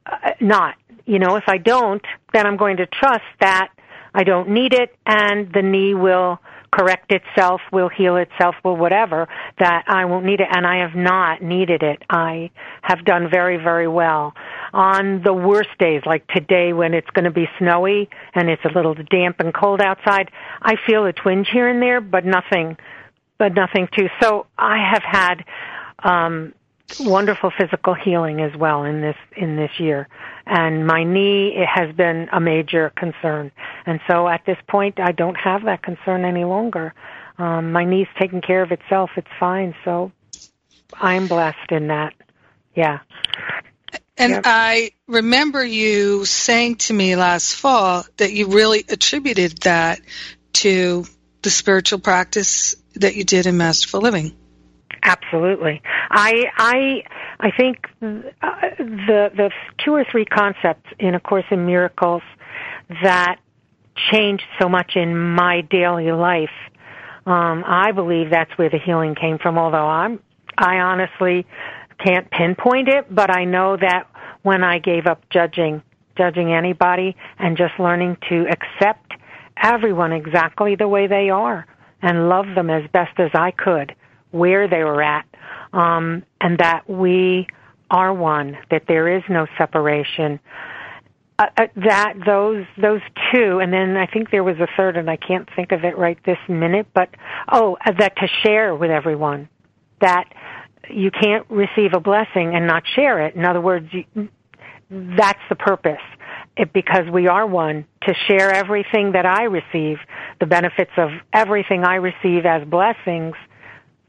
uh, 0.05 0.33
not. 0.41 0.75
You 1.07 1.19
know, 1.19 1.37
if 1.37 1.45
I 1.49 1.57
don't, 1.57 2.05
then 2.35 2.47
I'm 2.47 2.59
going 2.59 2.77
to 2.79 2.87
trust 2.87 3.25
that 3.41 3.71
I 4.15 4.25
don't 4.25 4.51
need 4.51 4.75
it 4.75 4.95
and 5.07 5.51
the 5.53 5.63
knee 5.63 5.95
will 5.95 6.39
correct 6.71 7.13
itself, 7.13 7.61
will 7.73 7.89
heal 7.89 8.17
itself, 8.17 8.55
will 8.65 8.77
whatever, 8.77 9.29
that 9.59 9.85
I 9.87 10.05
won't 10.05 10.25
need 10.25 10.41
it. 10.41 10.49
And 10.51 10.67
I 10.67 10.79
have 10.79 10.95
not 10.95 11.43
needed 11.43 11.83
it. 11.83 12.03
I 12.11 12.51
have 12.83 13.05
done 13.05 13.29
very, 13.31 13.57
very 13.57 13.89
well. 13.89 14.35
On 14.73 15.23
the 15.23 15.33
worst 15.33 15.71
days, 15.79 16.03
like 16.07 16.27
today 16.29 16.73
when 16.73 16.95
it's 16.95 17.09
going 17.11 17.25
to 17.25 17.31
be 17.31 17.47
snowy 17.59 18.09
and 18.35 18.49
it's 18.49 18.65
a 18.65 18.73
little 18.75 18.95
damp 18.95 19.41
and 19.41 19.53
cold 19.55 19.81
outside, 19.81 20.31
I 20.63 20.77
feel 20.87 21.05
a 21.07 21.13
twinge 21.13 21.49
here 21.53 21.69
and 21.69 21.81
there, 21.81 22.01
but 22.01 22.25
nothing, 22.25 22.77
but 23.39 23.55
nothing 23.55 23.89
too. 23.97 24.09
So 24.21 24.47
I 24.57 24.77
have 24.93 25.03
had, 25.03 25.45
um, 26.03 26.55
wonderful 27.01 27.51
physical 27.57 27.95
healing 27.95 28.41
as 28.41 28.55
well 28.57 28.85
in 28.85 29.01
this 29.01 29.17
in 29.37 29.57
this 29.57 29.71
year. 29.79 30.09
And 30.47 30.87
my 30.87 31.05
knee 31.05 31.55
it 31.57 31.67
has 31.67 31.95
been 31.95 32.29
a 32.33 32.41
major 32.41 32.91
concern. 32.97 33.53
And 33.87 34.01
so 34.09 34.27
at 34.29 34.45
this 34.47 34.57
point 34.69 34.99
i 34.99 35.13
don't 35.13 35.37
have 35.37 35.65
that 35.65 35.83
concern 35.83 36.25
any 36.25 36.45
longer. 36.45 36.95
Um 37.37 37.73
my 37.73 37.85
knee's 37.85 38.09
taking 38.19 38.41
care 38.41 38.63
of 38.63 38.73
itself. 38.73 39.11
It's 39.17 39.29
fine. 39.39 39.75
So 39.85 40.13
i'm 40.95 41.29
blessed 41.29 41.71
in 41.71 41.89
that. 41.89 42.15
Yeah. 42.75 43.01
And 44.17 44.33
yep. 44.33 44.43
i 44.47 44.93
remember 45.07 45.65
you 45.65 46.25
saying 46.25 46.77
to 46.77 46.95
me 46.95 47.17
last 47.17 47.55
fall 47.55 48.05
that 48.17 48.33
you 48.33 48.49
really 48.49 48.85
attributed 48.89 49.59
that 49.63 50.01
to 50.55 51.05
the 51.43 51.51
spiritual 51.51 51.99
practice 51.99 52.75
that 52.95 53.15
you 53.15 53.25
did 53.25 53.47
in 53.47 53.59
masterful 53.59 54.01
living 54.01 54.35
Absolutely. 55.09 55.81
I 56.11 56.45
I 56.59 57.03
I 57.41 57.51
think 57.51 57.87
uh, 58.03 58.53
the 58.79 59.31
the 59.35 59.51
two 59.83 59.95
or 59.95 60.05
three 60.05 60.27
concepts 60.27 60.87
in 60.99 61.15
A 61.15 61.21
Course 61.21 61.47
in 61.51 61.65
Miracles 61.65 62.21
that 63.03 63.37
changed 64.13 64.45
so 64.61 64.69
much 64.69 64.97
in 64.97 65.17
my 65.17 65.63
daily 65.63 66.13
life. 66.13 66.51
Um, 67.25 67.65
I 67.67 67.93
believe 67.93 68.29
that's 68.29 68.51
where 68.59 68.69
the 68.69 68.79
healing 68.79 69.15
came 69.15 69.39
from. 69.39 69.57
Although 69.57 69.87
I'm 69.87 70.21
I 70.59 70.81
honestly 70.81 71.47
can't 72.05 72.31
pinpoint 72.31 72.89
it, 72.89 73.07
but 73.13 73.31
I 73.31 73.47
know 73.47 73.79
that 73.79 74.09
when 74.43 74.63
I 74.63 74.79
gave 74.79 75.07
up 75.07 75.23
judging 75.31 75.83
judging 76.19 76.53
anybody 76.53 77.17
and 77.39 77.57
just 77.57 77.73
learning 77.79 78.19
to 78.29 78.45
accept 78.51 79.13
everyone 79.57 80.13
exactly 80.13 80.77
the 80.77 80.87
way 80.87 81.07
they 81.07 81.31
are 81.31 81.67
and 82.03 82.29
love 82.29 82.47
them 82.55 82.69
as 82.69 82.83
best 82.93 83.19
as 83.19 83.31
I 83.33 83.53
could 83.53 83.95
where 84.31 84.69
they 84.69 84.85
were 84.85 85.03
at, 85.03 85.27
um, 85.73 86.23
and 86.41 86.59
that 86.59 86.89
we 86.89 87.47
are 87.91 88.13
one, 88.13 88.59
that 88.71 88.83
there 88.87 89.17
is 89.17 89.23
no 89.29 89.47
separation. 89.57 90.41
Uh, 91.39 91.47
uh, 91.57 91.67
that 91.77 92.15
those 92.27 92.67
those 92.81 93.01
two, 93.33 93.61
and 93.61 93.73
then 93.73 93.97
I 93.97 94.07
think 94.07 94.31
there 94.31 94.45
was 94.45 94.57
a 94.59 94.67
third, 94.77 94.97
and 94.97 95.09
I 95.09 95.17
can't 95.17 95.49
think 95.55 95.73
of 95.73 95.85
it 95.85 95.97
right 95.97 96.19
this 96.27 96.39
minute. 96.49 96.89
But 96.95 97.11
oh, 97.51 97.77
uh, 97.85 97.93
that 97.99 98.17
to 98.17 98.29
share 98.43 98.75
with 98.75 98.91
everyone, 98.91 99.49
that 100.01 100.25
you 100.91 101.11
can't 101.11 101.47
receive 101.49 101.93
a 101.95 102.01
blessing 102.01 102.55
and 102.55 102.67
not 102.67 102.83
share 102.95 103.25
it. 103.27 103.35
In 103.37 103.45
other 103.45 103.61
words, 103.61 103.89
you, 103.93 104.29
that's 104.91 105.41
the 105.49 105.57
purpose. 105.57 106.03
It, 106.57 106.73
because 106.73 107.09
we 107.13 107.29
are 107.29 107.47
one 107.47 107.87
to 108.03 108.15
share 108.27 108.51
everything 108.53 109.13
that 109.13 109.25
I 109.25 109.45
receive, 109.45 109.99
the 110.41 110.47
benefits 110.47 110.91
of 110.97 111.11
everything 111.33 111.85
I 111.85 111.97
receive 111.97 112.47
as 112.47 112.67
blessings 112.67 113.37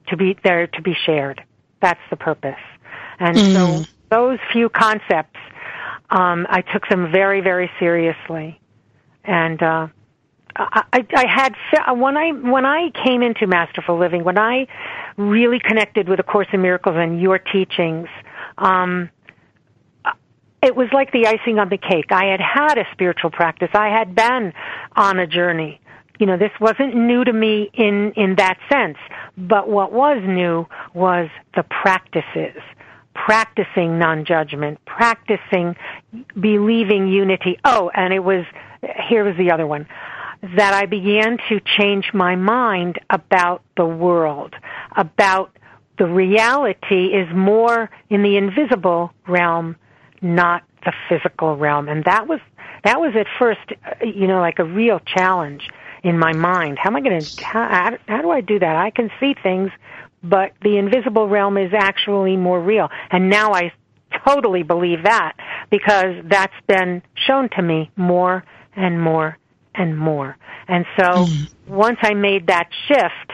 to 0.10 0.18
be 0.18 0.38
there 0.44 0.68
to 0.68 0.82
be 0.82 0.96
shared. 1.06 1.44
That's 1.82 2.00
the 2.10 2.18
purpose. 2.18 2.60
And 3.20 3.36
mm. 3.36 3.54
so 3.54 3.92
those 4.10 4.40
few 4.52 4.70
concepts, 4.70 5.40
um, 6.10 6.48
I 6.50 6.62
took 6.62 6.88
them 6.90 7.12
very, 7.12 7.42
very 7.42 7.70
seriously. 7.80 8.60
And 9.24 9.62
uh, 9.62 9.88
I, 10.56 11.06
I 11.16 11.26
had 11.28 11.56
when 11.98 12.18
I 12.18 12.32
when 12.32 12.66
I 12.66 12.92
came 13.06 13.22
into 13.22 13.48
Masterful 13.48 13.98
Living, 13.98 14.24
when 14.24 14.38
I 14.38 14.68
really 15.18 15.60
connected 15.60 16.10
with 16.10 16.20
A 16.20 16.24
Course 16.24 16.48
in 16.52 16.62
Miracles 16.62 16.96
and 16.98 17.22
your 17.22 17.38
teachings, 17.40 18.08
um, 18.58 19.10
it 20.62 20.76
was 20.76 20.88
like 20.92 21.12
the 21.12 21.28
icing 21.28 21.60
on 21.60 21.70
the 21.70 21.78
cake. 21.78 22.12
I 22.12 22.26
had 22.26 22.42
had 22.42 22.78
a 22.78 22.86
spiritual 22.92 23.30
practice. 23.30 23.70
I 23.74 23.90
had 23.90 24.16
been 24.16 24.54
on 24.96 25.20
a 25.20 25.28
journey 25.28 25.80
you 26.20 26.26
know, 26.26 26.38
this 26.38 26.52
wasn't 26.60 26.96
new 26.96 27.24
to 27.24 27.34
me 27.34 27.72
in, 27.74 28.12
in 28.16 28.36
that 28.36 28.58
sense. 28.70 28.98
But 29.38 29.70
what 29.70 29.92
was 29.92 30.22
new 30.26 30.68
was 30.94 31.30
the 31.56 31.64
practices. 31.64 32.62
Practicing 33.14 33.98
non-judgment, 33.98 34.80
practicing 34.86 35.76
believing 36.40 37.08
unity. 37.08 37.58
Oh, 37.66 37.90
and 37.94 38.14
it 38.14 38.24
was, 38.24 38.46
here 39.10 39.24
was 39.24 39.36
the 39.38 39.52
other 39.52 39.66
one. 39.66 39.88
That 40.56 40.74
I 40.74 40.86
began 40.86 41.38
to 41.50 41.60
change 41.60 42.14
my 42.14 42.36
mind 42.36 43.00
about 43.10 43.62
the 43.76 43.86
world, 43.86 44.56
about 44.96 45.52
the 45.98 46.06
reality 46.06 47.08
is 47.08 47.28
more 47.36 47.90
in 48.10 48.24
the 48.24 48.38
invisible 48.38 49.12
realm, 49.28 49.76
not 50.22 50.64
the 50.86 50.94
physical 51.10 51.58
realm. 51.58 51.90
And 51.90 52.06
that 52.06 52.28
was 52.28 52.40
that 52.84 53.00
was 53.00 53.14
at 53.16 53.28
first, 53.38 53.60
you 54.04 54.28
know, 54.28 54.40
like 54.40 54.60
a 54.60 54.64
real 54.64 55.00
challenge 55.00 55.68
in 56.04 56.18
my 56.18 56.34
mind. 56.34 56.78
How 56.80 56.90
am 56.90 56.96
I 56.96 57.02
going 57.02 57.20
to? 57.20 57.44
How, 57.44 57.98
how 58.08 58.22
do 58.22 58.32
I 58.32 58.42
do 58.42 58.60
that? 58.60 58.76
I 58.76 58.90
can 58.90 59.10
see 59.20 59.36
things, 59.42 59.72
but 60.24 60.54
the 60.62 60.78
invisible 60.78 61.28
realm 61.28 61.58
is 61.58 61.72
actually 61.74 62.38
more 62.38 62.62
real. 62.62 62.90
And 63.12 63.30
now 63.30 63.54
I 63.54 63.72
totally 64.26 64.64
believe 64.64 65.04
that 65.04 65.34
because 65.70 66.16
that's 66.26 66.54
been 66.68 67.02
shown 67.16 67.50
to 67.50 67.62
me 67.62 67.92
more 67.96 68.44
and 68.76 69.02
more 69.02 69.38
and 69.76 69.98
more. 69.98 70.38
And 70.68 70.86
so 70.98 71.26
mm. 71.26 71.54
once 71.68 71.98
I 72.02 72.14
made 72.14 72.48
that 72.48 72.70
shift 72.88 73.32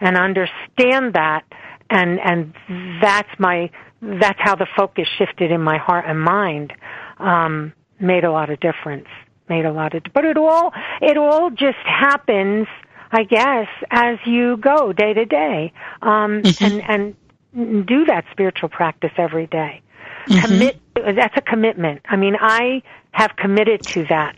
and 0.00 0.16
understand 0.16 1.14
that 1.14 1.44
and 1.90 2.20
and 2.20 2.54
that's 3.02 3.28
my 3.38 3.70
that's 4.00 4.38
how 4.40 4.54
the 4.54 4.66
focus 4.76 5.08
shifted 5.18 5.50
in 5.50 5.60
my 5.60 5.78
heart 5.78 6.04
and 6.06 6.20
mind 6.20 6.72
um 7.18 7.72
made 8.00 8.24
a 8.24 8.30
lot 8.30 8.50
of 8.50 8.60
difference 8.60 9.08
made 9.48 9.64
a 9.64 9.72
lot 9.72 9.94
of 9.94 10.02
but 10.12 10.24
it 10.24 10.36
all 10.36 10.72
it 11.00 11.16
all 11.16 11.50
just 11.50 11.78
happens 11.84 12.66
i 13.12 13.24
guess 13.24 13.68
as 13.90 14.18
you 14.26 14.56
go 14.58 14.92
day 14.92 15.14
to 15.14 15.24
day 15.24 15.72
um 16.02 16.42
mm-hmm. 16.42 16.64
and 16.64 17.14
and 17.54 17.86
do 17.86 18.04
that 18.04 18.24
spiritual 18.30 18.68
practice 18.68 19.10
every 19.16 19.46
day. 19.46 19.80
Mm-hmm. 20.28 20.46
commit 20.46 20.80
that's 20.94 21.36
a 21.36 21.40
commitment 21.40 22.02
i 22.06 22.16
mean 22.16 22.36
i 22.38 22.82
have 23.12 23.34
committed 23.36 23.82
to 23.82 24.04
that 24.06 24.36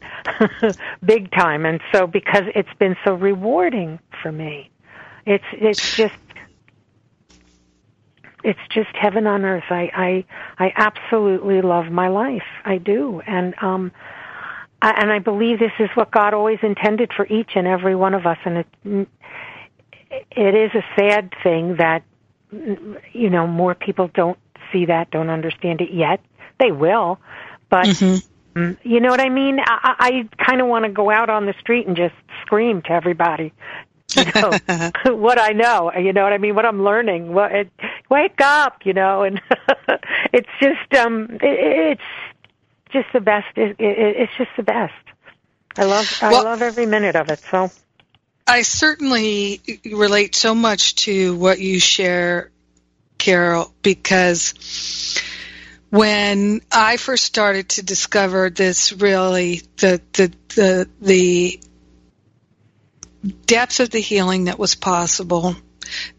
big 1.05 1.31
time 1.33 1.67
and 1.67 1.81
so 1.91 2.07
because 2.07 2.45
it's 2.55 2.73
been 2.79 2.97
so 3.05 3.15
rewarding 3.15 3.99
for 4.23 4.31
me 4.31 4.71
it's 5.27 5.45
it's 5.53 5.97
just 5.97 6.15
it's 8.43 8.61
just 8.71 8.89
heaven 8.95 9.27
on 9.27 9.45
earth. 9.45 9.65
I 9.71 10.25
I 10.59 10.65
I 10.65 10.73
absolutely 10.77 11.63
love 11.63 11.87
my 11.91 12.09
life. 12.09 12.47
I 12.65 12.79
do, 12.79 13.21
and 13.27 13.55
um, 13.63 13.93
I, 14.83 14.93
and 15.01 15.13
I 15.13 15.19
believe 15.19 15.59
this 15.59 15.73
is 15.79 15.91
what 15.95 16.11
God 16.11 16.35
always 16.35 16.59
intended 16.63 17.13
for 17.15 17.27
each 17.27 17.51
and 17.55 17.67
every 17.67 17.95
one 17.95 18.15
of 18.15 18.27
us. 18.27 18.39
And 18.45 18.59
it 18.59 19.09
it 20.31 20.55
is 20.55 20.71
a 20.75 20.85
sad 20.97 21.33
thing 21.43 21.77
that 21.77 22.03
you 23.13 23.31
know 23.31 23.47
more 23.47 23.75
people 23.75 24.11
don't 24.13 24.39
see 24.73 24.87
that, 24.87 25.11
don't 25.11 25.31
understand 25.31 25.81
it 25.81 25.93
yet. 25.93 26.21
They 26.59 26.73
will, 26.73 27.19
but. 27.69 27.87
Mm-hmm. 27.87 28.27
You 28.83 28.99
know 28.99 29.11
what 29.11 29.21
I 29.21 29.29
mean? 29.29 29.61
I, 29.61 29.95
I 30.37 30.45
kind 30.45 30.61
of 30.61 30.67
want 30.67 30.85
to 30.85 30.91
go 30.91 31.09
out 31.09 31.31
on 31.31 31.47
the 31.47 31.55
street 31.61 31.87
and 31.87 31.97
just 31.97 32.17
scream 32.43 32.83
to 32.83 32.91
everybody, 32.91 33.53
you 34.17 34.25
know 34.35 34.91
what 35.17 35.41
I 35.41 35.51
know. 35.51 35.93
You 35.93 36.13
know 36.13 36.25
what 36.25 36.33
I 36.33 36.39
mean? 36.39 36.55
What 36.55 36.67
I'm 36.67 36.83
learning. 36.83 37.33
What 37.33 37.53
it, 37.53 37.71
wake 38.09 38.41
up, 38.41 38.85
you 38.85 38.93
know, 38.93 39.23
and 39.23 39.41
it's 40.33 40.49
just 40.61 40.95
um, 40.95 41.39
it, 41.41 41.99
it's 41.99 42.03
just 42.93 43.09
the 43.13 43.21
best. 43.21 43.57
It, 43.57 43.77
it, 43.79 44.17
it's 44.17 44.33
just 44.37 44.51
the 44.57 44.63
best. 44.63 44.95
I 45.77 45.85
love 45.85 46.19
I 46.21 46.31
well, 46.31 46.45
love 46.45 46.63
every 46.63 46.87
minute 46.87 47.17
of 47.17 47.31
it. 47.31 47.39
So 47.51 47.71
I 48.47 48.63
certainly 48.63 49.61
relate 49.85 50.35
so 50.35 50.55
much 50.55 50.97
to 51.07 51.37
what 51.37 51.61
you 51.61 51.79
share, 51.79 52.51
Carol, 53.17 53.73
because 53.83 55.23
when 55.91 56.61
I 56.73 56.97
first 56.97 57.25
started 57.25 57.69
to 57.71 57.83
discover 57.83 58.51
this 58.51 58.93
really 58.93 59.63
the 59.77 60.01
the 60.13 60.33
the 60.55 60.89
the 61.01 61.61
depth 63.47 63.81
of 63.81 63.91
the 63.91 64.01
healing 64.01 64.45
that 64.45 64.59
was 64.59 64.75
possible, 64.75 65.57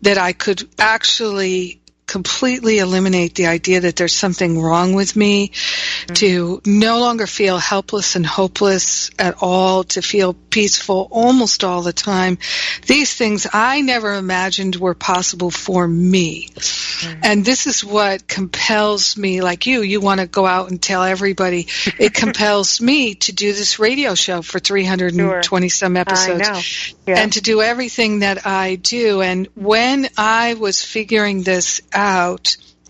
that 0.02 0.18
I 0.18 0.34
could 0.34 0.68
actually 0.78 1.81
completely 2.12 2.80
eliminate 2.80 3.36
the 3.36 3.47
idea 3.47 3.80
that 3.80 3.95
there's 3.95 4.14
something 4.14 4.62
wrong 4.62 4.95
with 4.95 5.16
me, 5.16 5.47
mm-hmm. 5.47 6.14
to 6.14 6.62
no 6.66 6.99
longer 6.99 7.26
feel 7.26 7.57
helpless 7.57 8.18
and 8.18 8.26
hopeless 8.26 9.12
at 9.18 9.36
all, 9.39 9.86
to 9.86 10.01
feel 10.01 10.34
peaceful 10.34 11.07
almost 11.09 11.64
all 11.64 11.82
the 11.82 11.93
time. 11.93 12.38
These 12.86 13.14
things 13.14 13.47
I 13.53 13.80
never 13.80 14.14
imagined 14.16 14.76
were 14.76 14.93
possible 14.93 15.51
for 15.51 15.88
me. 15.88 16.49
Mm-hmm. 16.49 17.22
And 17.24 17.45
this 17.45 17.66
is 17.66 17.82
what 17.82 18.28
compels 18.28 19.16
me, 19.16 19.39
like 19.39 19.66
you, 19.66 19.82
you 19.82 20.01
want 20.01 20.20
to 20.20 20.28
go 20.28 20.45
out 20.45 20.70
and 20.70 20.82
tell 20.82 21.03
everybody. 21.03 21.68
it 21.97 22.14
compels 22.24 22.82
me 22.82 23.16
to 23.16 23.32
do 23.32 23.53
this 23.53 23.80
radio 23.80 24.16
show 24.16 24.41
for 24.41 24.59
320 24.59 25.70
sure. 25.70 25.70
some 25.70 25.95
episodes 25.95 26.93
yeah. 27.07 27.20
and 27.20 27.32
to 27.32 27.41
do 27.41 27.62
everything 27.62 28.20
that 28.20 28.45
I 28.45 28.76
do. 28.76 29.22
And 29.22 29.47
when 29.55 30.09
I 30.18 30.55
was 30.55 30.84
figuring 30.84 31.43
this 31.43 31.82
out 31.93 32.01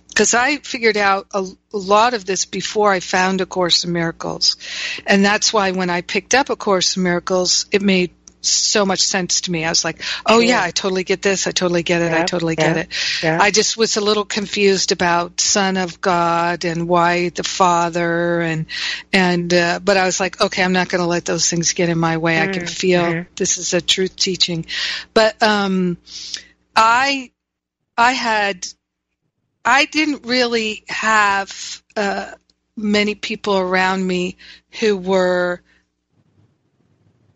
because 0.07 0.34
I 0.34 0.57
figured 0.57 0.97
out 0.97 1.28
a, 1.34 1.47
a, 1.74 1.78
lot 1.78 2.14
of 2.14 2.26
this 2.26 2.45
before 2.45 2.91
I 2.91 2.99
found 2.99 3.41
A 3.41 3.45
Course 3.45 3.86
in 3.86 3.93
Miracles. 3.93 4.57
And 5.07 5.24
that's 5.24 5.53
why 5.53 5.72
when 5.72 5.89
I 5.89 6.01
picked 6.01 6.36
up 6.36 6.49
A 6.49 6.55
Course 6.55 6.97
in 6.97 7.03
Miracles, 7.03 7.66
it 7.72 7.82
made 7.82 8.12
so 8.41 8.86
much 8.86 9.01
sense 9.01 9.41
to 9.41 9.51
me. 9.51 9.64
I 9.64 9.70
was 9.70 9.86
like, 9.86 10.01
oh 10.26 10.39
yeah, 10.39 10.49
yeah 10.49 10.64
I 10.64 10.72
totally 10.72 11.03
get 11.03 11.22
this. 11.22 11.47
I 11.47 11.51
totally 11.51 11.84
get 11.84 12.01
it. 12.01 12.12
Yeah, 12.12 12.22
I 12.22 12.24
totally 12.24 12.55
yeah, 12.57 12.74
get 12.74 12.89
it. 12.89 13.24
I 13.24 13.51
just 13.51 13.78
was 13.78 13.97
a 13.97 14.01
little 14.01 14.26
confused 14.26 14.91
about 14.91 15.39
Son 15.39 15.78
of 15.78 16.01
God 16.01 16.66
and 16.66 16.88
why 16.88 17.30
the 17.30 17.43
Father 17.43 18.41
and, 18.41 18.66
and, 19.14 19.53
uh, 19.53 19.80
but 19.84 19.97
I 19.97 20.05
was 20.05 20.20
like, 20.20 20.41
okay, 20.41 20.64
I'm 20.64 20.74
not 20.74 20.89
going 20.89 21.01
to 21.01 21.07
let 21.07 21.26
those 21.26 21.49
things 21.49 21.74
get 21.74 21.89
in 21.89 21.97
my 21.97 22.18
way. 22.18 22.36
Mm, 22.36 22.41
I 22.41 22.45
can 22.47 22.64
mm-hmm. 22.64 22.66
feel 22.66 23.03
mm-hmm. 23.03 23.34
this 23.36 23.57
is 23.57 23.74
a 23.74 23.82
truth 23.82 24.16
teaching. 24.16 24.66
But, 25.14 25.41
um, 25.41 25.97
I, 26.76 27.32
I 27.97 28.14
had 28.14 28.68
I 29.64 29.86
didn't 29.86 30.26
really 30.26 30.84
have 30.88 31.84
uh, 31.95 32.32
many 32.76 33.16
people 33.16 33.57
around 33.57 34.05
me 34.05 34.38
who 34.80 34.97
were 34.97 35.62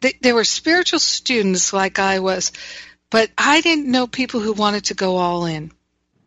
they, 0.02 0.14
they 0.22 0.34
were 0.34 0.44
spiritual 0.44 1.00
students 1.00 1.74
like 1.74 1.98
I 2.00 2.20
was, 2.20 2.52
but 3.10 3.32
I 3.38 3.62
didn't 3.62 3.90
know 3.90 4.08
people 4.08 4.40
who 4.40 4.54
wanted 4.54 4.86
to 4.86 4.94
go 4.94 5.18
all 5.18 5.46
in. 5.46 5.72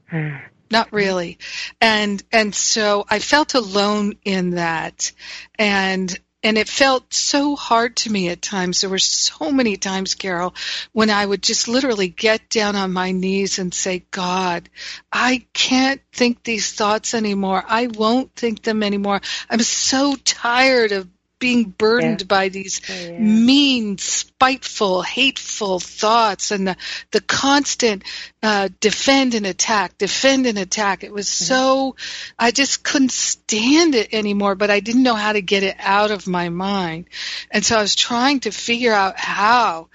Hmm. 0.08 0.36
Not 0.70 0.92
really. 0.92 1.38
And 1.80 2.22
and 2.32 2.54
so 2.54 3.04
I 3.08 3.20
felt 3.20 3.54
alone 3.54 4.14
in 4.24 4.50
that. 4.50 5.12
And 5.58 6.18
and 6.42 6.56
it 6.56 6.68
felt 6.68 7.12
so 7.12 7.56
hard 7.56 7.96
to 7.96 8.10
me 8.10 8.28
at 8.28 8.40
times. 8.40 8.80
There 8.80 8.90
were 8.90 8.98
so 8.98 9.50
many 9.50 9.76
times, 9.76 10.14
Carol, 10.14 10.54
when 10.92 11.10
I 11.10 11.26
would 11.26 11.42
just 11.42 11.66
literally 11.66 12.08
get 12.08 12.48
down 12.48 12.76
on 12.76 12.92
my 12.92 13.10
knees 13.10 13.58
and 13.58 13.74
say, 13.74 14.04
God, 14.10 14.68
I 15.12 15.46
can't 15.52 16.00
think 16.12 16.42
these 16.42 16.72
thoughts 16.72 17.14
anymore. 17.14 17.64
I 17.66 17.88
won't 17.88 18.34
think 18.34 18.62
them 18.62 18.82
anymore. 18.82 19.20
I'm 19.50 19.60
so 19.60 20.14
tired 20.24 20.92
of 20.92 21.08
being 21.38 21.64
burdened 21.64 22.22
yeah. 22.22 22.26
by 22.26 22.48
these 22.48 22.80
oh, 22.88 22.94
yeah. 22.94 23.18
mean, 23.18 23.98
spiteful, 23.98 25.02
hateful 25.02 25.80
thoughts 25.80 26.50
and 26.50 26.68
the, 26.68 26.76
the 27.10 27.20
constant 27.20 28.04
uh, 28.42 28.68
defend 28.80 29.34
and 29.34 29.46
attack, 29.46 29.98
defend 29.98 30.46
and 30.46 30.58
attack. 30.58 31.04
It 31.04 31.12
was 31.12 31.26
mm-hmm. 31.26 31.44
so, 31.44 31.96
I 32.38 32.50
just 32.50 32.82
couldn't 32.82 33.12
stand 33.12 33.94
it 33.94 34.12
anymore, 34.12 34.54
but 34.54 34.70
I 34.70 34.80
didn't 34.80 35.02
know 35.02 35.14
how 35.14 35.32
to 35.32 35.42
get 35.42 35.62
it 35.62 35.76
out 35.78 36.10
of 36.10 36.26
my 36.26 36.48
mind. 36.48 37.06
And 37.50 37.64
so 37.64 37.76
I 37.76 37.82
was 37.82 37.94
trying 37.94 38.40
to 38.40 38.50
figure 38.50 38.92
out 38.92 39.18
how 39.18 39.88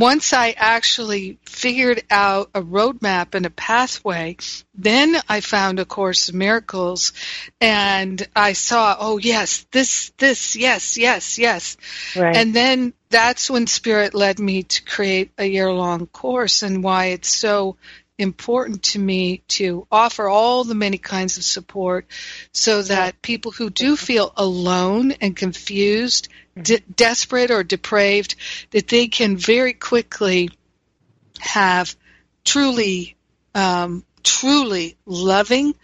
once 0.00 0.32
I 0.32 0.54
actually 0.56 1.38
figured 1.44 2.02
out 2.10 2.50
a 2.54 2.62
roadmap 2.62 3.34
and 3.34 3.44
a 3.44 3.50
pathway, 3.50 4.38
then 4.74 5.14
I 5.28 5.40
found 5.40 5.78
A 5.78 5.84
Course 5.84 6.30
in 6.30 6.38
Miracles 6.38 7.12
and 7.60 8.26
I 8.34 8.54
saw, 8.54 8.96
oh 8.98 9.18
yes, 9.18 9.66
this, 9.70 10.10
this, 10.16 10.56
yes, 10.56 10.96
yes, 10.96 11.38
yes. 11.38 11.76
Right. 12.16 12.34
And 12.34 12.54
then 12.54 12.94
that's 13.10 13.50
when 13.50 13.66
Spirit 13.66 14.14
led 14.14 14.38
me 14.38 14.62
to 14.62 14.84
create 14.84 15.32
a 15.36 15.44
year 15.44 15.70
long 15.70 16.06
course 16.06 16.62
and 16.62 16.82
why 16.82 17.06
it's 17.06 17.28
so 17.28 17.76
important 18.20 18.82
to 18.82 18.98
me 18.98 19.42
to 19.48 19.86
offer 19.90 20.28
all 20.28 20.64
the 20.64 20.74
many 20.74 20.98
kinds 20.98 21.36
of 21.36 21.44
support 21.44 22.06
so 22.52 22.82
that 22.82 23.22
people 23.22 23.50
who 23.50 23.70
do 23.70 23.96
feel 23.96 24.32
alone 24.36 25.12
and 25.20 25.36
confused, 25.36 26.28
de- 26.60 26.82
desperate 26.94 27.50
or 27.50 27.62
depraved, 27.62 28.36
that 28.70 28.88
they 28.88 29.08
can 29.08 29.36
very 29.36 29.72
quickly 29.72 30.50
have 31.38 31.94
truly, 32.44 33.16
um, 33.54 34.04
truly 34.22 34.96
loving 35.06 35.74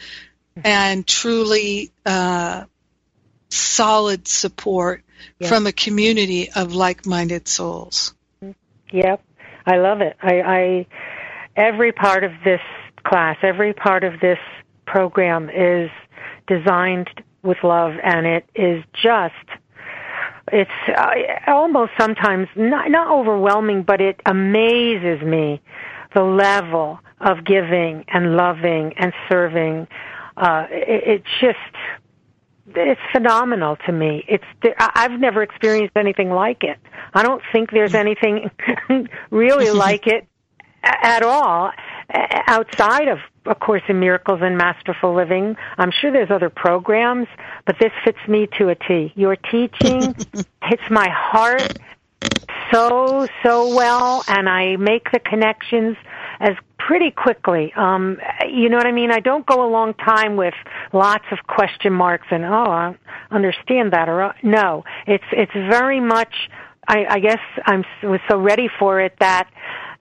and 0.65 1.07
truly 1.07 1.93
uh, 2.05 2.65
solid 3.51 4.27
support 4.27 5.03
from 5.47 5.67
a 5.67 5.73
community 5.73 6.51
of 6.51 6.75
like-minded 6.75 7.47
souls. 7.49 8.15
Yep, 8.93 9.23
I 9.67 9.77
love 9.77 10.01
it. 10.01 10.17
I, 10.23 10.41
I 10.41 10.87
every 11.57 11.93
part 11.93 12.25
of 12.25 12.33
this 12.45 12.61
class, 13.05 13.37
every 13.43 13.73
part 13.73 14.05
of 14.05 14.21
this 14.21 14.39
program 14.87 15.51
is 15.51 15.91
designed 16.47 17.09
with 17.43 17.59
love 17.63 17.93
and 18.03 18.27
it 18.27 18.49
is 18.55 18.83
just 18.93 19.35
it's 20.53 20.71
uh, 20.89 21.51
almost 21.51 21.93
sometimes 21.99 22.49
not 22.57 22.91
not 22.91 23.11
overwhelming 23.11 23.83
but 23.83 24.01
it 24.01 24.21
amazes 24.27 25.21
me 25.23 25.61
the 26.15 26.23
level 26.23 27.01
of 27.21 27.45
giving 27.45 28.05
and 28.09 28.37
loving 28.37 28.95
and 28.97 29.13
serving. 29.29 29.87
Uh, 30.37 30.67
it, 30.71 31.03
it's 31.21 31.41
just, 31.41 32.77
it's 32.77 33.01
phenomenal 33.13 33.77
to 33.87 33.93
me. 33.93 34.25
It's 34.29 34.45
I've 34.79 35.19
never 35.19 35.43
experienced 35.43 35.97
anything 35.97 36.31
like 36.31 36.63
it. 36.63 36.79
I 37.15 37.23
don't 37.23 37.43
think 37.53 37.71
there's 37.71 37.95
anything 37.95 38.51
really 39.31 39.71
like 39.71 40.07
it 40.07 40.27
at 40.83 41.23
all 41.23 41.71
outside 42.11 43.09
of 43.09 43.19
A 43.49 43.55
Course 43.55 43.83
in 43.89 44.01
Miracles 44.01 44.41
and 44.43 44.57
Masterful 44.57 45.15
Living. 45.15 45.57
I'm 45.79 45.91
sure 45.91 46.13
there's 46.13 46.31
other 46.31 46.51
programs, 46.51 47.29
but 47.65 47.77
this 47.81 47.93
fits 48.05 48.19
me 48.29 48.49
to 48.59 48.69
a 48.69 48.75
T. 48.75 49.13
Your 49.17 49.37
teaching 49.37 50.15
hits 50.63 50.83
my 50.91 51.09
heart 51.09 51.79
so 52.73 53.27
so 53.43 53.75
well, 53.75 54.25
and 54.29 54.49
I 54.49 54.77
make 54.77 55.11
the 55.13 55.21
connections 55.21 55.97
as 56.41 56.55
pretty 56.79 57.11
quickly. 57.11 57.73
Um, 57.75 58.19
you 58.49 58.69
know 58.69 58.77
what 58.77 58.87
I 58.87 58.93
mean? 58.93 59.11
I 59.11 59.21
don't 59.21 59.47
go 59.47 59.67
a 59.67 59.71
long 59.71 59.95
time 59.95 60.37
with 60.37 60.55
lots 60.93 61.25
of 61.33 61.39
question 61.47 61.93
marks 61.93 62.27
and 62.31 62.45
oh, 62.45 62.49
I 62.49 62.97
understand 63.31 63.93
that 63.93 64.09
or 64.09 64.35
no. 64.43 64.85
It's 65.07 65.25
it's 65.33 65.53
very 65.53 66.01
much. 66.01 66.35
I, 66.89 67.05
I 67.11 67.19
guess 67.19 67.41
I'm 67.65 67.85
was 68.05 68.21
so 68.31 68.39
ready 68.39 68.69
for 68.79 69.01
it 69.01 69.15
that 69.19 69.49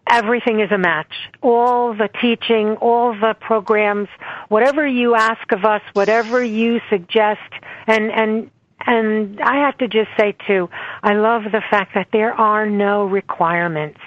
everything 0.09 0.59
is 0.59 0.71
a 0.71 0.77
match. 0.77 1.11
All 1.41 1.93
the 1.93 2.09
teaching, 2.21 2.75
all 2.77 3.13
the 3.13 3.35
programs, 3.39 4.09
whatever 4.49 4.85
you 4.87 5.15
ask 5.15 5.51
of 5.51 5.65
us, 5.65 5.81
whatever 5.93 6.43
you 6.43 6.79
suggest, 6.89 7.51
and 7.87 8.11
and 8.11 8.51
and 8.85 9.39
I 9.41 9.65
have 9.65 9.77
to 9.79 9.87
just 9.87 10.09
say 10.17 10.35
too, 10.47 10.69
I 11.01 11.13
love 11.13 11.43
the 11.43 11.61
fact 11.69 11.95
that 11.95 12.07
there 12.11 12.33
are 12.33 12.69
no 12.69 13.05
requirements. 13.05 13.99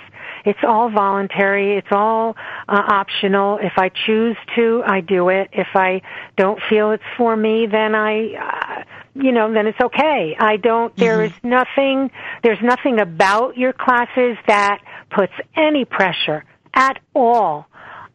It's 0.44 0.60
all 0.62 0.90
voluntary. 0.90 1.76
It's 1.76 1.88
all 1.90 2.36
uh, 2.68 2.82
optional. 2.88 3.58
If 3.58 3.72
I 3.76 3.90
choose 3.90 4.36
to, 4.56 4.82
I 4.86 5.00
do 5.00 5.28
it. 5.28 5.50
If 5.52 5.68
I 5.74 6.02
don't 6.36 6.60
feel 6.68 6.92
it's 6.92 7.02
for 7.16 7.36
me, 7.36 7.66
then 7.66 7.94
I, 7.94 8.34
uh, 8.34 8.84
you 9.14 9.32
know, 9.32 9.52
then 9.52 9.66
it's 9.66 9.80
okay. 9.80 10.36
I 10.38 10.56
don't, 10.56 10.92
mm-hmm. 10.92 11.00
there 11.00 11.24
is 11.24 11.32
nothing, 11.42 12.10
there's 12.42 12.62
nothing 12.62 13.00
about 13.00 13.56
your 13.56 13.72
classes 13.72 14.38
that 14.46 14.80
puts 15.10 15.32
any 15.56 15.84
pressure 15.84 16.44
at 16.74 17.00
all 17.14 17.66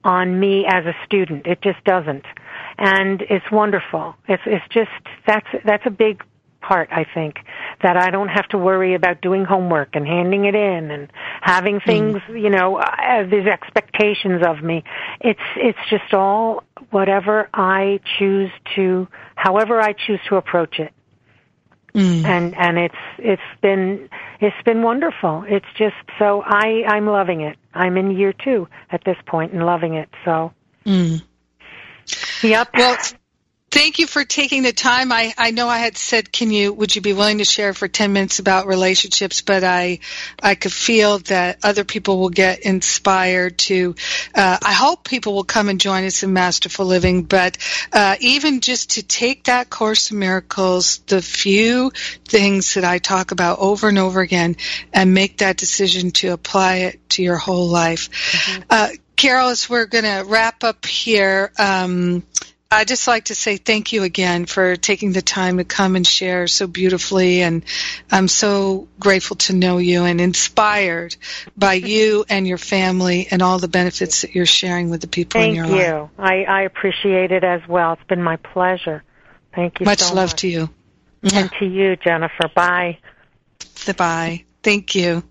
on 0.04 0.40
me 0.40 0.66
as 0.68 0.86
a 0.86 0.94
student. 1.06 1.48
It 1.48 1.62
just 1.62 1.84
doesn't. 1.86 2.26
And 2.78 3.22
it's 3.30 3.50
wonderful. 3.52 4.16
It's, 4.28 4.44
it's 4.46 4.66
just, 4.70 4.90
that's, 5.26 5.48
that's 5.66 5.84
a 5.86 5.92
big 5.92 6.24
part, 6.62 6.90
I 6.92 7.06
think, 7.14 7.36
that 7.82 7.98
I 7.98 8.10
don't 8.10 8.30
have 8.30 8.48
to 8.50 8.58
worry 8.58 8.96
about 8.96 9.22
doing 9.22 9.46
homework 9.46 9.96
and 9.96 10.08
handing 10.08 10.46
it 10.46 10.56
in 10.56 10.92
and 10.92 11.12
having 11.42 11.80
mm. 11.80 11.86
things, 11.86 12.18
mm. 12.30 12.42
you 12.42 12.50
know, 12.50 12.78
uh, 12.78 13.28
there's 13.30 13.48
expectations 13.48 14.42
of 14.46 14.64
me. 14.64 14.84
It's, 15.22 15.40
it's 15.58 15.80
just 15.90 16.14
all 16.14 16.64
whatever 16.90 17.50
I 17.54 18.00
choose 18.18 18.52
to, 18.76 19.08
however 19.36 19.80
I 19.82 19.94
choose 19.94 20.20
to 20.30 20.38
approach 20.38 20.80
it. 20.80 20.94
Mm. 21.96 22.26
And, 22.26 22.56
and 22.56 22.78
it's, 22.78 22.96
it's 23.20 23.42
been, 23.62 24.10
it's 24.40 24.62
been 24.66 24.82
wonderful. 24.82 25.46
It's 25.48 25.66
just 25.78 25.96
so 26.18 26.42
I, 26.46 26.84
I'm 26.88 27.06
loving 27.06 27.42
it. 27.42 27.58
I'm 27.74 27.98
in 27.98 28.12
year 28.12 28.34
two 28.34 28.68
at 28.92 29.04
this 29.06 29.18
point 29.26 29.54
and 29.54 29.66
loving 29.66 29.94
it. 29.94 30.10
So. 30.26 30.52
Mm. 30.86 31.22
Yep. 32.42 32.70
Well, 32.76 32.98
Thank 33.74 33.98
you 33.98 34.06
for 34.06 34.24
taking 34.24 34.62
the 34.62 34.72
time. 34.72 35.12
I, 35.12 35.34
I 35.36 35.50
know 35.50 35.68
I 35.68 35.80
had 35.80 35.98
said, 35.98 36.32
can 36.32 36.52
you, 36.52 36.72
would 36.72 36.96
you 36.96 37.02
be 37.02 37.14
willing 37.14 37.40
to 37.40 37.44
share 37.44 37.74
for 37.74 37.88
10 37.88 38.14
minutes 38.14 38.38
about 38.38 38.68
relationships, 38.68 39.42
but 39.42 39.64
I, 39.64 39.98
I 40.44 40.54
could 40.54 40.72
feel 40.72 41.18
that 41.18 41.58
other 41.64 41.84
people 41.84 42.20
will 42.20 42.30
get 42.30 42.60
inspired 42.60 43.58
to, 43.58 43.96
uh, 44.36 44.60
I 44.62 44.74
hope 44.74 45.04
people 45.04 45.34
will 45.34 45.44
come 45.44 45.70
and 45.70 45.82
join 45.82 46.04
us 46.04 46.22
in 46.22 46.34
Masterful 46.34 46.86
Living, 46.86 47.24
but, 47.24 47.58
uh, 47.92 48.16
even 48.20 48.62
just 48.62 48.92
to 48.92 49.02
take 49.02 49.46
that 49.46 49.72
Course 49.72 50.12
in 50.12 50.20
Miracles, 50.20 51.00
the 51.08 51.20
few 51.20 51.92
things 52.26 52.76
that 52.76 52.84
I 52.84 53.00
talk 53.00 53.32
about 53.32 53.58
over 53.58 53.90
and 53.90 53.98
over 53.98 54.22
again 54.22 54.56
and 54.94 55.16
make 55.16 55.40
that 55.40 55.58
decision 55.58 56.12
to 56.12 56.28
apply 56.28 56.76
it 56.76 57.10
to 57.10 57.24
your 57.24 57.38
whole 57.38 57.70
life. 57.70 58.12
Mm-hmm. 58.12 58.62
Uh, 58.70 58.90
Carol, 59.16 59.50
as 59.50 59.68
we're 59.68 59.88
going 59.88 60.04
to 60.04 60.26
wrap 60.28 60.64
up 60.64 60.86
here, 60.86 61.52
um, 61.58 62.24
I'd 62.74 62.88
just 62.88 63.08
like 63.08 63.26
to 63.26 63.36
say 63.36 63.58
thank 63.58 63.94
you 63.94 64.04
again 64.04 64.46
for 64.46 64.76
taking 64.76 65.14
the 65.14 65.22
time 65.22 65.58
to 65.58 65.64
come 65.64 65.96
and 65.96 66.06
share 66.06 66.48
so 66.48 66.66
beautifully. 66.66 67.42
And 67.42 67.64
I'm 68.12 68.28
so 68.28 68.88
grateful 69.00 69.38
to 69.38 69.54
know 69.54 69.78
you 69.78 70.06
and 70.06 70.20
inspired 70.20 71.16
by 71.56 71.74
you 71.74 72.26
and 72.28 72.48
your 72.48 72.58
family 72.58 73.28
and 73.30 73.42
all 73.42 73.60
the 73.60 73.68
benefits 73.68 74.22
that 74.22 74.34
you're 74.34 74.46
sharing 74.46 74.90
with 74.90 75.02
the 75.02 75.08
people 75.08 75.40
thank 75.40 75.50
in 75.52 75.56
your 75.56 75.66
you. 75.68 75.72
life. 75.72 76.10
Thank 76.18 76.48
you. 76.48 76.54
I 76.54 76.62
appreciate 76.64 77.32
it 77.32 77.44
as 77.44 77.62
well. 77.68 77.94
It's 77.94 78.04
been 78.06 78.24
my 78.24 78.38
pleasure. 78.38 79.04
Thank 79.54 79.80
you 79.80 79.86
so 79.86 79.92
much 79.92 80.00
so 80.00 80.16
love 80.16 80.30
much. 80.30 80.42
to 80.42 80.48
you. 80.48 80.70
And 81.34 81.52
to 81.60 81.66
you, 81.66 81.96
Jennifer. 81.96 82.50
Bye. 82.54 82.98
Bye. 83.96 84.46
Thank 84.62 84.96
you. 84.96 85.24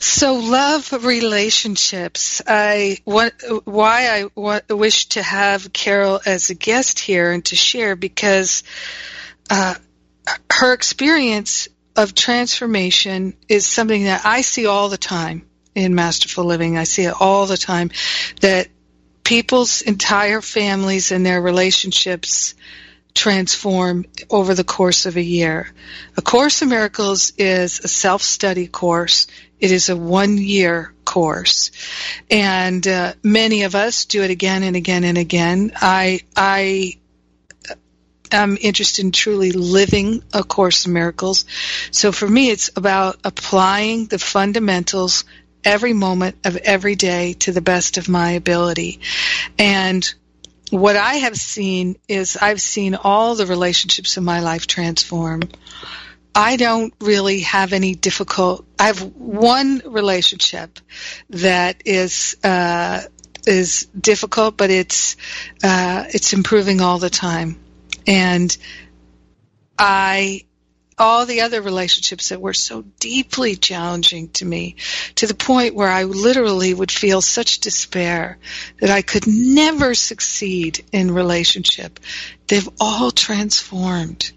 So, 0.00 0.36
love 0.36 0.92
relationships. 1.04 2.40
I 2.46 2.98
what, 3.04 3.34
why 3.64 4.28
I 4.38 4.72
wish 4.72 5.06
to 5.10 5.22
have 5.22 5.72
Carol 5.72 6.20
as 6.24 6.50
a 6.50 6.54
guest 6.54 7.00
here 7.00 7.32
and 7.32 7.44
to 7.46 7.56
share 7.56 7.96
because 7.96 8.62
uh, 9.50 9.74
her 10.52 10.72
experience 10.72 11.68
of 11.96 12.14
transformation 12.14 13.34
is 13.48 13.66
something 13.66 14.04
that 14.04 14.24
I 14.24 14.42
see 14.42 14.66
all 14.66 14.88
the 14.88 14.98
time 14.98 15.48
in 15.74 15.96
Masterful 15.96 16.44
Living. 16.44 16.78
I 16.78 16.84
see 16.84 17.02
it 17.02 17.14
all 17.18 17.46
the 17.46 17.56
time 17.56 17.90
that 18.40 18.68
people's 19.24 19.82
entire 19.82 20.40
families 20.40 21.10
and 21.10 21.26
their 21.26 21.42
relationships 21.42 22.54
transform 23.14 24.04
over 24.30 24.54
the 24.54 24.64
course 24.64 25.06
of 25.06 25.16
a 25.16 25.22
year. 25.22 25.72
A 26.16 26.22
Course 26.22 26.62
in 26.62 26.68
Miracles 26.68 27.32
is 27.36 27.80
a 27.80 27.88
self-study 27.88 28.68
course. 28.68 29.26
It 29.60 29.72
is 29.72 29.88
a 29.88 29.96
one-year 29.96 30.92
course, 31.04 31.70
and 32.30 32.86
uh, 32.86 33.14
many 33.22 33.62
of 33.62 33.74
us 33.74 34.04
do 34.04 34.22
it 34.22 34.30
again 34.30 34.62
and 34.62 34.76
again 34.76 35.04
and 35.04 35.18
again. 35.18 35.72
I 35.76 36.20
I 36.36 36.98
am 38.30 38.58
interested 38.60 39.04
in 39.04 39.12
truly 39.12 39.52
living 39.52 40.22
a 40.32 40.44
Course 40.44 40.86
in 40.86 40.92
Miracles. 40.92 41.44
So 41.90 42.12
for 42.12 42.28
me, 42.28 42.50
it's 42.50 42.70
about 42.76 43.16
applying 43.24 44.06
the 44.06 44.18
fundamentals 44.18 45.24
every 45.64 45.92
moment 45.92 46.36
of 46.44 46.56
every 46.56 46.94
day 46.94 47.32
to 47.32 47.52
the 47.52 47.62
best 47.62 47.98
of 47.98 48.08
my 48.08 48.32
ability, 48.32 49.00
and 49.58 50.14
what 50.70 50.96
I 50.96 51.14
have 51.14 51.36
seen 51.36 51.96
is 52.08 52.36
I've 52.36 52.60
seen 52.60 52.94
all 52.94 53.34
the 53.34 53.46
relationships 53.46 54.16
in 54.18 54.24
my 54.24 54.40
life 54.40 54.66
transform. 54.66 55.42
I 56.38 56.54
don't 56.54 56.94
really 57.00 57.40
have 57.40 57.72
any 57.72 57.96
difficult. 57.96 58.64
I 58.78 58.86
have 58.86 59.02
one 59.02 59.82
relationship 59.84 60.78
that 61.30 61.82
is 61.84 62.36
uh, 62.44 63.02
is 63.44 63.86
difficult, 63.86 64.56
but 64.56 64.70
it's 64.70 65.16
uh, 65.64 66.04
it's 66.08 66.32
improving 66.34 66.80
all 66.80 67.00
the 67.00 67.10
time, 67.10 67.58
and 68.06 68.56
I 69.76 70.44
all 70.96 71.26
the 71.26 71.40
other 71.40 71.60
relationships 71.60 72.28
that 72.28 72.40
were 72.40 72.54
so 72.54 72.82
deeply 73.00 73.56
challenging 73.56 74.28
to 74.28 74.44
me 74.44 74.76
to 75.16 75.26
the 75.26 75.34
point 75.34 75.74
where 75.74 75.90
I 75.90 76.04
literally 76.04 76.72
would 76.72 76.92
feel 76.92 77.20
such 77.20 77.58
despair 77.58 78.38
that 78.80 78.90
I 78.90 79.02
could 79.02 79.26
never 79.26 79.92
succeed 79.92 80.84
in 80.92 81.10
relationship. 81.10 81.98
They've 82.46 82.68
all 82.80 83.10
transformed. 83.10 84.30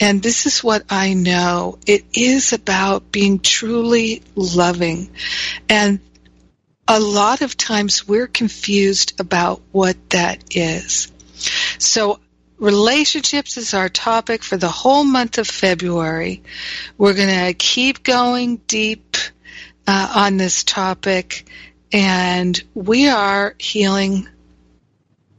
And 0.00 0.22
this 0.22 0.46
is 0.46 0.62
what 0.64 0.84
I 0.90 1.14
know. 1.14 1.78
It 1.86 2.04
is 2.14 2.52
about 2.52 3.12
being 3.12 3.38
truly 3.38 4.22
loving. 4.34 5.10
And 5.68 6.00
a 6.88 7.00
lot 7.00 7.42
of 7.42 7.56
times 7.56 8.06
we're 8.06 8.26
confused 8.26 9.20
about 9.20 9.62
what 9.70 9.96
that 10.10 10.56
is. 10.56 11.10
So 11.78 12.20
relationships 12.58 13.56
is 13.56 13.74
our 13.74 13.88
topic 13.88 14.42
for 14.42 14.56
the 14.56 14.68
whole 14.68 15.04
month 15.04 15.38
of 15.38 15.46
February. 15.46 16.42
We're 16.98 17.14
going 17.14 17.46
to 17.46 17.54
keep 17.54 18.02
going 18.02 18.58
deep 18.68 19.16
uh, 19.86 20.12
on 20.14 20.36
this 20.36 20.62
topic, 20.62 21.48
and 21.92 22.62
we 22.74 23.08
are 23.08 23.56
healing 23.58 24.28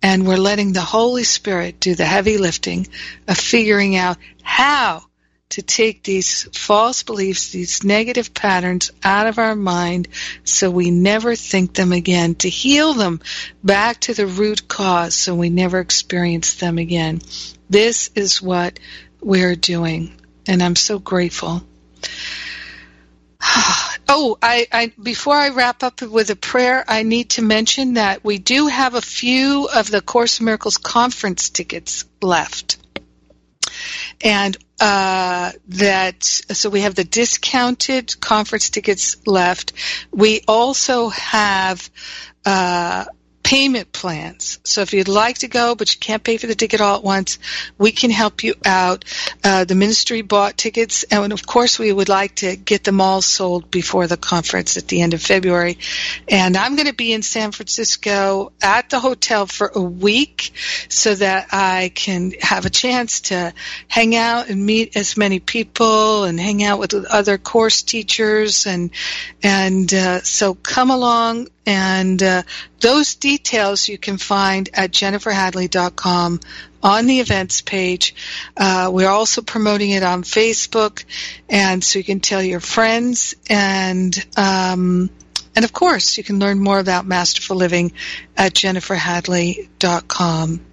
and 0.03 0.27
we're 0.27 0.35
letting 0.35 0.73
the 0.73 0.81
Holy 0.81 1.23
Spirit 1.23 1.79
do 1.79 1.95
the 1.95 2.05
heavy 2.05 2.37
lifting 2.37 2.85
of 3.27 3.37
figuring 3.37 3.95
out 3.95 4.17
how 4.43 5.03
to 5.49 5.61
take 5.61 6.03
these 6.03 6.43
false 6.57 7.03
beliefs, 7.03 7.51
these 7.51 7.83
negative 7.83 8.33
patterns 8.33 8.91
out 9.03 9.27
of 9.27 9.37
our 9.37 9.55
mind 9.55 10.09
so 10.43 10.69
we 10.69 10.91
never 10.91 11.35
think 11.35 11.73
them 11.73 11.93
again, 11.93 12.35
to 12.35 12.49
heal 12.49 12.93
them 12.93 13.21
back 13.63 13.99
to 14.01 14.13
the 14.13 14.27
root 14.27 14.67
cause 14.67 15.15
so 15.15 15.33
we 15.35 15.49
never 15.49 15.79
experience 15.79 16.55
them 16.55 16.77
again. 16.77 17.21
This 17.69 18.09
is 18.15 18.41
what 18.41 18.79
we're 19.21 19.55
doing, 19.55 20.19
and 20.47 20.61
I'm 20.61 20.75
so 20.75 20.99
grateful. 20.99 21.63
Oh, 24.15 24.37
I, 24.41 24.67
I 24.71 24.91
before 25.01 25.35
I 25.35 25.49
wrap 25.49 25.81
up 25.81 26.01
with 26.01 26.29
a 26.29 26.35
prayer, 26.35 26.83
I 26.87 27.03
need 27.03 27.31
to 27.31 27.41
mention 27.41 27.93
that 27.93 28.23
we 28.23 28.37
do 28.37 28.67
have 28.67 28.95
a 28.95 29.01
few 29.01 29.67
of 29.73 29.89
the 29.89 30.01
Course 30.01 30.39
in 30.39 30.45
Miracles 30.45 30.77
conference 30.77 31.49
tickets 31.49 32.05
left, 32.21 32.77
and 34.21 34.57
uh, 34.79 35.53
that 35.69 36.23
so 36.23 36.69
we 36.69 36.81
have 36.81 36.95
the 36.95 37.05
discounted 37.05 38.19
conference 38.19 38.69
tickets 38.69 39.15
left. 39.25 39.71
We 40.11 40.41
also 40.47 41.09
have 41.09 41.89
uh, 42.45 43.05
payment 43.43 43.91
plans. 43.91 44.59
So 44.63 44.81
if 44.81 44.93
you'd 44.93 45.09
like 45.09 45.39
to 45.39 45.47
go, 45.47 45.75
but 45.75 45.93
you 45.93 45.99
can't 45.99 46.23
pay 46.23 46.37
for 46.37 46.47
the 46.47 46.55
ticket 46.55 46.81
all 46.81 46.97
at 46.97 47.03
once, 47.03 47.39
we 47.77 47.91
can 47.91 48.09
help 48.09 48.43
you 48.43 48.55
out. 48.65 49.05
Uh, 49.43 49.65
the 49.65 49.75
ministry 49.75 50.21
bought 50.21 50.57
tickets, 50.57 51.03
and 51.03 51.33
of 51.33 51.45
course, 51.45 51.77
we 51.77 51.91
would 51.91 52.09
like 52.09 52.35
to 52.35 52.55
get 52.55 52.83
them 52.83 53.01
all 53.01 53.21
sold 53.21 53.69
before 53.69 54.07
the 54.07 54.17
conference 54.17 54.77
at 54.77 54.87
the 54.87 55.01
end 55.01 55.13
of 55.13 55.21
February. 55.21 55.77
And 56.27 56.55
I'm 56.55 56.75
going 56.75 56.87
to 56.87 56.93
be 56.93 57.11
in 57.11 57.21
San 57.21 57.51
Francisco 57.51 58.53
at 58.61 58.89
the 58.89 58.99
hotel 58.99 59.45
for 59.45 59.69
a 59.75 59.81
week 59.81 60.53
so 60.87 61.13
that 61.13 61.49
I 61.51 61.91
can 61.93 62.33
have 62.41 62.65
a 62.65 62.69
chance 62.69 63.21
to 63.21 63.53
hang 63.87 64.15
out 64.15 64.49
and 64.49 64.65
meet 64.65 64.95
as 64.95 65.17
many 65.17 65.39
people 65.39 66.23
and 66.23 66.39
hang 66.39 66.63
out 66.63 66.79
with 66.79 66.93
other 66.93 67.37
course 67.37 67.81
teachers 67.81 68.65
and 68.65 68.91
and 69.41 69.93
uh, 69.93 70.21
so 70.21 70.53
come 70.53 70.89
along 70.89 71.49
and 71.65 72.21
uh, 72.21 72.43
those 72.79 73.15
details 73.15 73.87
you 73.87 73.97
can 73.97 74.17
find 74.17 74.69
at 74.73 74.91
jenniferhadley.com 74.91 76.39
on 76.81 77.05
the 77.05 77.19
events 77.19 77.61
page. 77.61 78.15
Uh, 78.57 78.89
we're 78.93 79.09
also 79.09 79.41
promoting 79.41 79.91
it 79.91 80.03
on 80.03 80.23
Facebook, 80.23 81.05
and 81.49 81.83
so 81.83 81.99
you 81.99 82.05
can 82.05 82.19
tell 82.19 82.43
your 82.43 82.59
friends. 82.59 83.35
And 83.49 84.13
um, 84.35 85.09
and 85.55 85.65
of 85.65 85.71
course, 85.71 86.17
you 86.17 86.23
can 86.23 86.39
learn 86.39 86.59
more 86.59 86.79
about 86.79 87.05
Masterful 87.05 87.55
Living 87.55 87.93
at 88.35 88.53
jenniferhadley.com. 88.53 90.65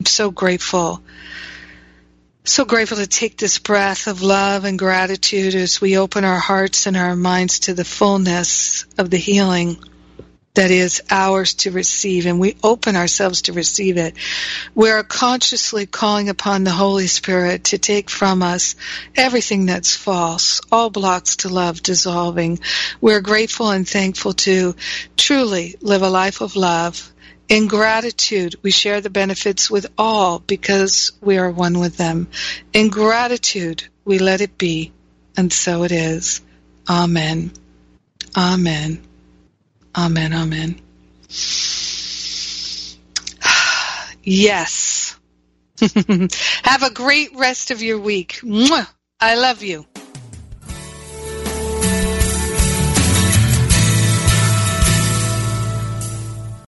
I'm 0.00 0.06
so 0.06 0.30
grateful. 0.30 1.02
So 2.44 2.64
grateful 2.64 2.96
to 2.96 3.06
take 3.06 3.36
this 3.36 3.60
breath 3.60 4.08
of 4.08 4.20
love 4.20 4.64
and 4.64 4.76
gratitude 4.76 5.54
as 5.54 5.80
we 5.80 5.96
open 5.96 6.24
our 6.24 6.40
hearts 6.40 6.88
and 6.88 6.96
our 6.96 7.14
minds 7.14 7.60
to 7.60 7.74
the 7.74 7.84
fullness 7.84 8.84
of 8.98 9.10
the 9.10 9.16
healing 9.16 9.76
that 10.54 10.70
is 10.70 11.02
ours 11.10 11.54
to 11.54 11.70
receive, 11.70 12.26
and 12.26 12.38
we 12.38 12.56
open 12.62 12.94
ourselves 12.94 13.42
to 13.42 13.52
receive 13.52 13.96
it. 13.96 14.14
We 14.74 14.90
are 14.90 15.02
consciously 15.02 15.86
calling 15.86 16.28
upon 16.28 16.64
the 16.64 16.70
Holy 16.70 17.06
Spirit 17.06 17.64
to 17.64 17.78
take 17.78 18.10
from 18.10 18.42
us 18.42 18.76
everything 19.16 19.64
that's 19.64 19.96
false, 19.96 20.60
all 20.70 20.90
blocks 20.90 21.36
to 21.36 21.48
love 21.48 21.82
dissolving. 21.82 22.58
We're 23.00 23.22
grateful 23.22 23.70
and 23.70 23.88
thankful 23.88 24.34
to 24.34 24.76
truly 25.16 25.76
live 25.80 26.02
a 26.02 26.10
life 26.10 26.42
of 26.42 26.54
love. 26.54 27.10
In 27.48 27.66
gratitude, 27.66 28.56
we 28.62 28.70
share 28.70 29.00
the 29.00 29.10
benefits 29.10 29.70
with 29.70 29.86
all 29.96 30.38
because 30.38 31.12
we 31.22 31.38
are 31.38 31.50
one 31.50 31.78
with 31.78 31.96
them. 31.96 32.28
In 32.72 32.88
gratitude, 32.88 33.84
we 34.04 34.18
let 34.18 34.42
it 34.42 34.58
be, 34.58 34.92
and 35.36 35.50
so 35.50 35.84
it 35.84 35.92
is. 35.92 36.42
Amen. 36.88 37.52
Amen. 38.36 39.02
Amen. 39.96 40.32
Amen. 40.32 40.80
Yes. 44.24 45.18
Have 46.62 46.84
a 46.84 46.92
great 46.92 47.34
rest 47.34 47.72
of 47.72 47.82
your 47.82 47.98
week. 47.98 48.38
I 49.20 49.34
love 49.34 49.64
you. 49.64 49.84